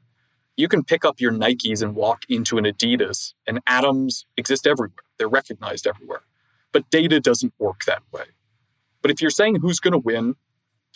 You 0.57 0.67
can 0.67 0.83
pick 0.83 1.05
up 1.05 1.21
your 1.21 1.31
Nikes 1.31 1.83
and 1.83 1.95
walk 1.95 2.23
into 2.27 2.57
an 2.57 2.65
Adidas, 2.65 3.33
and 3.45 3.61
atoms 3.67 4.25
exist 4.35 4.65
everywhere. 4.65 5.03
They're 5.17 5.29
recognized 5.29 5.85
everywhere. 5.85 6.23
But 6.71 6.89
data 6.89 7.19
doesn't 7.19 7.53
work 7.59 7.85
that 7.85 8.01
way. 8.11 8.25
But 9.03 9.11
if 9.11 9.21
you're 9.21 9.29
saying 9.29 9.57
who's 9.57 9.79
going 9.79 9.93
to 9.93 9.99
win, 9.99 10.35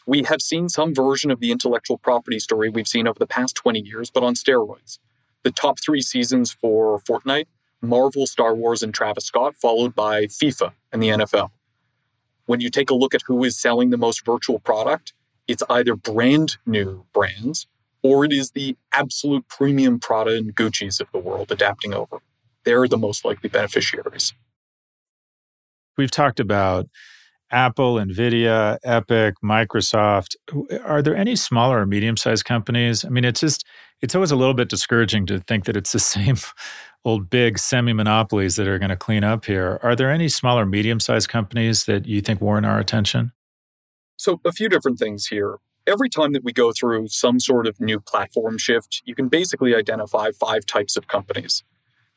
we 0.07 0.23
have 0.23 0.41
seen 0.41 0.67
some 0.67 0.93
version 0.93 1.29
of 1.31 1.39
the 1.39 1.51
intellectual 1.51 1.99
property 1.99 2.39
story 2.39 2.69
we've 2.69 2.87
seen 2.87 3.07
over 3.07 3.19
the 3.19 3.27
past 3.27 3.55
20 3.55 3.79
years, 3.79 4.09
but 4.09 4.23
on 4.23 4.33
steroids. 4.33 4.99
The 5.43 5.51
top 5.51 5.79
three 5.79 6.01
seasons 6.01 6.51
for 6.51 6.99
Fortnite 7.01 7.45
Marvel, 7.81 8.25
Star 8.25 8.55
Wars, 8.55 8.81
and 8.81 8.93
Travis 8.93 9.25
Scott, 9.25 9.55
followed 9.55 9.93
by 9.93 10.25
FIFA 10.25 10.71
and 10.91 11.03
the 11.03 11.09
NFL. 11.09 11.51
When 12.47 12.59
you 12.59 12.69
take 12.69 12.89
a 12.89 12.95
look 12.95 13.13
at 13.13 13.23
who 13.27 13.43
is 13.43 13.59
selling 13.59 13.91
the 13.91 13.97
most 13.97 14.25
virtual 14.25 14.59
product, 14.59 15.13
it's 15.47 15.63
either 15.69 15.95
brand 15.95 16.57
new 16.65 17.05
brands 17.13 17.67
or 18.01 18.23
it 18.23 18.31
is 18.31 18.51
the 18.51 18.77
absolute 18.91 19.47
premium 19.47 19.99
Prada 19.99 20.35
and 20.35 20.55
Gucci's 20.55 20.99
of 20.99 21.07
the 21.11 21.17
world 21.17 21.51
adapting 21.51 21.93
over. 21.93 22.19
They're 22.63 22.87
the 22.87 22.97
most 22.97 23.25
likely 23.25 23.49
beneficiaries. 23.49 24.33
We've 25.97 26.11
talked 26.11 26.39
about 26.39 26.87
Apple, 27.51 27.95
Nvidia, 27.95 28.77
Epic, 28.83 29.35
Microsoft. 29.43 30.35
Are 30.83 31.01
there 31.01 31.15
any 31.15 31.35
smaller 31.35 31.81
or 31.81 31.85
medium 31.85 32.17
sized 32.17 32.45
companies? 32.45 33.05
I 33.05 33.09
mean, 33.09 33.23
it's 33.23 33.39
just, 33.39 33.65
it's 34.01 34.13
always 34.13 34.31
a 34.31 34.35
little 34.35 34.53
bit 34.53 34.69
discouraging 34.69 35.25
to 35.27 35.39
think 35.39 35.65
that 35.65 35.77
it's 35.77 35.91
the 35.91 35.99
same 36.15 36.35
old 37.05 37.29
big 37.29 37.57
semi 37.57 37.93
monopolies 37.93 38.55
that 38.55 38.67
are 38.67 38.79
going 38.79 38.89
to 38.89 38.95
clean 38.95 39.23
up 39.23 39.45
here. 39.45 39.79
Are 39.83 39.95
there 39.95 40.11
any 40.11 40.27
smaller, 40.27 40.65
medium 40.65 40.99
sized 40.99 41.29
companies 41.29 41.85
that 41.85 42.05
you 42.05 42.21
think 42.21 42.41
warrant 42.41 42.65
our 42.65 42.79
attention? 42.79 43.31
So, 44.17 44.39
a 44.45 44.51
few 44.51 44.69
different 44.69 44.99
things 44.99 45.27
here. 45.27 45.57
Every 45.87 46.09
time 46.09 46.33
that 46.33 46.43
we 46.43 46.51
go 46.51 46.71
through 46.71 47.09
some 47.09 47.39
sort 47.39 47.67
of 47.67 47.79
new 47.79 47.99
platform 47.99 48.57
shift, 48.57 49.03
you 49.05 49.13
can 49.13 49.27
basically 49.27 49.75
identify 49.75 50.31
five 50.31 50.65
types 50.65 50.97
of 50.97 51.07
companies. 51.07 51.63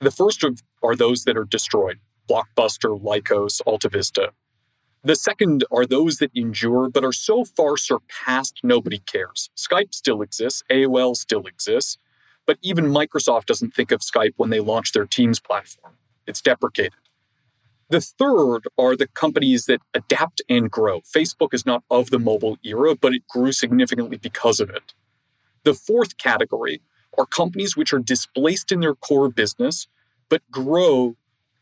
The 0.01 0.11
first 0.11 0.45
of, 0.45 0.63
are 0.83 0.95
those 0.95 1.25
that 1.25 1.37
are 1.37 1.45
destroyed 1.45 1.99
Blockbuster, 2.29 3.01
Lycos, 3.01 3.61
AltaVista. 3.67 4.31
The 5.03 5.17
second 5.17 5.65
are 5.71 5.87
those 5.87 6.19
that 6.19 6.31
endure 6.35 6.89
but 6.89 7.05
are 7.05 7.13
so 7.13 7.45
far 7.45 7.77
surpassed 7.77 8.61
nobody 8.63 8.99
cares. 8.99 9.51
Skype 9.57 9.95
still 9.95 10.23
exists, 10.23 10.63
AOL 10.71 11.17
still 11.17 11.47
exists, 11.47 11.99
but 12.47 12.59
even 12.63 12.87
Microsoft 12.87 13.47
doesn't 13.47 13.75
think 13.75 13.91
of 13.91 14.01
Skype 14.01 14.35
when 14.37 14.51
they 14.51 14.61
launch 14.61 14.93
their 14.93 15.07
Teams 15.07 15.41
platform. 15.41 15.95
It's 16.27 16.43
deprecated. 16.43 17.08
The 17.91 18.01
third 18.03 18.69
are 18.79 18.97
the 18.97 19.07
companies 19.09 19.67
that 19.67 19.81
adapt 19.95 20.43
and 20.49 20.71
grow. 20.71 21.01
Facebook 21.01 21.55
is 21.55 21.65
not 21.65 21.85
of 21.91 22.11
the 22.11 22.19
mobile 22.19 22.59
era, 22.65 22.95
but 22.95 23.15
it 23.15 23.27
grew 23.29 23.53
significantly 23.53 24.19
because 24.19 24.61
of 24.61 24.71
it. 24.71 24.95
The 25.65 25.75
fourth 25.75 26.19
category 26.19 26.83
are 27.19 27.27
companies 27.27 27.77
which 27.77 27.93
are 27.93 28.01
displaced 28.01 28.73
in 28.73 28.81
their 28.81 28.95
core 28.95 29.31
business, 29.31 29.89
but 30.29 30.43
grow 30.51 31.17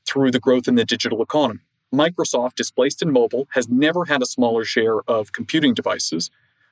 through 0.07 0.33
the 0.33 0.41
growth 0.41 0.69
in 0.69 0.77
the 0.77 0.85
digital 0.85 1.23
economy. 1.23 1.61
Microsoft, 1.95 2.57
displaced 2.57 3.03
in 3.03 3.13
mobile, 3.13 3.49
has 3.53 3.69
never 3.69 4.07
had 4.07 4.23
a 4.23 4.27
smaller 4.27 4.65
share 4.65 5.03
of 5.09 5.33
computing 5.33 5.75
devices, 5.75 6.31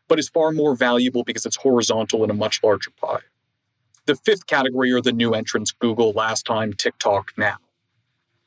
but 0.08 0.18
is 0.18 0.28
far 0.28 0.52
more 0.52 0.76
valuable 0.76 1.24
because 1.24 1.46
it's 1.46 1.56
horizontal 1.56 2.24
in 2.24 2.30
a 2.30 2.34
much 2.34 2.62
larger 2.62 2.90
pie. 2.90 3.20
The 4.06 4.16
fifth 4.16 4.46
category 4.46 4.92
are 4.92 5.00
the 5.00 5.12
new 5.12 5.34
entrants 5.34 5.72
Google, 5.72 6.12
last 6.12 6.44
time, 6.46 6.72
TikTok, 6.72 7.32
now. 7.38 7.56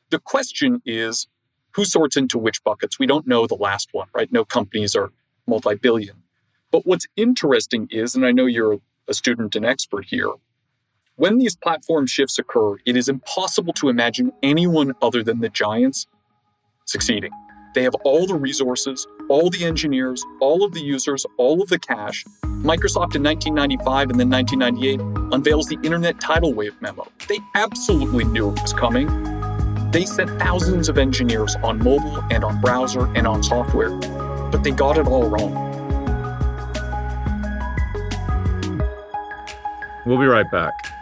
The 0.09 0.19
question 0.19 0.81
is 0.85 1.27
who 1.71 1.85
sorts 1.85 2.17
into 2.17 2.37
which 2.37 2.63
buckets? 2.63 2.97
We 2.97 3.05
don't 3.05 3.27
know 3.27 3.45
the 3.45 3.55
last 3.55 3.89
one, 3.91 4.07
right? 4.13 4.31
No 4.31 4.45
companies 4.45 4.95
are 4.95 5.11
multi 5.45 5.75
billion. 5.75 6.23
But 6.71 6.85
what's 6.85 7.07
interesting 7.15 7.87
is, 7.91 8.15
and 8.15 8.25
I 8.25 8.31
know 8.31 8.45
you're 8.45 8.79
a 9.07 9.13
student 9.13 9.55
and 9.55 9.65
expert 9.65 10.05
here, 10.05 10.31
when 11.15 11.37
these 11.39 11.55
platform 11.55 12.05
shifts 12.05 12.37
occur, 12.37 12.75
it 12.85 12.95
is 12.95 13.09
impossible 13.09 13.73
to 13.73 13.89
imagine 13.89 14.31
anyone 14.43 14.93
other 15.01 15.23
than 15.23 15.39
the 15.39 15.49
giants 15.49 16.05
succeeding. 16.85 17.31
They 17.73 17.83
have 17.83 17.95
all 18.03 18.25
the 18.25 18.35
resources, 18.35 19.05
all 19.29 19.49
the 19.49 19.63
engineers, 19.63 20.23
all 20.41 20.63
of 20.63 20.73
the 20.73 20.81
users, 20.81 21.25
all 21.37 21.61
of 21.61 21.69
the 21.69 21.79
cash. 21.79 22.25
Microsoft 22.43 23.15
in 23.15 23.23
1995 23.23 24.09
and 24.09 24.19
then 24.19 24.29
1998 24.29 24.99
unveils 25.31 25.67
the 25.67 25.77
Internet 25.83 26.19
Tidal 26.19 26.53
Wave 26.53 26.75
memo. 26.81 27.07
They 27.27 27.39
absolutely 27.55 28.23
knew 28.23 28.49
it 28.49 28.61
was 28.61 28.73
coming. 28.73 29.36
They 29.91 30.05
sent 30.05 30.29
thousands 30.37 30.89
of 30.89 30.97
engineers 30.97 31.55
on 31.63 31.79
mobile 31.79 32.21
and 32.29 32.43
on 32.43 32.59
browser 32.59 33.05
and 33.15 33.25
on 33.25 33.41
software, 33.41 33.91
but 34.51 34.63
they 34.63 34.71
got 34.71 34.97
it 34.97 35.07
all 35.07 35.29
wrong. 35.29 35.53
We'll 40.05 40.19
be 40.19 40.25
right 40.25 40.49
back. 40.51 40.96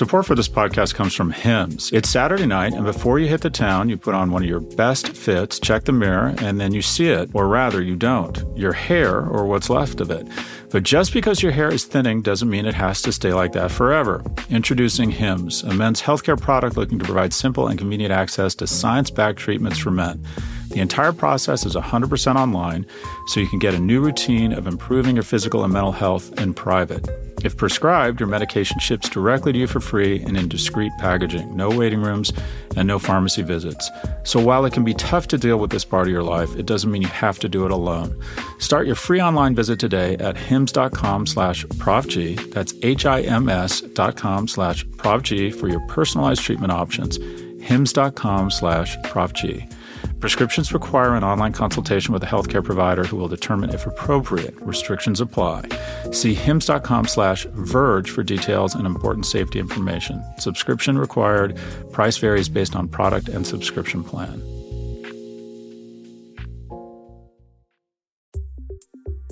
Support 0.00 0.24
for 0.24 0.34
this 0.34 0.48
podcast 0.48 0.94
comes 0.94 1.12
from 1.12 1.30
Hims. 1.30 1.92
It's 1.92 2.08
Saturday 2.08 2.46
night, 2.46 2.72
and 2.72 2.86
before 2.86 3.18
you 3.18 3.28
hit 3.28 3.42
the 3.42 3.50
town, 3.50 3.90
you 3.90 3.98
put 3.98 4.14
on 4.14 4.30
one 4.30 4.42
of 4.42 4.48
your 4.48 4.60
best 4.60 5.08
fits, 5.08 5.60
check 5.60 5.84
the 5.84 5.92
mirror, 5.92 6.34
and 6.38 6.58
then 6.58 6.72
you 6.72 6.80
see 6.80 7.08
it, 7.08 7.28
or 7.34 7.46
rather, 7.48 7.82
you 7.82 7.96
don't. 7.96 8.42
Your 8.56 8.72
hair, 8.72 9.20
or 9.20 9.44
what's 9.44 9.68
left 9.68 10.00
of 10.00 10.10
it. 10.10 10.26
But 10.70 10.84
just 10.84 11.12
because 11.12 11.42
your 11.42 11.52
hair 11.52 11.68
is 11.70 11.84
thinning 11.84 12.22
doesn't 12.22 12.48
mean 12.48 12.64
it 12.64 12.72
has 12.72 13.02
to 13.02 13.12
stay 13.12 13.34
like 13.34 13.52
that 13.52 13.70
forever. 13.70 14.24
Introducing 14.48 15.10
Hims, 15.10 15.64
a 15.64 15.74
men's 15.74 16.00
healthcare 16.00 16.40
product 16.40 16.78
looking 16.78 16.98
to 16.98 17.04
provide 17.04 17.34
simple 17.34 17.68
and 17.68 17.78
convenient 17.78 18.10
access 18.10 18.54
to 18.54 18.66
science 18.66 19.10
backed 19.10 19.38
treatments 19.38 19.78
for 19.78 19.90
men. 19.90 20.26
The 20.70 20.78
entire 20.80 21.12
process 21.12 21.66
is 21.66 21.74
100% 21.74 22.36
online, 22.36 22.86
so 23.26 23.40
you 23.40 23.48
can 23.48 23.58
get 23.58 23.74
a 23.74 23.78
new 23.78 24.00
routine 24.00 24.52
of 24.52 24.68
improving 24.68 25.16
your 25.16 25.24
physical 25.24 25.64
and 25.64 25.72
mental 25.72 25.90
health 25.90 26.40
in 26.40 26.54
private. 26.54 27.08
If 27.42 27.56
prescribed, 27.56 28.20
your 28.20 28.28
medication 28.28 28.78
ships 28.78 29.08
directly 29.08 29.52
to 29.52 29.58
you 29.58 29.66
for 29.66 29.80
free 29.80 30.22
and 30.22 30.36
in 30.36 30.48
discreet 30.48 30.92
packaging, 30.98 31.56
no 31.56 31.70
waiting 31.70 32.02
rooms, 32.02 32.32
and 32.76 32.86
no 32.86 33.00
pharmacy 33.00 33.42
visits. 33.42 33.90
So 34.22 34.38
while 34.38 34.64
it 34.64 34.72
can 34.72 34.84
be 34.84 34.94
tough 34.94 35.26
to 35.28 35.38
deal 35.38 35.58
with 35.58 35.70
this 35.70 35.84
part 35.84 36.06
of 36.06 36.12
your 36.12 36.22
life, 36.22 36.54
it 36.54 36.66
doesn't 36.66 36.90
mean 36.90 37.02
you 37.02 37.08
have 37.08 37.40
to 37.40 37.48
do 37.48 37.64
it 37.64 37.72
alone. 37.72 38.22
Start 38.60 38.86
your 38.86 38.94
free 38.94 39.20
online 39.20 39.56
visit 39.56 39.80
today 39.80 40.16
at 40.18 40.36
hims.com 40.36 41.26
slash 41.26 41.64
profg. 41.66 42.52
That's 42.52 42.74
H-I-M-S 42.82 43.80
dot 43.80 44.16
com 44.16 44.46
slash 44.46 44.86
profg 44.86 45.52
for 45.52 45.68
your 45.68 45.80
personalized 45.88 46.42
treatment 46.42 46.70
options. 46.72 47.18
hims.com 47.60 48.50
slash 48.50 48.96
profg. 48.98 49.68
Prescriptions 50.20 50.72
require 50.74 51.14
an 51.14 51.24
online 51.24 51.52
consultation 51.52 52.12
with 52.12 52.22
a 52.22 52.26
healthcare 52.26 52.62
provider 52.62 53.04
who 53.04 53.16
will 53.16 53.28
determine 53.28 53.70
if 53.70 53.86
appropriate. 53.86 54.54
Restrictions 54.60 55.20
apply. 55.20 55.62
See 56.12 56.34
hims.com 56.34 57.06
slash 57.06 57.46
verge 57.52 58.10
for 58.10 58.22
details 58.22 58.74
and 58.74 58.86
important 58.86 59.24
safety 59.24 59.58
information. 59.58 60.22
Subscription 60.38 60.98
required. 60.98 61.58
Price 61.90 62.18
varies 62.18 62.50
based 62.50 62.76
on 62.76 62.86
product 62.86 63.28
and 63.28 63.46
subscription 63.46 64.04
plan. 64.04 64.49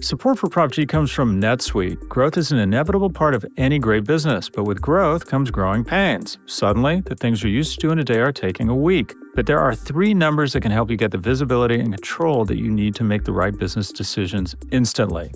Support 0.00 0.38
for 0.38 0.48
Prop 0.48 0.70
G 0.70 0.86
comes 0.86 1.10
from 1.10 1.40
NetSuite. 1.40 2.08
Growth 2.08 2.36
is 2.36 2.52
an 2.52 2.58
inevitable 2.58 3.10
part 3.10 3.34
of 3.34 3.44
any 3.56 3.80
great 3.80 4.04
business, 4.04 4.48
but 4.48 4.62
with 4.62 4.80
growth 4.80 5.26
comes 5.26 5.50
growing 5.50 5.84
pains. 5.84 6.38
Suddenly, 6.46 7.00
the 7.00 7.16
things 7.16 7.42
you're 7.42 7.50
used 7.50 7.80
to 7.80 7.88
doing 7.88 7.98
a 7.98 8.04
day 8.04 8.20
are 8.20 8.30
taking 8.30 8.68
a 8.68 8.76
week. 8.76 9.12
But 9.34 9.46
there 9.46 9.58
are 9.58 9.74
three 9.74 10.14
numbers 10.14 10.52
that 10.52 10.60
can 10.60 10.70
help 10.70 10.88
you 10.88 10.96
get 10.96 11.10
the 11.10 11.18
visibility 11.18 11.80
and 11.80 11.92
control 11.92 12.44
that 12.44 12.58
you 12.58 12.70
need 12.70 12.94
to 12.94 13.02
make 13.02 13.24
the 13.24 13.32
right 13.32 13.58
business 13.58 13.90
decisions 13.90 14.54
instantly 14.70 15.32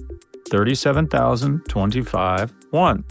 37,025, 0.48 2.54
1. 2.70 3.04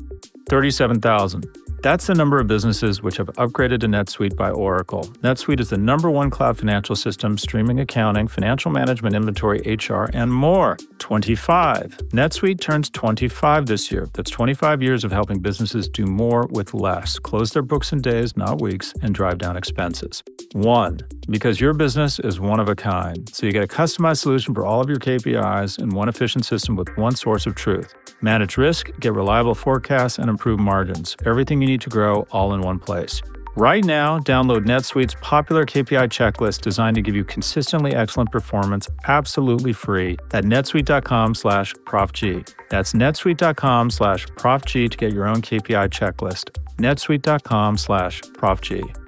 37,000. 0.47 1.45
That's 1.81 2.05
the 2.05 2.13
number 2.13 2.39
of 2.39 2.45
businesses 2.45 3.01
which 3.01 3.17
have 3.17 3.27
upgraded 3.37 3.79
to 3.79 3.87
NetSuite 3.87 4.35
by 4.35 4.51
Oracle. 4.51 5.05
NetSuite 5.23 5.59
is 5.59 5.71
the 5.71 5.79
number 5.79 6.11
one 6.11 6.29
cloud 6.29 6.55
financial 6.59 6.95
system, 6.95 7.39
streaming 7.39 7.79
accounting, 7.79 8.27
financial 8.27 8.69
management, 8.69 9.15
inventory, 9.15 9.61
HR, 9.65 10.05
and 10.13 10.31
more. 10.31 10.77
25. 10.99 11.97
NetSuite 12.09 12.61
turns 12.61 12.91
25 12.91 13.65
this 13.65 13.91
year. 13.91 14.07
That's 14.13 14.29
25 14.29 14.83
years 14.83 15.03
of 15.03 15.11
helping 15.11 15.39
businesses 15.39 15.89
do 15.89 16.05
more 16.05 16.45
with 16.51 16.75
less, 16.75 17.17
close 17.17 17.49
their 17.49 17.63
books 17.63 17.91
in 17.91 17.99
days, 17.99 18.37
not 18.37 18.61
weeks, 18.61 18.93
and 19.01 19.15
drive 19.15 19.39
down 19.39 19.57
expenses. 19.57 20.21
One, 20.53 20.99
because 21.29 21.59
your 21.59 21.73
business 21.73 22.19
is 22.19 22.39
one 22.39 22.59
of 22.59 22.69
a 22.69 22.75
kind. 22.75 23.27
So 23.33 23.47
you 23.47 23.51
get 23.51 23.63
a 23.63 23.67
customized 23.67 24.17
solution 24.17 24.53
for 24.53 24.67
all 24.67 24.81
of 24.81 24.89
your 24.89 24.99
KPIs 24.99 25.79
in 25.79 25.89
one 25.89 26.09
efficient 26.09 26.45
system 26.45 26.75
with 26.75 26.95
one 26.95 27.15
source 27.15 27.47
of 27.47 27.55
truth. 27.55 27.95
Manage 28.21 28.57
risk, 28.57 28.89
get 28.99 29.13
reliable 29.13 29.55
forecasts, 29.55 30.19
and 30.19 30.29
improve 30.29 30.59
margins. 30.59 31.15
Everything 31.25 31.61
you 31.61 31.67
need 31.67 31.81
to 31.81 31.89
grow 31.89 32.27
all 32.31 32.53
in 32.53 32.61
one 32.61 32.79
place. 32.79 33.21
Right 33.57 33.83
now, 33.83 34.17
download 34.19 34.65
NetSuite's 34.65 35.15
popular 35.15 35.65
KPI 35.65 36.07
checklist 36.07 36.61
designed 36.61 36.95
to 36.95 37.01
give 37.01 37.15
you 37.15 37.25
consistently 37.25 37.93
excellent 37.93 38.31
performance 38.31 38.87
absolutely 39.05 39.73
free 39.73 40.17
at 40.31 40.45
netsuite.com 40.45 41.35
slash 41.35 41.73
profg. 41.85 42.53
That's 42.69 42.93
netsuite.com 42.93 43.89
slash 43.89 44.25
profg 44.27 44.91
to 44.91 44.97
get 44.97 45.11
your 45.11 45.27
own 45.27 45.41
KPI 45.41 45.89
checklist. 45.89 46.51
netsuite.com 46.77 47.77
slash 47.77 48.21
profg. 48.21 49.00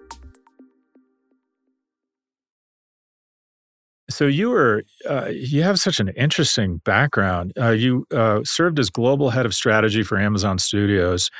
So 4.13 4.27
you 4.27 4.51
were 4.51 4.83
uh, 5.09 5.29
you 5.31 5.63
have 5.63 5.79
such 5.79 5.99
an 5.99 6.09
interesting 6.09 6.77
background. 6.85 7.51
Uh, 7.59 7.71
you 7.71 8.05
uh, 8.11 8.41
served 8.43 8.77
as 8.77 8.91
global 8.91 9.31
head 9.31 9.45
of 9.45 9.55
strategy 9.55 10.03
for 10.03 10.19
Amazon 10.19 10.59
Studios. 10.59 11.31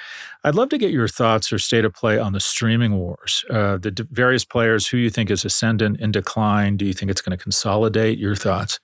I'd 0.44 0.56
love 0.56 0.70
to 0.70 0.80
get 0.80 0.90
your 0.90 1.08
thoughts 1.08 1.54
or 1.54 1.60
state 1.60 1.86
of 1.86 1.94
play 1.94 2.18
on 2.18 2.34
the 2.34 2.40
streaming 2.40 2.98
wars. 2.98 3.46
Uh, 3.48 3.78
the 3.78 3.92
d- 3.92 4.06
various 4.10 4.44
players 4.44 4.88
who 4.88 4.98
you 4.98 5.12
think 5.12 5.30
is 5.30 5.46
ascendant 5.46 6.00
in 6.00 6.12
decline. 6.12 6.76
Do 6.76 6.86
you 6.86 6.94
think 6.94 7.12
it's 7.12 7.22
going 7.22 7.38
to 7.38 7.42
consolidate? 7.42 8.18
Your 8.18 8.36
thoughts? 8.36 8.80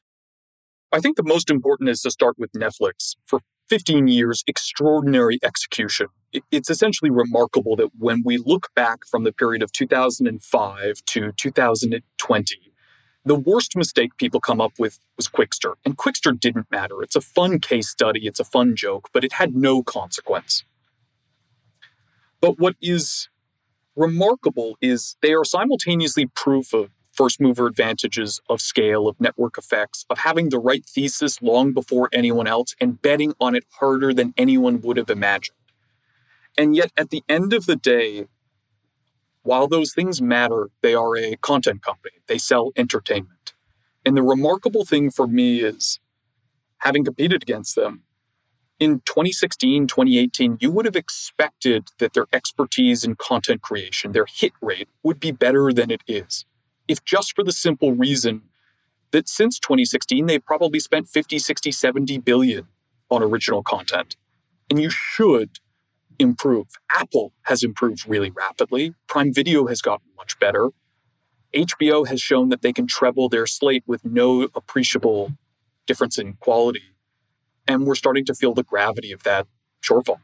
I 0.91 0.99
think 0.99 1.17
the 1.17 1.23
most 1.23 1.49
important 1.49 1.89
is 1.89 2.01
to 2.01 2.11
start 2.11 2.35
with 2.37 2.51
Netflix. 2.51 3.15
For 3.25 3.39
15 3.69 4.07
years, 4.07 4.43
extraordinary 4.45 5.39
execution. 5.43 6.07
It's 6.51 6.69
essentially 6.69 7.09
remarkable 7.09 7.75
that 7.77 7.89
when 7.97 8.21
we 8.23 8.37
look 8.37 8.69
back 8.75 8.99
from 9.09 9.23
the 9.23 9.31
period 9.31 9.63
of 9.63 9.71
2005 9.71 11.01
to 11.07 11.31
2020 11.31 12.68
the 13.25 13.35
worst 13.35 13.75
mistake 13.75 14.17
people 14.17 14.39
come 14.39 14.61
up 14.61 14.73
with 14.79 14.99
was 15.17 15.27
Qwikster. 15.27 15.73
And 15.85 15.97
Qwikster 15.97 16.37
didn't 16.37 16.67
matter. 16.71 17.01
It's 17.03 17.15
a 17.15 17.21
fun 17.21 17.59
case 17.59 17.89
study, 17.89 18.27
it's 18.27 18.39
a 18.39 18.45
fun 18.45 18.75
joke, 18.75 19.09
but 19.13 19.23
it 19.23 19.33
had 19.33 19.55
no 19.55 19.83
consequence. 19.83 20.63
But 22.41 22.59
what 22.59 22.75
is 22.81 23.29
remarkable 23.95 24.77
is 24.81 25.17
they 25.21 25.33
are 25.33 25.43
simultaneously 25.43 26.27
proof 26.27 26.73
of 26.73 26.89
first 27.11 27.41
mover 27.41 27.67
advantages 27.67 28.39
of 28.49 28.61
scale, 28.61 29.07
of 29.07 29.19
network 29.19 29.57
effects, 29.57 30.05
of 30.09 30.19
having 30.19 30.49
the 30.49 30.59
right 30.59 30.85
thesis 30.85 31.41
long 31.41 31.73
before 31.73 32.07
anyone 32.13 32.47
else 32.47 32.75
and 32.79 33.01
betting 33.01 33.33
on 33.41 33.55
it 33.55 33.65
harder 33.79 34.13
than 34.13 34.33
anyone 34.37 34.79
would 34.79 34.95
have 34.95 35.09
imagined. 35.09 35.57
And 36.57 36.75
yet, 36.75 36.91
at 36.95 37.09
the 37.09 37.23
end 37.27 37.51
of 37.51 37.65
the 37.65 37.75
day, 37.75 38.27
while 39.43 39.67
those 39.67 39.93
things 39.93 40.21
matter, 40.21 40.69
they 40.81 40.93
are 40.93 41.17
a 41.17 41.35
content 41.37 41.81
company. 41.81 42.15
They 42.27 42.37
sell 42.37 42.71
entertainment. 42.75 43.53
And 44.05 44.15
the 44.15 44.23
remarkable 44.23 44.85
thing 44.85 45.11
for 45.11 45.27
me 45.27 45.59
is 45.59 45.99
having 46.79 47.03
competed 47.03 47.43
against 47.43 47.75
them 47.75 48.03
in 48.79 49.01
2016, 49.05 49.87
2018, 49.87 50.57
you 50.61 50.71
would 50.71 50.85
have 50.85 50.95
expected 50.95 51.89
that 51.97 52.13
their 52.13 52.27
expertise 52.31 53.03
in 53.03 53.15
content 53.15 53.61
creation, 53.61 54.13
their 54.13 54.25
hit 54.25 54.53
rate, 54.61 54.87
would 55.03 55.19
be 55.19 55.31
better 55.31 55.73
than 55.73 55.91
it 55.91 56.01
is. 56.07 56.45
If 56.87 57.03
just 57.03 57.35
for 57.35 57.43
the 57.43 57.51
simple 57.51 57.93
reason 57.93 58.43
that 59.11 59.27
since 59.27 59.59
2016, 59.59 60.25
they've 60.25 60.43
probably 60.43 60.79
spent 60.79 61.09
50, 61.09 61.39
60, 61.39 61.71
70 61.71 62.17
billion 62.19 62.67
on 63.09 63.21
original 63.21 63.63
content. 63.63 64.15
And 64.69 64.81
you 64.81 64.89
should 64.89 65.59
improve. 66.19 66.67
Apple 66.91 67.33
has 67.43 67.63
improved 67.63 68.07
really 68.07 68.29
rapidly. 68.29 68.93
Prime 69.07 69.33
Video 69.33 69.67
has 69.67 69.81
gotten 69.81 70.07
much 70.17 70.37
better. 70.39 70.69
HBO 71.55 72.07
has 72.07 72.21
shown 72.21 72.49
that 72.49 72.61
they 72.61 72.73
can 72.73 72.85
treble 72.85 73.29
their 73.29 73.47
slate 73.47 73.83
with 73.87 74.05
no 74.05 74.43
appreciable 74.53 75.31
difference 75.87 76.19
in 76.19 76.33
quality. 76.33 76.83
And 77.67 77.85
we're 77.85 77.95
starting 77.95 78.25
to 78.25 78.35
feel 78.35 78.53
the 78.53 78.63
gravity 78.63 79.11
of 79.11 79.23
that 79.23 79.47
shortfall. 79.83 80.19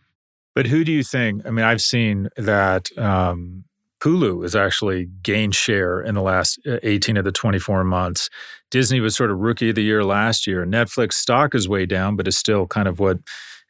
But 0.53 0.67
who 0.67 0.83
do 0.83 0.91
you 0.91 1.03
think? 1.03 1.45
I 1.45 1.49
mean, 1.49 1.65
I've 1.65 1.81
seen 1.81 2.29
that 2.37 2.95
um, 2.97 3.65
Hulu 4.01 4.43
has 4.43 4.55
actually 4.55 5.07
gained 5.23 5.55
share 5.55 5.99
in 5.99 6.15
the 6.15 6.21
last 6.21 6.59
uh, 6.67 6.77
18 6.83 7.17
of 7.17 7.25
the 7.25 7.31
24 7.31 7.83
months. 7.83 8.29
Disney 8.69 8.99
was 8.99 9.15
sort 9.15 9.31
of 9.31 9.39
rookie 9.39 9.69
of 9.69 9.75
the 9.75 9.83
year 9.83 10.03
last 10.03 10.47
year. 10.47 10.65
Netflix 10.65 11.13
stock 11.13 11.55
is 11.55 11.67
way 11.67 11.85
down, 11.85 12.15
but 12.15 12.27
is 12.27 12.37
still 12.37 12.67
kind 12.67 12.87
of 12.87 12.99
what 12.99 13.17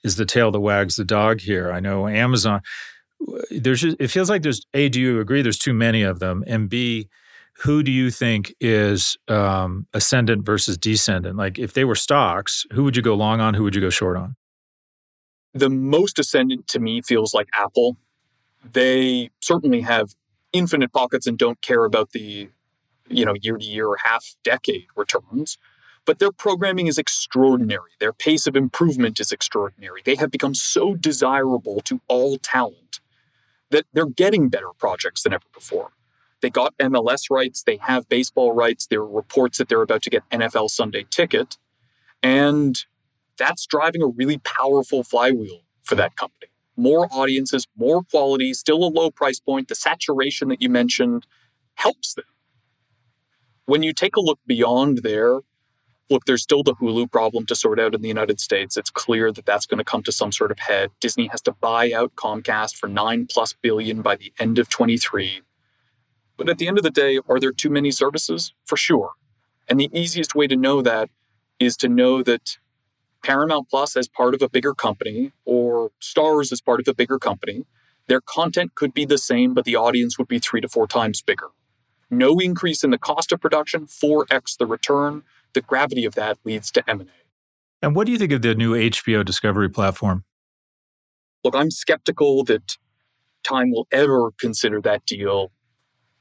is 0.05 0.15
the 0.15 0.25
tail 0.25 0.51
that 0.51 0.59
wags 0.59 0.95
the 0.95 1.03
dog 1.03 1.41
here. 1.41 1.71
I 1.71 1.79
know 1.79 2.07
Amazon. 2.07 2.61
There's 3.49 3.81
just, 3.81 3.97
it 3.99 4.09
feels 4.09 4.29
like 4.29 4.43
there's 4.43 4.65
a. 4.73 4.87
Do 4.87 5.01
you 5.01 5.19
agree? 5.19 5.41
There's 5.41 5.57
too 5.57 5.73
many 5.73 6.03
of 6.03 6.19
them, 6.19 6.43
and 6.47 6.69
b. 6.69 7.09
Who 7.59 7.83
do 7.83 7.91
you 7.91 8.11
think 8.11 8.53
is 8.59 9.15
um, 9.29 9.87
ascendant 9.93 10.45
versus 10.45 10.77
descendant? 10.77 11.37
Like, 11.37 11.57
if 11.57 11.71
they 11.71 11.85
were 11.85 11.95
stocks, 11.95 12.65
who 12.73 12.83
would 12.83 12.97
you 12.97 13.01
go 13.01 13.15
long 13.15 13.39
on? 13.39 13.53
Who 13.53 13.63
would 13.63 13.73
you 13.73 13.79
go 13.79 13.89
short 13.89 14.17
on? 14.17 14.35
The 15.53 15.69
most 15.69 16.19
ascendant 16.19 16.67
to 16.67 16.79
me 16.79 17.01
feels 17.01 17.33
like 17.33 17.47
Apple. 17.57 17.95
They 18.73 19.29
certainly 19.41 19.79
have 19.81 20.15
infinite 20.51 20.91
pockets 20.91 21.27
and 21.27 21.37
don't 21.37 21.61
care 21.61 21.85
about 21.85 22.11
the 22.11 22.49
you 23.07 23.25
know 23.25 23.35
year 23.41 23.57
to 23.57 23.65
year 23.65 23.87
or 23.87 23.97
half 24.03 24.35
decade 24.43 24.87
returns 24.95 25.57
but 26.05 26.19
their 26.19 26.31
programming 26.31 26.87
is 26.87 26.97
extraordinary. 26.97 27.91
Their 27.99 28.13
pace 28.13 28.47
of 28.47 28.55
improvement 28.55 29.19
is 29.19 29.31
extraordinary. 29.31 30.01
They 30.05 30.15
have 30.15 30.31
become 30.31 30.53
so 30.53 30.95
desirable 30.95 31.81
to 31.85 32.01
all 32.07 32.37
talent 32.37 32.99
that 33.71 33.85
they're 33.93 34.05
getting 34.05 34.49
better 34.49 34.71
projects 34.77 35.23
than 35.23 35.33
ever 35.33 35.45
before. 35.53 35.91
They 36.41 36.49
got 36.49 36.77
MLS 36.77 37.29
rights. 37.31 37.63
They 37.63 37.77
have 37.77 38.07
baseball 38.07 38.51
rights. 38.51 38.85
There 38.87 39.01
are 39.01 39.07
reports 39.07 39.57
that 39.57 39.67
they're 39.67 39.81
about 39.81 40.03
to 40.03 40.09
get 40.09 40.29
NFL 40.29 40.69
Sunday 40.69 41.05
ticket. 41.09 41.57
And 42.21 42.77
that's 43.37 43.65
driving 43.65 44.01
a 44.03 44.07
really 44.07 44.37
powerful 44.37 45.03
flywheel 45.03 45.61
for 45.83 45.95
that 45.95 46.15
company. 46.15 46.51
More 46.77 47.07
audiences, 47.11 47.67
more 47.77 48.03
quality, 48.03 48.53
still 48.53 48.83
a 48.83 48.89
low 48.89 49.09
price 49.09 49.39
point. 49.39 49.69
The 49.69 49.75
saturation 49.75 50.49
that 50.49 50.61
you 50.61 50.69
mentioned 50.69 51.25
helps 51.75 52.13
them. 52.13 52.25
When 53.65 53.81
you 53.81 53.93
take 53.93 54.15
a 54.15 54.21
look 54.21 54.39
beyond 54.45 54.99
there, 54.99 55.39
look, 56.09 56.25
there's 56.25 56.43
still 56.43 56.63
the 56.63 56.75
Hulu 56.75 57.11
problem 57.11 57.45
to 57.47 57.55
sort 57.55 57.79
out 57.79 57.95
in 57.95 58.01
the 58.01 58.07
United 58.07 58.39
States. 58.39 58.77
It's 58.77 58.89
clear 58.89 59.31
that 59.31 59.45
that's 59.45 59.65
going 59.65 59.77
to 59.79 59.83
come 59.83 60.03
to 60.03 60.11
some 60.11 60.31
sort 60.31 60.51
of 60.51 60.59
head. 60.59 60.91
Disney 60.99 61.27
has 61.27 61.41
to 61.43 61.51
buy 61.51 61.91
out 61.91 62.15
Comcast 62.15 62.75
for 62.75 62.87
nine 62.87 63.27
plus 63.29 63.53
billion 63.53 64.01
by 64.01 64.15
the 64.15 64.31
end 64.39 64.59
of 64.59 64.69
23. 64.69 65.41
But 66.37 66.49
at 66.49 66.57
the 66.57 66.67
end 66.67 66.77
of 66.77 66.83
the 66.83 66.91
day, 66.91 67.19
are 67.27 67.39
there 67.39 67.51
too 67.51 67.69
many 67.69 67.91
services? 67.91 68.53
For 68.65 68.77
sure. 68.77 69.11
And 69.67 69.79
the 69.79 69.89
easiest 69.93 70.35
way 70.35 70.47
to 70.47 70.55
know 70.55 70.81
that 70.81 71.09
is 71.59 71.77
to 71.77 71.87
know 71.87 72.21
that 72.23 72.57
Paramount 73.23 73.69
Plus 73.69 73.95
as 73.97 74.07
part 74.07 74.35
of 74.35 74.41
a 74.41 74.49
bigger 74.49 74.73
company 74.73 75.31
or 75.45 75.91
Starz 76.01 76.51
as 76.51 76.61
part 76.61 76.79
of 76.79 76.87
a 76.87 76.93
bigger 76.93 77.17
company, 77.17 77.65
their 78.07 78.21
content 78.21 78.75
could 78.75 78.93
be 78.93 79.05
the 79.05 79.17
same, 79.17 79.53
but 79.55 79.65
the 79.65 79.75
audience 79.75 80.19
would 80.19 80.27
be 80.27 80.37
three 80.37 80.61
to 80.61 80.67
four 80.67 80.85
times 80.85 81.21
bigger. 81.21 81.47
No 82.11 82.37
increase 82.37 82.83
in 82.83 82.91
the 82.91 82.99
cost 82.99 83.31
of 83.31 83.41
production, 83.41 83.87
4x 83.87 84.57
the 84.57 84.67
return. 84.67 85.23
The 85.55 85.61
gravity 85.61 86.05
of 86.05 86.15
that 86.15 86.37
leads 86.43 86.69
to 86.71 86.87
M&A. 86.87 87.05
And 87.81 87.95
what 87.95 88.05
do 88.05 88.11
you 88.11 88.17
think 88.17 88.33
of 88.33 88.41
the 88.41 88.53
new 88.53 88.73
HBO 88.73 89.23
Discovery 89.23 89.69
platform? 89.69 90.25
Look, 91.43 91.55
I'm 91.55 91.71
skeptical 91.71 92.43
that 92.43 92.77
Time 93.43 93.71
will 93.71 93.87
ever 93.91 94.31
consider 94.39 94.81
that 94.81 95.05
deal, 95.05 95.51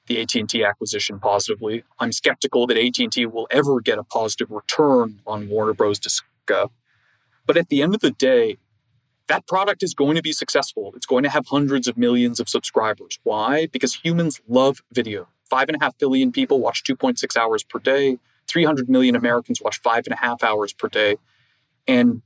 the 0.07 0.20
AT&T 0.20 0.62
acquisition 0.62 1.18
positively. 1.18 1.82
I'm 1.99 2.12
skeptical 2.12 2.66
that 2.66 2.76
AT&T 2.76 3.24
will 3.26 3.49
ever 3.51 3.80
get 3.80 3.99
a 3.99 4.05
positive 4.05 4.51
return 4.51 5.20
on 5.26 5.49
Warner 5.49 5.72
Bros. 5.72 5.99
Discovery. 5.99 6.68
But 7.47 7.57
at 7.57 7.70
the 7.70 7.82
end 7.82 7.95
of 7.95 8.03
the 8.03 8.11
day, 8.11 8.59
that 9.28 9.47
product 9.47 9.82
is 9.82 9.95
going 9.95 10.16
to 10.16 10.22
be 10.22 10.32
successful. 10.32 10.93
It's 10.95 11.07
going 11.07 11.22
to 11.22 11.30
have 11.30 11.47
hundreds 11.47 11.89
of 11.89 11.97
millions 11.97 12.39
of 12.39 12.49
subscribers. 12.49 13.18
Why? 13.22 13.66
Because 13.66 13.95
humans 13.95 14.43
love 14.47 14.82
video. 14.93 15.28
Five 15.49 15.70
and 15.70 15.80
a 15.80 15.85
half 15.85 15.97
billion 15.99 16.30
people 16.30 16.61
watch 16.61 16.85
2.6 16.85 17.37
hours 17.37 17.64
per 17.64 17.78
day. 17.78 18.18
300 18.49 18.88
million 18.88 19.16
Americans 19.16 19.61
watch 19.62 19.80
five 19.80 20.07
and 20.07 20.14
a 20.14 20.16
half 20.16 20.42
hours 20.42 20.72
per 20.72 20.88
day. 20.88 21.16
And 21.86 22.22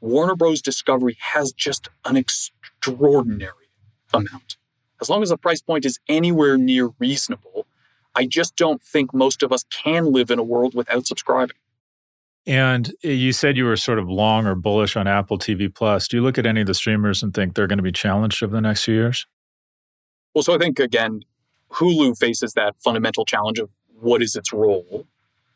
Warner 0.00 0.36
Bros. 0.36 0.60
Discovery 0.60 1.16
has 1.32 1.52
just 1.52 1.88
an 2.04 2.16
extraordinary 2.16 3.70
amount. 4.12 4.56
As 5.00 5.08
long 5.08 5.22
as 5.22 5.30
the 5.30 5.38
price 5.38 5.62
point 5.62 5.84
is 5.84 5.98
anywhere 6.08 6.56
near 6.56 6.90
reasonable, 6.98 7.66
I 8.14 8.26
just 8.26 8.54
don't 8.56 8.82
think 8.82 9.12
most 9.12 9.42
of 9.42 9.52
us 9.52 9.64
can 9.70 10.12
live 10.12 10.30
in 10.30 10.38
a 10.38 10.42
world 10.42 10.74
without 10.74 11.06
subscribing. 11.06 11.56
And 12.46 12.92
eh, 13.02 13.10
you 13.10 13.32
said 13.32 13.56
you 13.56 13.64
were 13.64 13.76
sort 13.76 13.98
of 13.98 14.08
long 14.08 14.46
or 14.46 14.54
bullish 14.54 14.96
on 14.96 15.06
Apple 15.06 15.38
TV 15.38 15.74
Plus. 15.74 16.06
Do 16.06 16.18
you 16.18 16.22
look 16.22 16.38
at 16.38 16.46
any 16.46 16.60
of 16.60 16.66
the 16.66 16.74
streamers 16.74 17.22
and 17.22 17.32
think 17.32 17.54
they're 17.54 17.66
going 17.66 17.78
to 17.78 17.82
be 17.82 17.92
challenged 17.92 18.42
over 18.42 18.54
the 18.54 18.60
next 18.60 18.84
few 18.84 18.94
years? 18.94 19.26
Well, 20.34 20.42
so 20.42 20.54
I 20.54 20.58
think 20.58 20.78
again, 20.78 21.24
Hulu 21.70 22.18
faces 22.18 22.52
that 22.54 22.74
fundamental 22.78 23.24
challenge 23.24 23.58
of 23.58 23.70
what 24.00 24.22
is 24.22 24.36
its 24.36 24.52
role. 24.52 25.06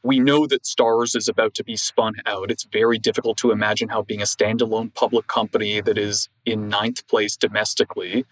We 0.03 0.21
know 0.21 0.47
that 0.47 0.63
Starz 0.63 1.17
is 1.17 1.29
about 1.29 1.55
to 1.55 1.65
be 1.65 1.77
spun 1.77 2.15
out. 2.25 2.51
It's 2.51 2.65
very 2.65 2.99
difficult 2.99 3.37
to 3.39 3.51
imagine 3.51 3.89
how 3.89 4.03
being 4.03 4.23
a 4.23 4.25
standalone 4.25 4.95
public 4.95 5.27
company 5.27 5.81
that 5.81 5.99
is 5.99 6.29
in 6.47 6.69
ninth 6.69 7.07
place 7.09 7.37
domestically 7.37 8.25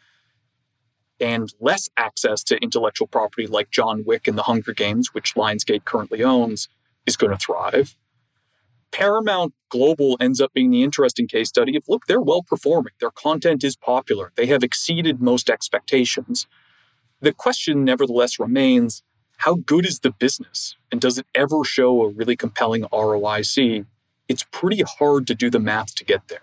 and 1.20 1.52
less 1.60 1.88
access 1.96 2.42
to 2.44 2.58
intellectual 2.58 3.06
property 3.06 3.46
like 3.46 3.70
John 3.70 4.04
Wick 4.06 4.28
and 4.28 4.36
the 4.38 4.44
Hunger 4.44 4.72
Games, 4.72 5.14
which 5.14 5.34
Lionsgate 5.34 5.84
currently 5.84 6.22
owns, 6.22 6.68
is 7.06 7.16
going 7.16 7.32
to 7.32 7.38
thrive. 7.38 7.96
Paramount 8.92 9.54
Global 9.68 10.16
ends 10.20 10.40
up 10.40 10.52
being 10.52 10.70
the 10.70 10.82
interesting 10.82 11.26
case 11.26 11.48
study 11.48 11.76
of 11.76 11.84
look, 11.88 12.06
they're 12.06 12.20
well 12.20 12.42
performing. 12.42 12.92
Their 13.00 13.10
content 13.10 13.64
is 13.64 13.76
popular. 13.76 14.32
They 14.36 14.46
have 14.46 14.62
exceeded 14.62 15.20
most 15.20 15.50
expectations. 15.50 16.46
The 17.20 17.32
question, 17.32 17.84
nevertheless, 17.84 18.38
remains 18.38 19.02
how 19.46 19.54
good 19.54 19.86
is 19.86 20.00
the 20.00 20.10
business? 20.10 20.74
And 20.90 21.00
does 21.00 21.18
it 21.18 21.26
ever 21.32 21.62
show 21.62 22.02
a 22.02 22.08
really 22.08 22.34
compelling 22.34 22.82
ROIC? 22.92 23.86
It's 24.28 24.44
pretty 24.50 24.82
hard 24.98 25.28
to 25.28 25.36
do 25.36 25.50
the 25.50 25.60
math 25.60 25.94
to 25.94 26.04
get 26.04 26.26
there. 26.26 26.40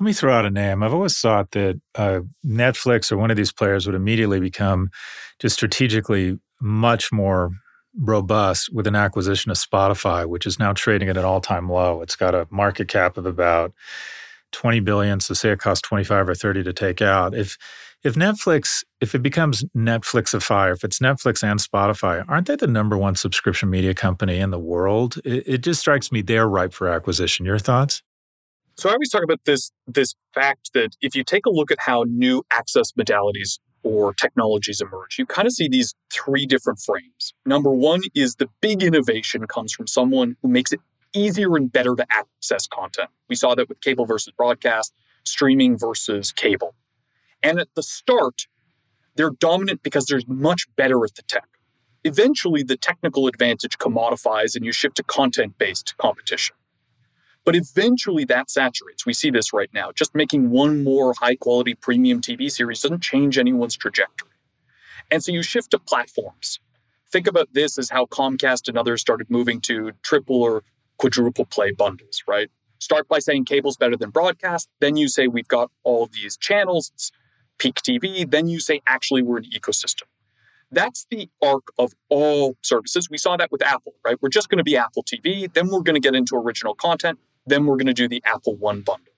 Let 0.00 0.04
me 0.06 0.12
throw 0.12 0.34
out 0.34 0.44
a 0.44 0.50
name. 0.50 0.82
I've 0.82 0.92
always 0.92 1.16
thought 1.16 1.52
that 1.52 1.80
uh, 1.94 2.22
Netflix 2.44 3.12
or 3.12 3.16
one 3.16 3.30
of 3.30 3.36
these 3.36 3.52
players 3.52 3.86
would 3.86 3.94
immediately 3.94 4.40
become 4.40 4.90
just 5.38 5.54
strategically 5.54 6.40
much 6.60 7.12
more 7.12 7.52
robust 7.96 8.74
with 8.74 8.88
an 8.88 8.96
acquisition 8.96 9.52
of 9.52 9.56
Spotify, 9.56 10.26
which 10.26 10.46
is 10.46 10.58
now 10.58 10.72
trading 10.72 11.08
at 11.08 11.16
an 11.16 11.24
all-time 11.24 11.68
low. 11.68 12.02
It's 12.02 12.16
got 12.16 12.34
a 12.34 12.48
market 12.50 12.88
cap 12.88 13.18
of 13.18 13.26
about 13.26 13.72
20 14.50 14.80
billion. 14.80 15.20
So 15.20 15.34
say 15.34 15.50
it 15.50 15.60
costs 15.60 15.86
25 15.86 16.30
or 16.30 16.34
30 16.34 16.64
to 16.64 16.72
take 16.72 17.00
out. 17.00 17.36
If 17.36 17.56
if 18.02 18.14
Netflix, 18.14 18.82
if 19.00 19.14
it 19.14 19.22
becomes 19.22 19.64
Netflixify, 19.76 20.72
if 20.72 20.84
it's 20.84 21.00
Netflix 21.00 21.42
and 21.42 21.60
Spotify, 21.60 22.24
aren't 22.28 22.46
they 22.46 22.56
the 22.56 22.66
number 22.66 22.96
one 22.96 23.14
subscription 23.14 23.68
media 23.68 23.94
company 23.94 24.38
in 24.38 24.50
the 24.50 24.58
world? 24.58 25.18
It, 25.24 25.44
it 25.46 25.58
just 25.58 25.80
strikes 25.80 26.10
me 26.10 26.22
they're 26.22 26.48
ripe 26.48 26.72
for 26.72 26.88
acquisition. 26.88 27.44
Your 27.44 27.58
thoughts? 27.58 28.02
So 28.76 28.88
I 28.88 28.92
always 28.92 29.10
talk 29.10 29.22
about 29.22 29.40
this 29.44 29.70
this 29.86 30.14
fact 30.34 30.70
that 30.72 30.96
if 31.02 31.14
you 31.14 31.22
take 31.24 31.44
a 31.44 31.50
look 31.50 31.70
at 31.70 31.78
how 31.80 32.04
new 32.08 32.42
access 32.50 32.92
modalities 32.92 33.58
or 33.82 34.14
technologies 34.14 34.80
emerge, 34.80 35.18
you 35.18 35.26
kind 35.26 35.46
of 35.46 35.52
see 35.52 35.68
these 35.68 35.94
three 36.10 36.46
different 36.46 36.78
frames. 36.78 37.34
Number 37.44 37.70
one 37.70 38.00
is 38.14 38.36
the 38.36 38.48
big 38.62 38.82
innovation 38.82 39.46
comes 39.46 39.72
from 39.72 39.86
someone 39.86 40.36
who 40.42 40.48
makes 40.48 40.72
it 40.72 40.80
easier 41.12 41.56
and 41.56 41.70
better 41.70 41.94
to 41.94 42.06
access 42.10 42.66
content. 42.66 43.10
We 43.28 43.36
saw 43.36 43.54
that 43.54 43.68
with 43.68 43.80
cable 43.80 44.06
versus 44.06 44.32
broadcast, 44.36 44.94
streaming 45.24 45.76
versus 45.76 46.32
cable. 46.32 46.74
And 47.42 47.58
at 47.58 47.68
the 47.74 47.82
start, 47.82 48.46
they're 49.16 49.30
dominant 49.30 49.82
because 49.82 50.06
they're 50.06 50.20
much 50.26 50.66
better 50.76 51.04
at 51.04 51.14
the 51.14 51.22
tech. 51.22 51.48
Eventually, 52.04 52.62
the 52.62 52.76
technical 52.76 53.26
advantage 53.26 53.78
commodifies 53.78 54.56
and 54.56 54.64
you 54.64 54.72
shift 54.72 54.96
to 54.96 55.02
content 55.02 55.58
based 55.58 55.96
competition. 55.98 56.56
But 57.44 57.56
eventually 57.56 58.24
that 58.26 58.50
saturates. 58.50 59.06
We 59.06 59.14
see 59.14 59.30
this 59.30 59.52
right 59.52 59.70
now. 59.72 59.92
Just 59.92 60.14
making 60.14 60.50
one 60.50 60.84
more 60.84 61.14
high 61.18 61.36
quality 61.36 61.74
premium 61.74 62.20
TV 62.20 62.50
series 62.50 62.82
doesn't 62.82 63.02
change 63.02 63.38
anyone's 63.38 63.76
trajectory. 63.76 64.30
And 65.10 65.22
so 65.24 65.32
you 65.32 65.42
shift 65.42 65.70
to 65.72 65.78
platforms. 65.78 66.60
Think 67.10 67.26
about 67.26 67.52
this 67.52 67.78
as 67.78 67.90
how 67.90 68.06
Comcast 68.06 68.68
and 68.68 68.78
others 68.78 69.00
started 69.00 69.30
moving 69.30 69.60
to 69.62 69.92
triple 70.02 70.42
or 70.42 70.62
quadruple 70.98 71.46
play 71.46 71.72
bundles, 71.72 72.22
right? 72.28 72.50
Start 72.78 73.08
by 73.08 73.18
saying 73.18 73.46
cable's 73.46 73.76
better 73.76 73.96
than 73.96 74.10
broadcast. 74.10 74.68
Then 74.80 74.96
you 74.96 75.08
say 75.08 75.26
we've 75.26 75.48
got 75.48 75.70
all 75.82 76.06
these 76.06 76.36
channels, 76.36 76.92
peak 77.60 77.76
TV. 77.76 78.28
Then 78.28 78.48
you 78.48 78.58
say 78.58 78.80
actually 78.86 79.22
we're 79.22 79.38
an 79.38 79.46
ecosystem. 79.54 80.04
That's 80.72 81.06
the 81.10 81.28
arc 81.42 81.68
of 81.78 81.92
all 82.08 82.56
services. 82.62 83.08
We 83.10 83.18
saw 83.18 83.36
that 83.36 83.50
with 83.52 83.62
Apple, 83.62 83.94
right? 84.04 84.16
We're 84.20 84.28
just 84.28 84.48
going 84.48 84.58
to 84.58 84.64
be 84.64 84.76
Apple 84.76 85.04
TV. 85.04 85.52
Then 85.52 85.68
we're 85.68 85.82
going 85.82 85.94
to 85.94 86.00
get 86.00 86.14
into 86.14 86.36
original 86.36 86.74
content. 86.74 87.18
Then 87.46 87.66
we're 87.66 87.76
going 87.76 87.86
to 87.86 87.94
do 87.94 88.08
the 88.08 88.22
Apple 88.24 88.56
One 88.56 88.80
bundle. 88.80 89.12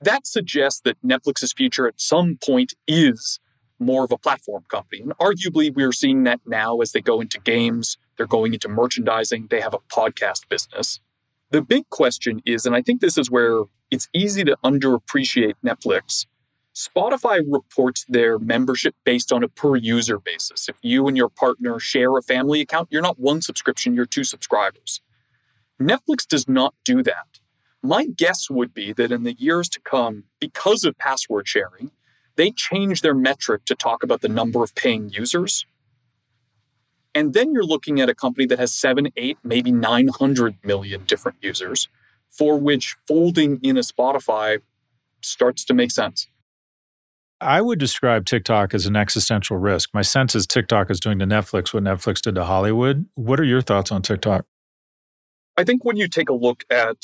That 0.00 0.26
suggests 0.26 0.80
that 0.84 0.96
Netflix's 1.04 1.52
future 1.52 1.86
at 1.86 2.00
some 2.00 2.38
point 2.44 2.74
is 2.88 3.38
more 3.78 4.04
of 4.04 4.12
a 4.12 4.18
platform 4.18 4.64
company. 4.68 5.02
And 5.02 5.12
arguably, 5.18 5.74
we're 5.74 5.92
seeing 5.92 6.24
that 6.24 6.40
now 6.46 6.80
as 6.80 6.92
they 6.92 7.00
go 7.00 7.20
into 7.20 7.38
games, 7.40 7.96
they're 8.16 8.26
going 8.26 8.52
into 8.52 8.68
merchandising, 8.68 9.48
they 9.50 9.60
have 9.60 9.74
a 9.74 9.78
podcast 9.78 10.48
business. 10.48 11.00
The 11.50 11.62
big 11.62 11.88
question 11.90 12.42
is, 12.44 12.66
and 12.66 12.76
I 12.76 12.82
think 12.82 13.00
this 13.00 13.18
is 13.18 13.30
where 13.30 13.62
it's 13.90 14.08
easy 14.14 14.44
to 14.44 14.56
underappreciate 14.64 15.54
Netflix. 15.64 16.26
Spotify 16.80 17.42
reports 17.46 18.06
their 18.08 18.38
membership 18.38 18.94
based 19.04 19.32
on 19.32 19.44
a 19.44 19.48
per 19.48 19.76
user 19.76 20.18
basis. 20.18 20.66
If 20.66 20.76
you 20.80 21.08
and 21.08 21.16
your 21.16 21.28
partner 21.28 21.78
share 21.78 22.16
a 22.16 22.22
family 22.22 22.62
account, 22.62 22.88
you're 22.90 23.02
not 23.02 23.20
one 23.20 23.42
subscription, 23.42 23.94
you're 23.94 24.06
two 24.06 24.24
subscribers. 24.24 25.02
Netflix 25.78 26.26
does 26.26 26.48
not 26.48 26.74
do 26.84 27.02
that. 27.02 27.40
My 27.82 28.06
guess 28.06 28.48
would 28.48 28.72
be 28.72 28.94
that 28.94 29.12
in 29.12 29.24
the 29.24 29.34
years 29.34 29.68
to 29.70 29.80
come, 29.80 30.24
because 30.38 30.84
of 30.84 30.96
password 30.96 31.46
sharing, 31.46 31.90
they 32.36 32.50
change 32.50 33.02
their 33.02 33.14
metric 33.14 33.66
to 33.66 33.74
talk 33.74 34.02
about 34.02 34.22
the 34.22 34.28
number 34.28 34.62
of 34.62 34.74
paying 34.74 35.10
users. 35.10 35.66
And 37.14 37.34
then 37.34 37.52
you're 37.52 37.62
looking 37.62 38.00
at 38.00 38.08
a 38.08 38.14
company 38.14 38.46
that 38.46 38.58
has 38.58 38.72
seven, 38.72 39.08
eight, 39.18 39.36
maybe 39.42 39.70
900 39.70 40.56
million 40.64 41.04
different 41.04 41.38
users, 41.42 41.88
for 42.30 42.58
which 42.58 42.96
folding 43.06 43.60
in 43.62 43.76
a 43.76 43.80
Spotify 43.80 44.60
starts 45.20 45.64
to 45.66 45.74
make 45.74 45.90
sense. 45.90 46.26
I 47.40 47.62
would 47.62 47.78
describe 47.78 48.26
TikTok 48.26 48.74
as 48.74 48.84
an 48.84 48.96
existential 48.96 49.56
risk. 49.56 49.90
My 49.94 50.02
sense 50.02 50.34
is 50.34 50.46
TikTok 50.46 50.90
is 50.90 51.00
doing 51.00 51.18
to 51.20 51.26
Netflix 51.26 51.72
what 51.72 51.82
Netflix 51.82 52.20
did 52.20 52.34
to 52.34 52.44
Hollywood. 52.44 53.06
What 53.14 53.40
are 53.40 53.44
your 53.44 53.62
thoughts 53.62 53.90
on 53.90 54.02
TikTok? 54.02 54.44
I 55.56 55.64
think 55.64 55.84
when 55.84 55.96
you 55.96 56.06
take 56.06 56.28
a 56.28 56.34
look 56.34 56.64
at 56.70 56.96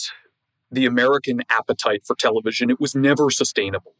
the 0.70 0.84
American 0.84 1.42
appetite 1.48 2.02
for 2.04 2.14
television, 2.16 2.68
it 2.68 2.78
was 2.78 2.94
never 2.94 3.30
sustainable. 3.30 3.94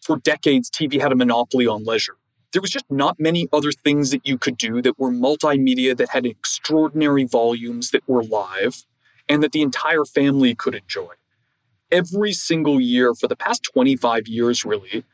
For 0.00 0.16
decades, 0.16 0.70
TV 0.70 1.00
had 1.00 1.10
a 1.10 1.16
monopoly 1.16 1.66
on 1.66 1.84
leisure. 1.84 2.16
There 2.52 2.62
was 2.62 2.70
just 2.70 2.90
not 2.90 3.18
many 3.18 3.48
other 3.52 3.72
things 3.72 4.10
that 4.10 4.26
you 4.26 4.38
could 4.38 4.58
do 4.58 4.82
that 4.82 4.98
were 4.98 5.10
multimedia, 5.10 5.96
that 5.96 6.10
had 6.10 6.26
extraordinary 6.26 7.24
volumes, 7.24 7.90
that 7.90 8.06
were 8.06 8.22
live, 8.22 8.84
and 9.28 9.42
that 9.42 9.52
the 9.52 9.62
entire 9.62 10.04
family 10.04 10.54
could 10.54 10.74
enjoy. 10.74 11.14
Every 11.90 12.32
single 12.32 12.80
year 12.80 13.14
for 13.14 13.26
the 13.26 13.36
past 13.36 13.62
25 13.72 14.28
years, 14.28 14.64
really, 14.64 15.04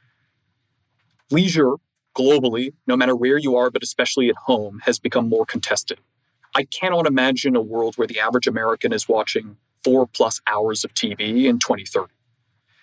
Leisure 1.30 1.74
globally, 2.16 2.72
no 2.86 2.96
matter 2.96 3.14
where 3.14 3.38
you 3.38 3.54
are, 3.56 3.70
but 3.70 3.82
especially 3.82 4.28
at 4.28 4.36
home, 4.46 4.80
has 4.84 4.98
become 4.98 5.28
more 5.28 5.46
contested. 5.46 6.00
I 6.54 6.64
cannot 6.64 7.06
imagine 7.06 7.54
a 7.54 7.60
world 7.60 7.96
where 7.96 8.06
the 8.06 8.18
average 8.18 8.46
American 8.46 8.92
is 8.92 9.08
watching 9.08 9.56
four 9.84 10.06
plus 10.06 10.40
hours 10.46 10.84
of 10.84 10.94
TV 10.94 11.44
in 11.44 11.58
2030. 11.58 12.12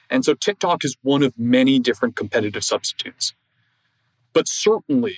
And 0.10 0.24
so 0.24 0.36
TikTok 0.36 0.86
is 0.86 0.96
one 1.02 1.24
of 1.24 1.34
many 1.38 1.80
different 1.80 2.16
competitive 2.16 2.64
substitutes. 2.64 3.34
But 4.34 4.48
certainly, 4.48 5.18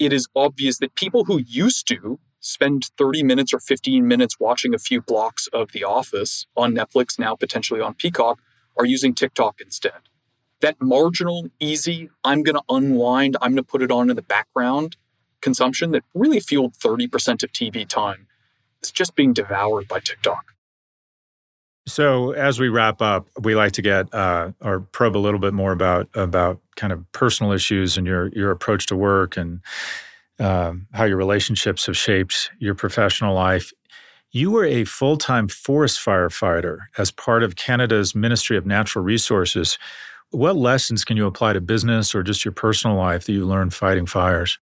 it 0.00 0.12
is 0.12 0.26
obvious 0.34 0.78
that 0.78 0.94
people 0.94 1.24
who 1.24 1.38
used 1.38 1.86
to 1.88 2.18
spend 2.40 2.90
30 2.96 3.22
minutes 3.22 3.52
or 3.52 3.60
15 3.60 4.06
minutes 4.06 4.40
watching 4.40 4.74
a 4.74 4.78
few 4.78 5.02
blocks 5.02 5.48
of 5.52 5.72
The 5.72 5.84
Office 5.84 6.46
on 6.56 6.74
Netflix, 6.74 7.18
now 7.18 7.36
potentially 7.36 7.80
on 7.80 7.94
Peacock, 7.94 8.40
are 8.76 8.86
using 8.86 9.14
TikTok 9.14 9.60
instead 9.60 10.00
that 10.60 10.80
marginal, 10.80 11.48
easy, 11.60 12.10
I'm 12.24 12.42
going 12.42 12.56
to 12.56 12.62
unwind, 12.68 13.36
I'm 13.40 13.52
going 13.52 13.56
to 13.56 13.62
put 13.62 13.82
it 13.82 13.90
on 13.90 14.10
in 14.10 14.16
the 14.16 14.22
background 14.22 14.96
consumption 15.40 15.92
that 15.92 16.02
really 16.14 16.40
fueled 16.40 16.74
30% 16.74 17.42
of 17.42 17.52
TV 17.52 17.86
time 17.86 18.26
is 18.82 18.90
just 18.90 19.14
being 19.14 19.32
devoured 19.32 19.86
by 19.86 20.00
TikTok. 20.00 20.56
So 21.86 22.32
as 22.32 22.58
we 22.58 22.68
wrap 22.68 23.00
up, 23.00 23.28
we 23.40 23.54
like 23.54 23.72
to 23.72 23.82
get 23.82 24.12
uh, 24.12 24.52
or 24.60 24.80
probe 24.80 25.16
a 25.16 25.18
little 25.18 25.38
bit 25.38 25.54
more 25.54 25.70
about 25.70 26.08
about 26.14 26.60
kind 26.74 26.92
of 26.92 27.10
personal 27.12 27.52
issues 27.52 27.96
and 27.96 28.06
your 28.06 28.28
your 28.28 28.50
approach 28.50 28.86
to 28.86 28.96
work 28.96 29.36
and 29.36 29.60
uh, 30.40 30.72
how 30.92 31.04
your 31.04 31.16
relationships 31.16 31.86
have 31.86 31.96
shaped 31.96 32.50
your 32.58 32.74
professional 32.74 33.34
life. 33.34 33.72
You 34.32 34.50
were 34.50 34.64
a 34.64 34.84
full 34.84 35.16
time 35.16 35.46
forest 35.46 36.04
firefighter 36.04 36.78
as 36.98 37.12
part 37.12 37.44
of 37.44 37.54
Canada's 37.54 38.16
Ministry 38.16 38.56
of 38.56 38.66
Natural 38.66 39.04
Resources. 39.04 39.78
What 40.30 40.56
lessons 40.56 41.04
can 41.04 41.16
you 41.16 41.26
apply 41.26 41.52
to 41.52 41.60
business 41.60 42.14
or 42.14 42.22
just 42.22 42.44
your 42.44 42.52
personal 42.52 42.96
life 42.96 43.26
that 43.26 43.32
you 43.32 43.46
learned 43.46 43.74
fighting 43.74 44.06
fires? 44.06 44.58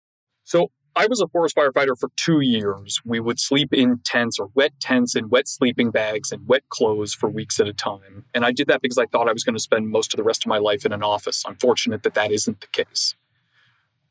So, 0.45 0.71
I 0.95 1.07
was 1.07 1.23
a 1.23 1.29
forest 1.29 1.57
firefighter 1.57 1.99
for 1.99 2.11
two 2.17 2.41
years. 2.41 3.01
We 3.03 3.19
would 3.19 3.41
sleep 3.41 3.73
in 3.73 4.01
tents 4.05 4.39
or 4.39 4.51
wet 4.55 4.73
tents 4.79 5.15
and 5.15 5.31
wet 5.31 5.49
sleeping 5.49 5.91
bags 5.91 6.33
and 6.33 6.47
wet 6.47 6.69
clothes 6.69 7.15
for 7.15 7.31
weeks 7.31 7.59
at 7.59 7.67
a 7.67 7.73
time. 7.73 8.27
And 8.35 8.45
I 8.45 8.53
did 8.53 8.67
that 8.67 8.83
because 8.83 8.99
I 8.99 9.07
thought 9.07 9.27
I 9.27 9.33
was 9.33 9.43
going 9.43 9.55
to 9.55 9.63
spend 9.63 9.89
most 9.89 10.13
of 10.13 10.19
the 10.19 10.23
rest 10.23 10.45
of 10.45 10.49
my 10.49 10.59
life 10.59 10.85
in 10.85 10.93
an 10.93 11.03
office. 11.03 11.45
I'm 11.47 11.57
fortunate 11.57 12.03
that 12.03 12.13
that 12.13 12.31
isn't 12.31 12.61
the 12.61 12.67
case. 12.67 13.15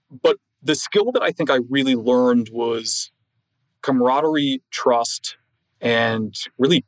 But 0.10 0.38
the 0.64 0.74
skill 0.74 1.12
that 1.12 1.22
I 1.22 1.32
think 1.32 1.52
I 1.52 1.60
really 1.70 1.96
learned 1.96 2.50
was 2.52 3.12
camaraderie, 3.84 4.64
trust, 4.72 5.38
and 5.82 6.36
really 6.58 6.84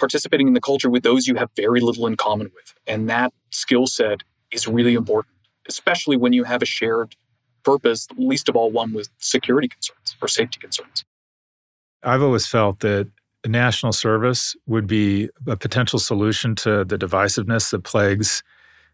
participating 0.00 0.48
in 0.48 0.54
the 0.54 0.60
culture 0.60 0.90
with 0.90 1.04
those 1.04 1.28
you 1.28 1.36
have 1.36 1.50
very 1.56 1.80
little 1.80 2.06
in 2.06 2.16
common 2.16 2.50
with. 2.54 2.74
And 2.86 3.08
that 3.08 3.32
skill 3.50 3.86
set 3.86 4.22
is 4.50 4.66
really 4.66 4.94
important, 4.94 5.34
especially 5.68 6.16
when 6.16 6.32
you 6.32 6.44
have 6.44 6.62
a 6.62 6.66
shared 6.66 7.14
purpose, 7.62 8.08
least 8.16 8.48
of 8.48 8.56
all 8.56 8.70
one 8.70 8.92
with 8.92 9.10
security 9.18 9.68
concerns 9.68 10.16
or 10.20 10.26
safety 10.26 10.58
concerns. 10.58 11.04
I've 12.02 12.22
always 12.22 12.46
felt 12.46 12.80
that 12.80 13.10
national 13.46 13.92
service 13.92 14.56
would 14.66 14.86
be 14.86 15.28
a 15.46 15.56
potential 15.56 15.98
solution 15.98 16.54
to 16.56 16.84
the 16.84 16.98
divisiveness 16.98 17.70
that 17.70 17.84
plagues 17.84 18.42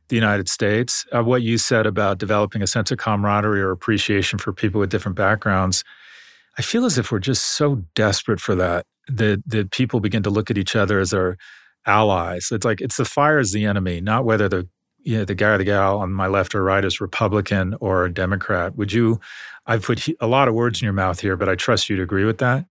the 0.09 0.17
United 0.17 0.49
States. 0.49 1.05
Uh, 1.13 1.23
what 1.23 1.43
you 1.43 1.59
said 1.59 1.87
about 1.87 2.19
developing 2.19 2.63
a 2.63 2.67
sense 2.67 2.91
of 2.91 2.99
camaraderie 2.99 3.61
or 3.61 3.71
appreciation 3.71 4.39
for 4.39 4.53
people 4.53 4.81
with 4.81 4.91
different 4.91 5.17
backgrounds, 5.17 5.83
I 6.59 6.63
feel 6.63 6.85
as 6.85 6.97
if 6.99 7.11
we're 7.11 7.19
just 7.19 7.45
so 7.45 7.83
desperate 7.95 8.41
for 8.41 8.55
that 8.55 8.87
that 9.09 9.43
that 9.47 9.71
people 9.71 10.01
begin 10.01 10.23
to 10.23 10.31
look 10.31 10.51
at 10.51 10.59
each 10.59 10.77
other 10.77 10.99
as 10.99 11.13
our 11.13 11.37
allies. 11.87 12.49
It's 12.51 12.65
like 12.65 12.81
it's 12.81 12.97
the 12.97 13.05
fire 13.05 13.39
is 13.39 13.53
the 13.53 13.65
enemy, 13.65 14.01
not 14.01 14.25
whether 14.25 14.49
the 14.49 14.69
you 15.07 15.19
know, 15.19 15.25
the 15.25 15.37
guy 15.37 15.51
or 15.51 15.59
the 15.59 15.65
gal 15.65 15.99
on 15.99 16.13
my 16.13 16.27
left 16.27 16.53
or 16.53 16.65
right 16.65 16.85
is 16.85 17.01
Republican 17.01 17.77
or 17.81 18.09
Democrat. 18.09 18.77
Would 18.77 18.93
you? 18.93 19.21
I've 19.65 19.85
put 19.85 20.07
a 20.21 20.27
lot 20.27 20.49
of 20.49 20.55
words 20.55 20.83
in 20.83 20.87
your 20.87 20.93
mouth 20.93 21.21
here, 21.21 21.37
but 21.37 21.49
I 21.49 21.55
trust 21.55 21.89
you 21.89 21.97
to 21.97 22.03
agree 22.03 22.25
with 22.25 22.39
that. 22.39 22.67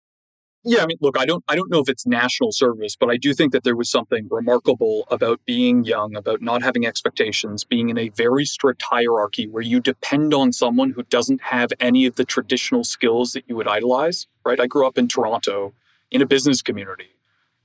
Yeah, 0.66 0.82
I 0.82 0.86
mean, 0.86 0.98
look, 1.02 1.20
I 1.20 1.26
don't, 1.26 1.44
I 1.50 1.56
don't 1.56 1.70
know 1.70 1.80
if 1.80 1.90
it's 1.90 2.08
national 2.08 2.54
service, 2.54 2.96
but 2.96 3.10
I 3.10 3.18
do 3.18 3.34
think 3.34 3.52
that 3.52 3.66
there 3.66 3.76
was 3.76 3.92
something 3.92 4.30
remarkable 4.32 5.06
about 5.12 5.42
being 5.46 5.84
young, 5.84 6.16
about 6.16 6.42
not 6.42 6.64
having 6.64 6.86
expectations, 6.86 7.66
being 7.66 7.90
in 7.90 7.98
a 7.98 8.10
very 8.10 8.46
strict 8.46 8.82
hierarchy 8.82 9.46
where 9.46 9.62
you 9.62 9.82
depend 9.82 10.34
on 10.34 10.54
someone 10.54 10.92
who 10.92 11.04
doesn't 11.04 11.42
have 11.42 11.74
any 11.82 12.06
of 12.06 12.16
the 12.16 12.24
traditional 12.24 12.86
skills 12.86 13.34
that 13.34 13.44
you 13.48 13.58
would 13.58 13.68
idolize. 13.68 14.26
Right? 14.46 14.60
I 14.60 14.68
grew 14.68 14.88
up 14.88 14.98
in 14.98 15.10
Toronto, 15.10 15.74
in 16.14 16.22
a 16.22 16.26
business 16.26 16.62
community. 16.62 17.10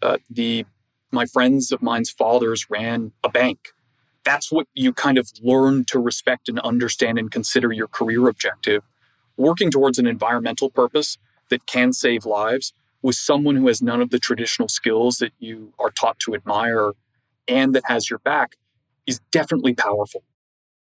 Uh, 0.02 0.18
the 0.28 0.66
my 1.12 1.24
friends 1.24 1.70
of 1.70 1.80
mine's 1.80 2.10
fathers 2.10 2.68
ran 2.68 3.12
a 3.22 3.28
bank. 3.28 3.72
That's 4.24 4.50
what 4.52 4.66
you 4.74 4.92
kind 4.92 5.16
of 5.16 5.30
learn 5.40 5.84
to 5.86 5.98
respect 5.98 6.48
and 6.48 6.58
understand 6.60 7.18
and 7.18 7.30
consider 7.30 7.72
your 7.72 7.88
career 7.88 8.28
objective. 8.28 8.82
Working 9.36 9.70
towards 9.70 9.98
an 9.98 10.06
environmental 10.06 10.68
purpose 10.68 11.16
that 11.48 11.66
can 11.66 11.92
save 11.92 12.26
lives 12.26 12.72
with 13.00 13.14
someone 13.14 13.56
who 13.56 13.68
has 13.68 13.80
none 13.80 14.02
of 14.02 14.10
the 14.10 14.18
traditional 14.18 14.68
skills 14.68 15.18
that 15.18 15.32
you 15.38 15.72
are 15.78 15.90
taught 15.90 16.18
to 16.20 16.34
admire 16.34 16.92
and 17.46 17.74
that 17.74 17.84
has 17.86 18.10
your 18.10 18.18
back 18.18 18.56
is 19.06 19.20
definitely 19.30 19.74
powerful. 19.74 20.22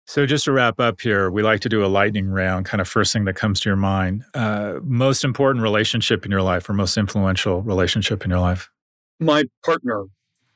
So, 0.09 0.25
just 0.25 0.45
to 0.45 0.51
wrap 0.51 0.79
up 0.79 1.01
here, 1.01 1.29
we 1.29 1.43
like 1.43 1.59
to 1.59 1.69
do 1.69 1.85
a 1.85 1.87
lightning 1.87 2.29
round, 2.29 2.65
kind 2.65 2.81
of 2.81 2.87
first 2.87 3.13
thing 3.13 3.25
that 3.25 3.35
comes 3.35 3.59
to 3.59 3.69
your 3.69 3.75
mind. 3.75 4.25
Uh, 4.33 4.79
most 4.81 5.23
important 5.23 5.61
relationship 5.61 6.25
in 6.25 6.31
your 6.31 6.41
life 6.41 6.67
or 6.67 6.73
most 6.73 6.97
influential 6.97 7.61
relationship 7.61 8.25
in 8.25 8.31
your 8.31 8.39
life? 8.39 8.71
My 9.19 9.43
partner. 9.63 10.05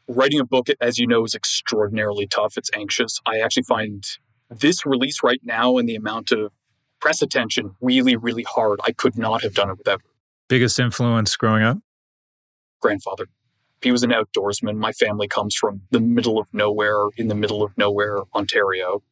Writing 0.08 0.39
a 0.39 0.43
book, 0.43 0.70
as 0.82 0.97
you 0.97 1.06
know, 1.06 1.24
is 1.24 1.36
extraordinarily 1.36 2.26
tough. 2.26 2.58
It's 2.58 2.72
anxious. 2.74 3.20
I 3.28 3.41
actually 3.41 3.62
find 3.62 4.04
this 4.49 4.88
release 4.88 5.22
right 5.24 5.39
now 5.43 5.78
and 5.78 5.88
the 5.88 5.97
amount 5.97 6.32
of 6.32 6.51
press 6.99 7.22
attention 7.22 7.76
really, 7.80 8.16
really 8.16 8.47
hard. 8.49 8.80
I 8.88 8.91
could 8.91 9.20
not 9.20 9.43
have 9.43 9.54
done 9.54 9.70
it 9.70 9.78
without. 9.78 10.01
Biggest 10.49 10.80
influence 10.80 11.36
growing 11.36 11.62
up? 11.62 11.78
Grandfather. 12.82 13.28
He 13.84 13.91
was 13.91 14.01
an 14.01 14.10
outdoorsman. 14.10 14.78
My 14.78 14.93
family 14.93 15.28
comes 15.28 15.54
from 15.54 15.82
the 15.91 15.99
middle 15.99 16.39
of 16.39 16.47
nowhere, 16.54 17.10
in 17.18 17.28
the 17.28 17.36
middle 17.36 17.62
of 17.62 17.78
nowhere, 17.78 18.18
Ontario 18.34 19.04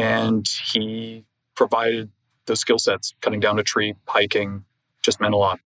and 0.00 0.48
he 0.72 1.24
provided 1.54 2.10
those 2.46 2.60
skill 2.60 2.78
sets 2.78 3.14
cutting 3.20 3.40
down 3.40 3.58
a 3.58 3.62
tree 3.62 3.94
hiking 4.06 4.64
just 5.02 5.20
meant 5.20 5.34
a 5.34 5.36
lot. 5.36 5.60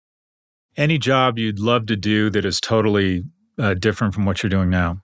Any 0.75 0.97
job 0.97 1.37
you'd 1.37 1.59
love 1.59 1.85
to 1.87 1.95
do 1.95 2.29
that 2.31 2.45
is 2.45 2.59
totally 2.59 3.23
uh, 3.59 3.75
different 3.75 4.13
from 4.13 4.25
what 4.25 4.41
you're 4.41 4.49
doing 4.49 4.69
now? 4.69 5.01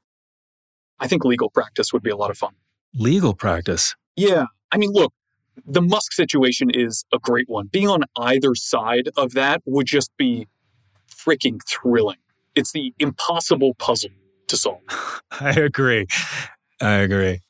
I 0.99 1.07
think 1.07 1.23
legal 1.23 1.49
practice 1.49 1.93
would 1.93 2.03
be 2.03 2.09
a 2.09 2.15
lot 2.15 2.31
of 2.31 2.37
fun. 2.37 2.53
Legal 2.93 3.33
practice? 3.33 3.95
Yeah. 4.15 4.45
I 4.71 4.77
mean 4.77 4.91
look 4.91 5.13
the 5.65 5.81
musk 5.81 6.13
situation 6.13 6.69
is 6.69 7.05
a 7.13 7.19
great 7.19 7.49
one. 7.49 7.67
Being 7.67 7.89
on 7.89 8.03
either 8.17 8.55
side 8.55 9.09
of 9.17 9.33
that 9.33 9.61
would 9.65 9.85
just 9.85 10.09
be 10.17 10.47
freaking 11.11 11.59
thrilling. 11.67 12.17
It's 12.55 12.71
the 12.71 12.93
impossible 12.97 13.73
puzzle 13.75 14.11
to 14.47 14.57
solve. 14.57 14.81
I 15.31 15.51
agree. 15.51 16.07
I 16.81 16.93
agree 16.93 17.41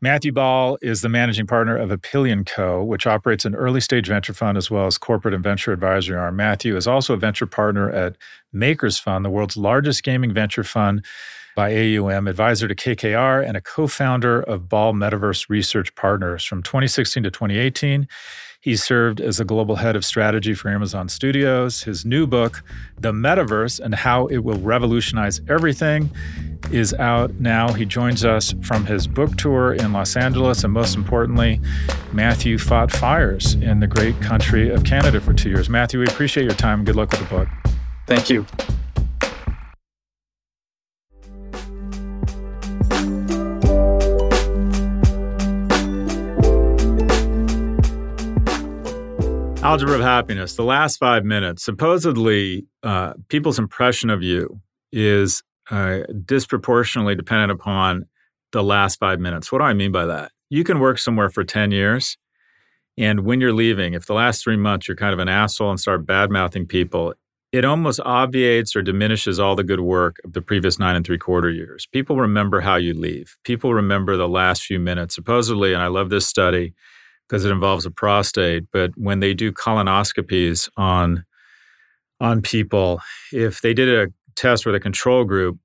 Matthew 0.00 0.30
Ball 0.30 0.78
is 0.80 1.00
the 1.00 1.08
managing 1.08 1.48
partner 1.48 1.76
of 1.76 1.90
Epyllion 1.90 2.46
Co., 2.46 2.84
which 2.84 3.04
operates 3.04 3.44
an 3.44 3.56
early 3.56 3.80
stage 3.80 4.06
venture 4.06 4.32
fund 4.32 4.56
as 4.56 4.70
well 4.70 4.86
as 4.86 4.96
corporate 4.96 5.34
and 5.34 5.42
venture 5.42 5.72
advisory 5.72 6.16
arm. 6.16 6.36
Matthew 6.36 6.76
is 6.76 6.86
also 6.86 7.14
a 7.14 7.16
venture 7.16 7.46
partner 7.46 7.90
at 7.90 8.14
Makers 8.52 8.96
Fund, 8.96 9.24
the 9.24 9.30
world's 9.30 9.56
largest 9.56 10.04
gaming 10.04 10.32
venture 10.32 10.62
fund 10.62 11.04
by 11.56 11.74
AUM, 11.74 12.28
advisor 12.28 12.68
to 12.68 12.76
KKR, 12.76 13.44
and 13.44 13.56
a 13.56 13.60
co 13.60 13.88
founder 13.88 14.40
of 14.40 14.68
Ball 14.68 14.92
Metaverse 14.92 15.50
Research 15.50 15.92
Partners. 15.96 16.44
From 16.44 16.62
2016 16.62 17.24
to 17.24 17.30
2018, 17.32 18.06
he 18.60 18.74
served 18.74 19.20
as 19.20 19.38
a 19.38 19.44
global 19.44 19.76
head 19.76 19.94
of 19.94 20.04
strategy 20.04 20.52
for 20.52 20.68
Amazon 20.68 21.08
Studios. 21.08 21.82
His 21.82 22.04
new 22.04 22.26
book, 22.26 22.62
The 22.98 23.12
Metaverse 23.12 23.78
and 23.78 23.94
How 23.94 24.26
It 24.26 24.38
Will 24.38 24.58
Revolutionize 24.58 25.40
Everything, 25.48 26.10
is 26.72 26.92
out 26.94 27.32
now. 27.34 27.72
He 27.72 27.84
joins 27.84 28.24
us 28.24 28.54
from 28.62 28.84
his 28.84 29.06
book 29.06 29.36
tour 29.36 29.74
in 29.74 29.92
Los 29.92 30.16
Angeles. 30.16 30.64
And 30.64 30.72
most 30.72 30.96
importantly, 30.96 31.60
Matthew 32.12 32.58
fought 32.58 32.90
fires 32.90 33.54
in 33.54 33.78
the 33.80 33.86
great 33.86 34.20
country 34.20 34.70
of 34.70 34.82
Canada 34.84 35.20
for 35.20 35.32
two 35.32 35.50
years. 35.50 35.68
Matthew, 35.68 36.00
we 36.00 36.06
appreciate 36.06 36.44
your 36.44 36.54
time. 36.54 36.84
Good 36.84 36.96
luck 36.96 37.10
with 37.12 37.20
the 37.20 37.26
book. 37.26 37.48
Thank 38.06 38.28
you. 38.28 38.44
Algebra 49.68 49.96
of 49.96 50.00
Happiness, 50.00 50.56
the 50.56 50.64
last 50.64 50.96
five 50.96 51.26
minutes. 51.26 51.62
Supposedly, 51.62 52.64
uh, 52.82 53.12
people's 53.28 53.58
impression 53.58 54.08
of 54.08 54.22
you 54.22 54.62
is 54.92 55.42
uh, 55.70 55.98
disproportionately 56.24 57.14
dependent 57.14 57.52
upon 57.52 58.06
the 58.52 58.64
last 58.64 58.98
five 58.98 59.20
minutes. 59.20 59.52
What 59.52 59.58
do 59.58 59.64
I 59.64 59.74
mean 59.74 59.92
by 59.92 60.06
that? 60.06 60.32
You 60.48 60.64
can 60.64 60.78
work 60.78 60.98
somewhere 60.98 61.28
for 61.28 61.44
10 61.44 61.70
years, 61.70 62.16
and 62.96 63.26
when 63.26 63.42
you're 63.42 63.52
leaving, 63.52 63.92
if 63.92 64.06
the 64.06 64.14
last 64.14 64.42
three 64.42 64.56
months 64.56 64.88
you're 64.88 64.96
kind 64.96 65.12
of 65.12 65.18
an 65.18 65.28
asshole 65.28 65.68
and 65.68 65.78
start 65.78 66.06
bad 66.06 66.30
mouthing 66.30 66.64
people, 66.64 67.12
it 67.52 67.66
almost 67.66 68.00
obviates 68.06 68.74
or 68.74 68.80
diminishes 68.80 69.38
all 69.38 69.54
the 69.54 69.64
good 69.64 69.80
work 69.80 70.16
of 70.24 70.32
the 70.32 70.40
previous 70.40 70.78
nine 70.78 70.96
and 70.96 71.04
three 71.04 71.18
quarter 71.18 71.50
years. 71.50 71.86
People 71.92 72.16
remember 72.16 72.62
how 72.62 72.76
you 72.76 72.94
leave. 72.94 73.36
People 73.44 73.74
remember 73.74 74.16
the 74.16 74.28
last 74.28 74.62
few 74.62 74.80
minutes. 74.80 75.14
Supposedly, 75.14 75.74
and 75.74 75.82
I 75.82 75.88
love 75.88 76.08
this 76.08 76.26
study 76.26 76.72
because 77.28 77.44
it 77.44 77.50
involves 77.50 77.84
a 77.84 77.90
prostate, 77.90 78.64
but 78.72 78.90
when 78.96 79.20
they 79.20 79.34
do 79.34 79.52
colonoscopies 79.52 80.68
on 80.76 81.24
on 82.20 82.42
people, 82.42 83.00
if 83.32 83.60
they 83.60 83.72
did 83.72 83.88
a 83.88 84.12
test 84.34 84.66
with 84.66 84.74
a 84.74 84.80
control 84.80 85.24
group, 85.24 85.58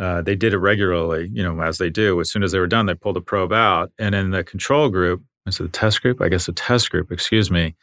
uh, 0.00 0.22
they 0.22 0.34
did 0.34 0.54
it 0.54 0.58
regularly, 0.58 1.30
you 1.32 1.42
know, 1.42 1.60
as 1.60 1.78
they 1.78 1.90
do. 1.90 2.20
As 2.20 2.30
soon 2.30 2.42
as 2.42 2.52
they 2.52 2.58
were 2.58 2.66
done, 2.66 2.86
they 2.86 2.94
pulled 2.94 3.16
the 3.16 3.20
probe 3.20 3.52
out. 3.52 3.92
And 3.98 4.14
in 4.14 4.30
the 4.30 4.42
control 4.42 4.88
group, 4.88 5.22
is 5.46 5.60
it 5.60 5.64
the 5.64 5.68
test 5.68 6.02
group? 6.02 6.20
I 6.20 6.28
guess 6.28 6.46
the 6.46 6.52
test 6.52 6.90
group, 6.90 7.12
excuse 7.12 7.50
me, 7.50 7.76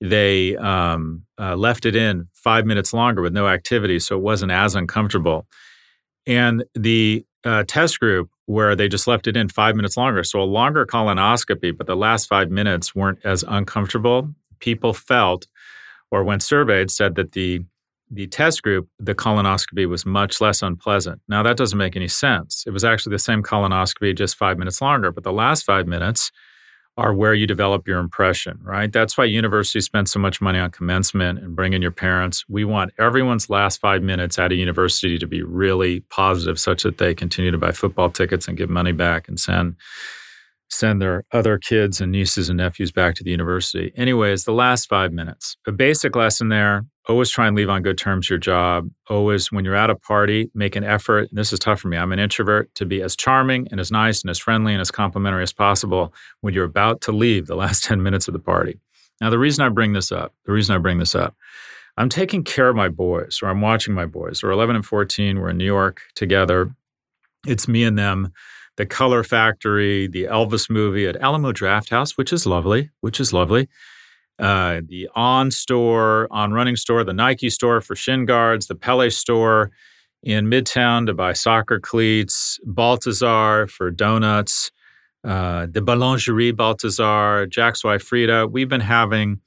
they 0.00 0.56
um, 0.56 1.24
uh, 1.40 1.56
left 1.56 1.86
it 1.86 1.96
in 1.96 2.28
five 2.34 2.66
minutes 2.66 2.92
longer 2.92 3.22
with 3.22 3.32
no 3.32 3.48
activity. 3.48 3.98
So 3.98 4.16
it 4.16 4.22
wasn't 4.22 4.52
as 4.52 4.74
uncomfortable. 4.74 5.46
And 6.26 6.64
the 6.74 7.24
uh, 7.44 7.64
test 7.66 7.98
group, 8.00 8.30
where 8.46 8.74
they 8.74 8.88
just 8.88 9.06
left 9.06 9.26
it 9.26 9.36
in 9.36 9.48
five 9.48 9.76
minutes 9.76 9.96
longer, 9.96 10.24
so 10.24 10.40
a 10.40 10.44
longer 10.44 10.86
colonoscopy, 10.86 11.76
but 11.76 11.86
the 11.86 11.96
last 11.96 12.26
five 12.26 12.50
minutes 12.50 12.94
weren't 12.94 13.18
as 13.24 13.44
uncomfortable, 13.46 14.32
people 14.60 14.92
felt, 14.94 15.46
or 16.10 16.24
when 16.24 16.40
surveyed, 16.40 16.90
said 16.90 17.14
that 17.16 17.32
the 17.32 17.64
the 18.08 18.28
test 18.28 18.62
group, 18.62 18.88
the 19.00 19.16
colonoscopy 19.16 19.88
was 19.88 20.06
much 20.06 20.40
less 20.40 20.62
unpleasant. 20.62 21.20
Now, 21.28 21.42
that 21.42 21.56
doesn't 21.56 21.76
make 21.76 21.96
any 21.96 22.06
sense. 22.06 22.62
It 22.64 22.70
was 22.70 22.84
actually 22.84 23.14
the 23.14 23.18
same 23.18 23.42
colonoscopy, 23.42 24.16
just 24.16 24.36
five 24.36 24.58
minutes 24.58 24.80
longer, 24.80 25.10
but 25.10 25.24
the 25.24 25.32
last 25.32 25.64
five 25.64 25.88
minutes 25.88 26.30
are 26.96 27.12
where 27.12 27.34
you 27.34 27.46
develop 27.46 27.86
your 27.86 27.98
impression, 27.98 28.58
right? 28.62 28.90
That's 28.90 29.18
why 29.18 29.24
universities 29.26 29.84
spend 29.84 30.08
so 30.08 30.18
much 30.18 30.40
money 30.40 30.58
on 30.58 30.70
commencement 30.70 31.38
and 31.38 31.54
bringing 31.54 31.82
your 31.82 31.90
parents. 31.90 32.44
We 32.48 32.64
want 32.64 32.92
everyone's 32.98 33.50
last 33.50 33.80
five 33.80 34.02
minutes 34.02 34.38
at 34.38 34.52
a 34.52 34.54
university 34.54 35.18
to 35.18 35.26
be 35.26 35.42
really 35.42 36.00
positive, 36.08 36.58
such 36.58 36.84
that 36.84 36.98
they 36.98 37.14
continue 37.14 37.50
to 37.50 37.58
buy 37.58 37.72
football 37.72 38.10
tickets 38.10 38.48
and 38.48 38.56
give 38.56 38.70
money 38.70 38.92
back 38.92 39.28
and 39.28 39.38
send 39.38 39.76
send 40.68 41.00
their 41.00 41.22
other 41.32 41.58
kids 41.58 42.00
and 42.00 42.10
nieces 42.10 42.48
and 42.48 42.56
nephews 42.56 42.90
back 42.90 43.14
to 43.14 43.22
the 43.22 43.30
university. 43.30 43.92
Anyways, 43.96 44.44
the 44.44 44.52
last 44.52 44.88
five 44.88 45.12
minutes. 45.12 45.56
A 45.66 45.70
basic 45.70 46.16
lesson 46.16 46.48
there 46.48 46.84
always 47.08 47.30
try 47.30 47.46
and 47.46 47.56
leave 47.56 47.68
on 47.68 47.82
good 47.82 47.98
terms 47.98 48.28
your 48.28 48.38
job. 48.38 48.90
Always, 49.08 49.52
when 49.52 49.64
you're 49.64 49.76
at 49.76 49.90
a 49.90 49.94
party, 49.94 50.50
make 50.54 50.76
an 50.76 50.84
effort. 50.84 51.28
this 51.32 51.52
is 51.52 51.58
tough 51.58 51.80
for 51.80 51.88
me. 51.88 51.96
I'm 51.96 52.12
an 52.12 52.18
introvert 52.18 52.74
to 52.74 52.86
be 52.86 53.02
as 53.02 53.16
charming 53.16 53.68
and 53.70 53.78
as 53.78 53.90
nice 53.90 54.22
and 54.22 54.30
as 54.30 54.38
friendly 54.38 54.72
and 54.72 54.80
as 54.80 54.90
complimentary 54.90 55.42
as 55.42 55.52
possible 55.52 56.12
when 56.40 56.54
you're 56.54 56.64
about 56.64 57.00
to 57.02 57.12
leave 57.12 57.46
the 57.46 57.56
last 57.56 57.84
10 57.84 58.02
minutes 58.02 58.28
of 58.28 58.32
the 58.32 58.40
party. 58.40 58.80
Now, 59.20 59.30
the 59.30 59.38
reason 59.38 59.64
I 59.64 59.68
bring 59.68 59.92
this 59.92 60.12
up, 60.12 60.34
the 60.44 60.52
reason 60.52 60.74
I 60.74 60.78
bring 60.78 60.98
this 60.98 61.14
up, 61.14 61.34
I'm 61.96 62.08
taking 62.08 62.44
care 62.44 62.68
of 62.68 62.76
my 62.76 62.88
boys 62.88 63.40
or 63.42 63.48
I'm 63.48 63.62
watching 63.62 63.94
my 63.94 64.04
boys. 64.04 64.40
They're 64.40 64.50
11 64.50 64.76
and 64.76 64.84
14. 64.84 65.40
We're 65.40 65.50
in 65.50 65.56
New 65.56 65.64
York 65.64 66.02
together. 66.14 66.74
It's 67.46 67.68
me 67.68 67.84
and 67.84 67.98
them 67.98 68.32
the 68.76 68.86
Color 68.86 69.24
Factory, 69.24 70.06
the 70.06 70.24
Elvis 70.24 70.68
movie 70.68 71.06
at 71.06 71.16
Alamo 71.16 71.52
Drafthouse, 71.52 72.18
which 72.18 72.32
is 72.32 72.46
lovely, 72.46 72.90
which 73.00 73.20
is 73.20 73.32
lovely. 73.32 73.68
Uh, 74.38 74.82
the 74.86 75.08
On 75.14 75.50
store, 75.50 76.28
On 76.30 76.52
Running 76.52 76.76
store, 76.76 77.04
the 77.04 77.12
Nike 77.12 77.50
store 77.50 77.80
for 77.80 77.96
shin 77.96 78.26
guards, 78.26 78.66
the 78.66 78.74
Pele 78.74 79.08
store 79.10 79.70
in 80.22 80.46
Midtown 80.46 81.06
to 81.06 81.14
buy 81.14 81.32
soccer 81.32 81.80
cleats, 81.80 82.58
Balthazar 82.64 83.66
for 83.68 83.90
donuts, 83.90 84.70
uh, 85.24 85.66
the 85.70 85.80
Boulangerie 85.80 86.54
Balthazar, 86.54 87.46
Jack's 87.46 87.82
wife 87.82 88.08
Freda. 88.08 88.50
We've 88.50 88.68
been 88.68 88.80
having 88.80 89.40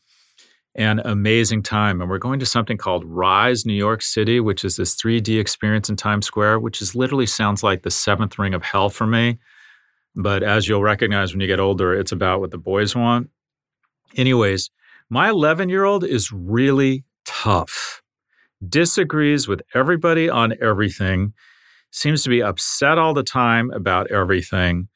an 0.76 1.00
amazing 1.04 1.64
time. 1.64 2.02
And 2.02 2.10
we're 2.10 2.18
going 2.18 2.40
to 2.40 2.46
something 2.46 2.78
called 2.78 3.04
Rise 3.06 3.66
New 3.66 3.74
York 3.74 4.02
City, 4.02 4.40
which 4.40 4.64
is 4.64 4.76
this 4.76 4.96
3D 4.96 5.40
experience 5.40 5.90
in 5.90 5.96
Times 5.96 6.26
Square, 6.26 6.60
which 6.60 6.82
is 6.82 6.96
literally 6.96 7.26
sounds 7.26 7.64
like 7.64 7.84
the 7.84 7.92
seventh 7.92 8.40
ring 8.40 8.54
of 8.54 8.64
hell 8.64 8.90
for 8.90 9.08
me. 9.08 9.40
But 10.16 10.44
as 10.44 10.68
you'll 10.68 10.82
recognize 10.82 11.34
when 11.34 11.42
you 11.42 11.48
get 11.48 11.60
older, 11.60 11.94
it's 11.94 12.12
about 12.12 12.40
what 12.40 12.52
the 12.52 12.58
boys 12.58 12.96
want. 12.96 13.30
Anyways, 14.16 14.70
my 15.10 15.30
11 15.30 15.70
year 15.70 15.84
old 15.84 16.04
is 16.04 16.32
really 16.32 17.04
tough, 17.26 18.02
disagrees 18.68 19.48
with 19.48 19.62
everybody 19.74 20.30
on 20.30 20.54
everything, 20.62 21.34
seems 21.92 22.24
to 22.24 22.30
be 22.30 22.42
upset 22.42 22.98
all 22.98 23.14
the 23.14 23.24
time 23.24 23.72
about 23.72 24.12
everything, 24.12 24.88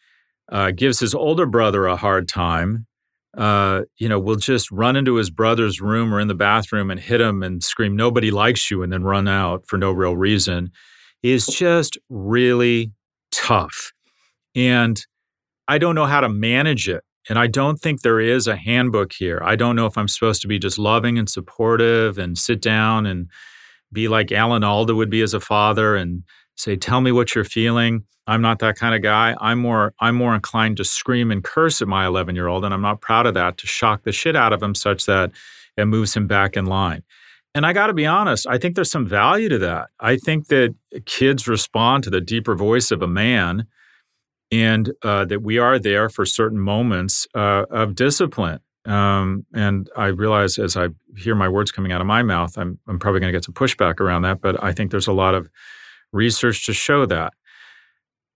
uh, 0.52 0.72
gives 0.72 1.00
his 1.00 1.16
older 1.16 1.46
brother 1.46 1.88
a 1.88 1.96
hard 1.96 2.28
time 2.28 2.86
uh, 3.38 3.82
you 3.98 4.08
know, 4.08 4.20
will 4.20 4.36
just 4.36 4.72
run 4.72 4.96
into 4.96 5.16
his 5.16 5.30
brother's 5.30 5.82
room 5.82 6.14
or 6.14 6.20
in 6.20 6.28
the 6.28 6.36
bathroom 6.36 6.92
and 6.92 7.00
hit 7.00 7.20
him 7.20 7.42
and 7.42 7.64
scream, 7.64 7.96
nobody 7.96 8.30
likes 8.30 8.70
you, 8.70 8.84
and 8.84 8.94
then 8.94 9.04
run 9.04 9.28
out 9.28 9.66
for 9.68 9.78
no 9.78 9.92
real 9.92 10.16
reason 10.16 10.72
is 11.24 11.48
just 11.48 11.98
really 12.10 12.92
tough. 13.32 13.92
And 14.56 15.04
I 15.68 15.78
don't 15.78 15.96
know 15.96 16.06
how 16.06 16.20
to 16.20 16.30
manage 16.30 16.88
it. 16.90 17.04
And 17.30 17.40
I 17.40 17.48
don't 17.48 17.80
think 17.80 18.02
there 18.02 18.20
is 18.20 18.48
a 18.48 18.56
handbook 18.56 19.14
here. 19.14 19.42
I 19.44 19.56
don't 19.56 19.76
know 19.76 19.86
if 19.86 19.98
I'm 19.98 20.08
supposed 20.08 20.42
to 20.42 20.48
be 20.48 20.60
just 20.60 20.78
loving 20.78 21.18
and 21.18 21.30
supportive 21.30 22.18
and 22.18 22.38
sit 22.38 22.62
down 22.62 23.06
and 23.06 23.30
be 23.92 24.08
like 24.08 24.32
Alan 24.32 24.64
Alda 24.64 24.96
would 24.96 25.10
be 25.10 25.22
as 25.22 25.34
a 25.34 25.40
father 25.40 25.96
and 25.96 26.24
say, 26.56 26.76
tell 26.76 27.02
me 27.02 27.12
what 27.12 27.34
you're 27.34 27.44
feeling. 27.44 28.04
I'm 28.28 28.42
not 28.42 28.60
that 28.60 28.78
kind 28.78 28.96
of 28.96 29.02
guy. 29.02 29.36
I'm 29.40 29.60
more 29.60 29.94
I'm 30.00 30.16
more 30.16 30.34
inclined 30.34 30.78
to 30.78 30.86
scream 30.86 31.32
and 31.32 31.44
curse 31.44 31.82
at 31.82 31.88
my 31.88 32.06
11 32.06 32.36
year 32.36 32.48
old, 32.48 32.64
and 32.64 32.74
I'm 32.74 32.82
not 32.82 33.02
proud 33.02 33.26
of 33.26 33.34
that. 33.34 33.58
To 33.58 33.68
shock 33.68 34.04
the 34.04 34.12
shit 34.12 34.36
out 34.36 34.54
of 34.54 34.64
him 34.64 34.76
such 34.76 35.06
that 35.06 35.32
it 35.78 35.86
moves 35.86 36.16
him 36.16 36.28
back 36.28 36.56
in 36.56 36.66
line. 36.66 37.04
And 37.56 37.66
I 37.66 37.74
got 37.74 37.88
to 37.88 37.94
be 37.94 38.06
honest, 38.06 38.48
I 38.48 38.58
think 38.58 38.76
there's 38.76 38.90
some 38.90 39.06
value 39.06 39.50
to 39.50 39.60
that. 39.60 39.90
I 40.00 40.18
think 40.18 40.48
that 40.48 40.74
kids 41.06 41.48
respond 41.48 42.04
to 42.04 42.10
the 42.10 42.22
deeper 42.22 42.56
voice 42.56 42.92
of 42.92 43.02
a 43.02 43.08
man, 43.08 43.68
and 44.54 44.92
uh, 45.02 45.26
that 45.26 45.42
we 45.42 45.58
are 45.58 45.80
there 45.80 46.10
for 46.10 46.28
certain 46.28 46.60
moments 46.60 47.26
uh, 47.34 47.66
of 47.72 47.96
discipline. 47.96 48.60
Um, 48.86 49.48
and 49.54 49.90
I 49.98 50.08
realize 50.08 50.60
as 50.60 50.78
I 50.78 50.90
hear 51.18 51.34
my 51.34 51.50
words 51.50 51.72
coming 51.72 51.92
out 51.92 52.02
of 52.02 52.08
my 52.08 52.22
mouth, 52.22 52.56
I'm, 52.56 52.78
I'm 52.88 53.00
probably 53.00 53.20
going 53.20 53.34
to 53.34 53.36
get 53.36 53.46
some 53.46 53.56
pushback 53.56 54.00
around 54.00 54.22
that. 54.24 54.42
But 54.42 54.64
I 54.64 54.72
think 54.72 54.92
there's 54.92 55.08
a 55.08 55.14
lot 55.14 55.34
of 55.34 55.50
research 56.12 56.68
to 56.68 56.74
show 56.74 57.08
that. 57.08 57.34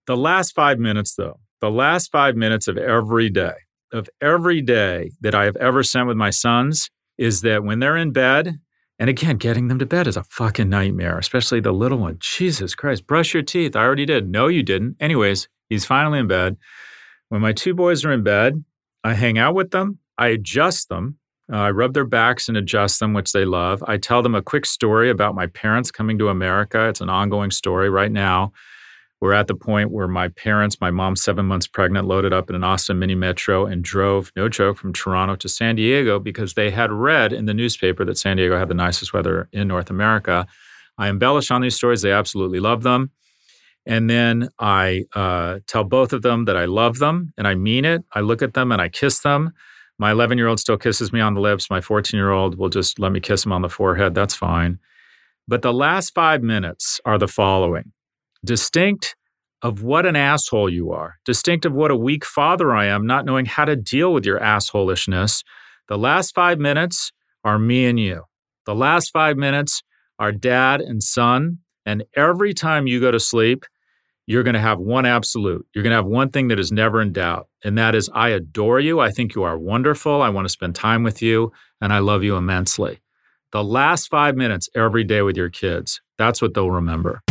The 0.07 0.17
last 0.17 0.55
five 0.55 0.79
minutes, 0.79 1.13
though, 1.13 1.39
the 1.61 1.69
last 1.69 2.11
five 2.11 2.35
minutes 2.35 2.67
of 2.67 2.77
every 2.77 3.29
day, 3.29 3.53
of 3.93 4.09
every 4.19 4.61
day 4.61 5.11
that 5.21 5.35
I 5.35 5.45
have 5.45 5.57
ever 5.57 5.83
spent 5.83 6.07
with 6.07 6.17
my 6.17 6.31
sons 6.31 6.89
is 7.19 7.41
that 7.41 7.63
when 7.63 7.79
they're 7.79 7.97
in 7.97 8.11
bed, 8.11 8.59
and 8.97 9.09
again, 9.09 9.37
getting 9.37 9.67
them 9.67 9.77
to 9.77 9.85
bed 9.85 10.07
is 10.07 10.17
a 10.17 10.23
fucking 10.23 10.69
nightmare, 10.69 11.19
especially 11.19 11.59
the 11.59 11.73
little 11.73 11.99
one. 11.99 12.17
Jesus 12.19 12.73
Christ, 12.73 13.05
brush 13.05 13.35
your 13.35 13.43
teeth. 13.43 13.75
I 13.75 13.83
already 13.83 14.05
did. 14.05 14.31
No, 14.31 14.47
you 14.47 14.63
didn't. 14.63 14.95
Anyways, 14.99 15.47
he's 15.69 15.85
finally 15.85 16.19
in 16.19 16.27
bed. 16.27 16.57
When 17.29 17.41
my 17.41 17.53
two 17.53 17.73
boys 17.73 18.05
are 18.05 18.11
in 18.11 18.23
bed, 18.23 18.63
I 19.03 19.13
hang 19.13 19.37
out 19.37 19.55
with 19.55 19.71
them, 19.71 19.99
I 20.17 20.27
adjust 20.27 20.89
them, 20.89 21.17
uh, 21.51 21.57
I 21.57 21.71
rub 21.71 21.93
their 21.93 22.05
backs 22.05 22.49
and 22.49 22.57
adjust 22.57 22.99
them, 22.99 23.13
which 23.13 23.31
they 23.31 23.45
love. 23.45 23.83
I 23.87 23.97
tell 23.97 24.21
them 24.21 24.35
a 24.35 24.41
quick 24.41 24.65
story 24.65 25.09
about 25.09 25.35
my 25.35 25.47
parents 25.47 25.91
coming 25.91 26.17
to 26.17 26.29
America. 26.29 26.89
It's 26.89 27.01
an 27.01 27.09
ongoing 27.09 27.51
story 27.51 27.89
right 27.89 28.11
now. 28.11 28.51
We're 29.19 29.33
at 29.33 29.47
the 29.47 29.55
point 29.55 29.91
where 29.91 30.07
my 30.07 30.27
parents, 30.27 30.79
my 30.79 30.91
mom, 30.91 31.15
seven 31.15 31.45
months 31.45 31.65
pregnant, 31.65 32.05
loaded 32.05 32.33
up 32.33 32.49
in 32.49 32.55
an 32.55 32.63
Austin 32.63 32.99
mini 32.99 33.15
metro 33.15 33.65
and 33.65 33.83
drove, 33.83 34.31
no 34.35 34.47
joke, 34.47 34.77
from 34.77 34.93
Toronto 34.93 35.35
to 35.37 35.49
San 35.49 35.75
Diego 35.75 36.19
because 36.19 36.53
they 36.53 36.69
had 36.69 36.91
read 36.91 37.33
in 37.33 37.45
the 37.45 37.53
newspaper 37.53 38.05
that 38.05 38.17
San 38.17 38.37
Diego 38.37 38.59
had 38.59 38.67
the 38.67 38.75
nicest 38.75 39.13
weather 39.13 39.49
in 39.51 39.67
North 39.67 39.89
America. 39.89 40.45
I 40.99 41.09
embellish 41.09 41.49
on 41.49 41.61
these 41.61 41.75
stories. 41.75 42.03
They 42.03 42.11
absolutely 42.11 42.59
love 42.59 42.83
them. 42.83 43.11
And 43.87 44.09
then 44.09 44.49
I 44.59 45.05
uh, 45.15 45.59
tell 45.65 45.85
both 45.85 46.11
of 46.11 46.21
them 46.21 46.43
that 46.45 46.57
I 46.57 46.65
love 46.65 46.99
them 46.99 47.33
and 47.37 47.47
I 47.47 47.55
mean 47.55 47.85
it. 47.85 48.03
I 48.13 48.19
look 48.19 48.41
at 48.41 48.53
them 48.53 48.73
and 48.73 48.81
I 48.81 48.89
kiss 48.89 49.21
them. 49.21 49.53
My 49.97 50.11
11 50.11 50.37
year 50.37 50.47
old 50.47 50.59
still 50.59 50.77
kisses 50.77 51.13
me 51.13 51.21
on 51.21 51.33
the 51.33 51.41
lips. 51.41 51.69
My 51.69 51.79
14 51.79 52.17
year 52.17 52.31
old 52.31 52.57
will 52.57 52.69
just 52.69 52.99
let 52.99 53.13
me 53.13 53.21
kiss 53.21 53.45
him 53.45 53.53
on 53.53 53.61
the 53.61 53.69
forehead. 53.69 54.13
That's 54.13 54.35
fine. 54.35 54.77
But 55.47 55.61
the 55.61 55.73
last 55.73 56.13
five 56.13 56.43
minutes 56.43 56.99
are 57.05 57.17
the 57.17 57.29
following 57.29 57.93
distinct 58.45 59.15
of 59.61 59.81
what 59.81 60.05
an 60.05 60.15
asshole 60.15 60.69
you 60.69 60.91
are, 60.91 61.15
distinct 61.25 61.65
of 61.65 61.73
what 61.73 61.89
a 61.89 61.95
weak 61.95 62.25
father 62.25 62.75
I 62.75 62.85
am, 62.85 63.07
not 63.07 63.25
knowing 63.25 63.45
how 63.45 63.65
to 63.65 63.75
deal 63.75 64.13
with 64.13 64.25
your 64.25 64.39
assholishness. 64.39 65.43
The 65.87 65.97
last 65.97 66.35
five 66.35 66.59
minutes 66.59 67.11
are 67.43 67.57
me 67.57 67.85
and 67.85 67.99
you. 67.99 68.23
The 68.65 68.75
last 68.75 69.11
five 69.11 69.37
minutes 69.37 69.81
are 70.19 70.31
dad 70.31 70.81
and 70.81 71.01
son. 71.01 71.59
And 71.85 72.03
every 72.15 72.53
time 72.53 72.85
you 72.85 72.99
go 72.99 73.11
to 73.11 73.19
sleep, 73.19 73.65
you're 74.27 74.43
going 74.43 74.53
to 74.53 74.59
have 74.59 74.77
one 74.79 75.05
absolute. 75.05 75.65
You're 75.73 75.83
going 75.83 75.91
to 75.91 75.95
have 75.95 76.05
one 76.05 76.29
thing 76.29 76.49
that 76.49 76.59
is 76.59 76.71
never 76.71 77.01
in 77.01 77.13
doubt. 77.13 77.47
And 77.63 77.77
that 77.77 77.95
is, 77.95 78.09
I 78.13 78.29
adore 78.29 78.79
you. 78.79 78.99
I 78.99 79.09
think 79.09 79.33
you 79.33 79.43
are 79.43 79.57
wonderful. 79.57 80.21
I 80.21 80.29
want 80.29 80.45
to 80.45 80.49
spend 80.49 80.75
time 80.75 81.01
with 81.03 81.21
you. 81.21 81.53
And 81.81 81.93
I 81.93 81.99
love 81.99 82.23
you 82.23 82.35
immensely. 82.35 82.99
The 83.53 83.63
last 83.63 84.09
five 84.09 84.35
minutes 84.35 84.69
every 84.75 85.05
day 85.05 85.21
with 85.21 85.37
your 85.37 85.49
kids, 85.49 86.01
that's 86.17 86.41
what 86.41 86.53
they'll 86.53 86.69
remember. 86.69 87.21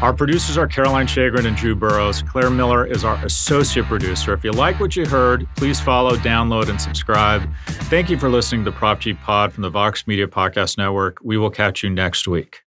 Our 0.00 0.14
producers 0.14 0.56
are 0.56 0.66
Caroline 0.66 1.06
Shagrin 1.06 1.46
and 1.46 1.56
Drew 1.56 1.76
Burrows. 1.76 2.22
Claire 2.22 2.50
Miller 2.50 2.84
is 2.84 3.04
our 3.04 3.22
associate 3.24 3.86
producer. 3.86 4.32
If 4.32 4.42
you 4.42 4.50
like 4.50 4.80
what 4.80 4.96
you 4.96 5.06
heard, 5.06 5.46
please 5.54 5.80
follow, 5.80 6.16
download, 6.16 6.70
and 6.70 6.80
subscribe. 6.80 7.48
Thank 7.66 8.10
you 8.10 8.18
for 8.18 8.28
listening 8.28 8.64
to 8.64 8.72
Prop 8.72 8.98
G 8.98 9.12
Pod 9.14 9.52
from 9.52 9.62
the 9.62 9.70
Vox 9.70 10.06
Media 10.06 10.26
Podcast 10.26 10.78
Network. 10.78 11.18
We 11.22 11.36
will 11.36 11.50
catch 11.50 11.84
you 11.84 11.90
next 11.90 12.26
week. 12.26 12.62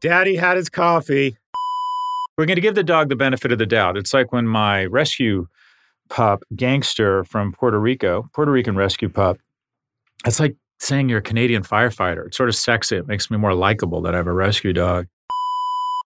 Daddy 0.00 0.36
had 0.36 0.56
his 0.56 0.68
coffee. 0.68 1.36
We're 2.38 2.46
going 2.46 2.56
to 2.56 2.62
give 2.62 2.74
the 2.74 2.82
dog 2.82 3.10
the 3.10 3.16
benefit 3.16 3.52
of 3.52 3.58
the 3.58 3.66
doubt. 3.66 3.98
It's 3.98 4.14
like 4.14 4.32
when 4.32 4.46
my 4.46 4.86
rescue 4.86 5.46
pup, 6.08 6.42
Gangster 6.56 7.24
from 7.24 7.52
Puerto 7.52 7.78
Rico, 7.78 8.28
Puerto 8.32 8.50
Rican 8.50 8.76
rescue 8.76 9.10
pup, 9.10 9.38
it's 10.26 10.40
like 10.40 10.56
saying 10.78 11.10
you're 11.10 11.18
a 11.18 11.22
Canadian 11.22 11.62
firefighter. 11.62 12.26
It's 12.26 12.36
sort 12.36 12.48
of 12.48 12.56
sexy. 12.56 12.96
It 12.96 13.06
makes 13.06 13.30
me 13.30 13.36
more 13.36 13.54
likable 13.54 14.00
that 14.02 14.14
I 14.14 14.16
have 14.16 14.26
a 14.26 14.32
rescue 14.32 14.72
dog. 14.72 15.06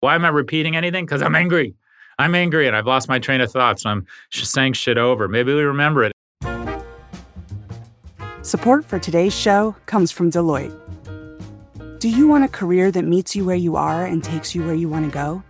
Why 0.00 0.14
am 0.14 0.24
I 0.24 0.28
repeating 0.28 0.76
anything? 0.76 1.04
Because 1.04 1.20
I'm 1.20 1.34
angry. 1.34 1.74
I'm 2.18 2.34
angry 2.34 2.66
and 2.66 2.76
I've 2.76 2.86
lost 2.86 3.08
my 3.08 3.18
train 3.18 3.40
of 3.40 3.50
thoughts. 3.50 3.84
I'm 3.84 4.06
just 4.30 4.52
saying 4.52 4.74
shit 4.74 4.98
over. 4.98 5.26
Maybe 5.26 5.52
we 5.52 5.62
remember 5.62 6.04
it. 6.04 6.12
Support 8.42 8.84
for 8.84 8.98
today's 8.98 9.34
show 9.34 9.74
comes 9.86 10.12
from 10.12 10.30
Deloitte. 10.30 10.89
Do 12.00 12.08
you 12.08 12.26
want 12.28 12.44
a 12.44 12.48
career 12.48 12.90
that 12.92 13.04
meets 13.04 13.36
you 13.36 13.44
where 13.44 13.54
you 13.54 13.76
are 13.76 14.06
and 14.06 14.24
takes 14.24 14.54
you 14.54 14.64
where 14.64 14.74
you 14.74 14.88
want 14.88 15.04
to 15.04 15.10
go? 15.10 15.42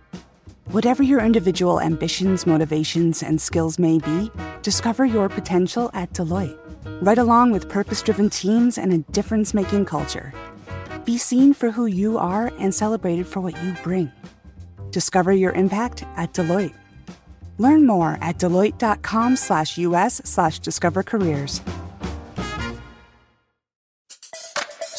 Whatever 0.65 1.01
your 1.01 1.21
individual 1.21 1.79
ambitions, 1.79 2.45
motivations, 2.45 3.23
and 3.23 3.39
skills 3.39 3.79
may 3.79 3.99
be, 3.99 4.29
discover 4.61 5.05
your 5.05 5.29
potential 5.29 5.89
at 5.93 6.11
Deloitte. 6.11 6.59
Right 7.01 7.17
along 7.17 7.51
with 7.51 7.69
purpose 7.69 8.01
driven 8.01 8.29
teams 8.29 8.77
and 8.77 8.91
a 8.91 8.97
difference 9.13 9.53
making 9.53 9.85
culture. 9.85 10.33
Be 11.05 11.17
seen 11.17 11.53
for 11.53 11.71
who 11.71 11.85
you 11.85 12.17
are 12.17 12.51
and 12.59 12.75
celebrated 12.75 13.27
for 13.27 13.39
what 13.39 13.55
you 13.63 13.73
bring. 13.81 14.11
Discover 14.89 15.31
your 15.31 15.53
impact 15.53 16.03
at 16.17 16.33
Deloitte. 16.33 16.75
Learn 17.59 17.87
more 17.87 18.17
at 18.19 18.39
deloitte.com 18.39 19.37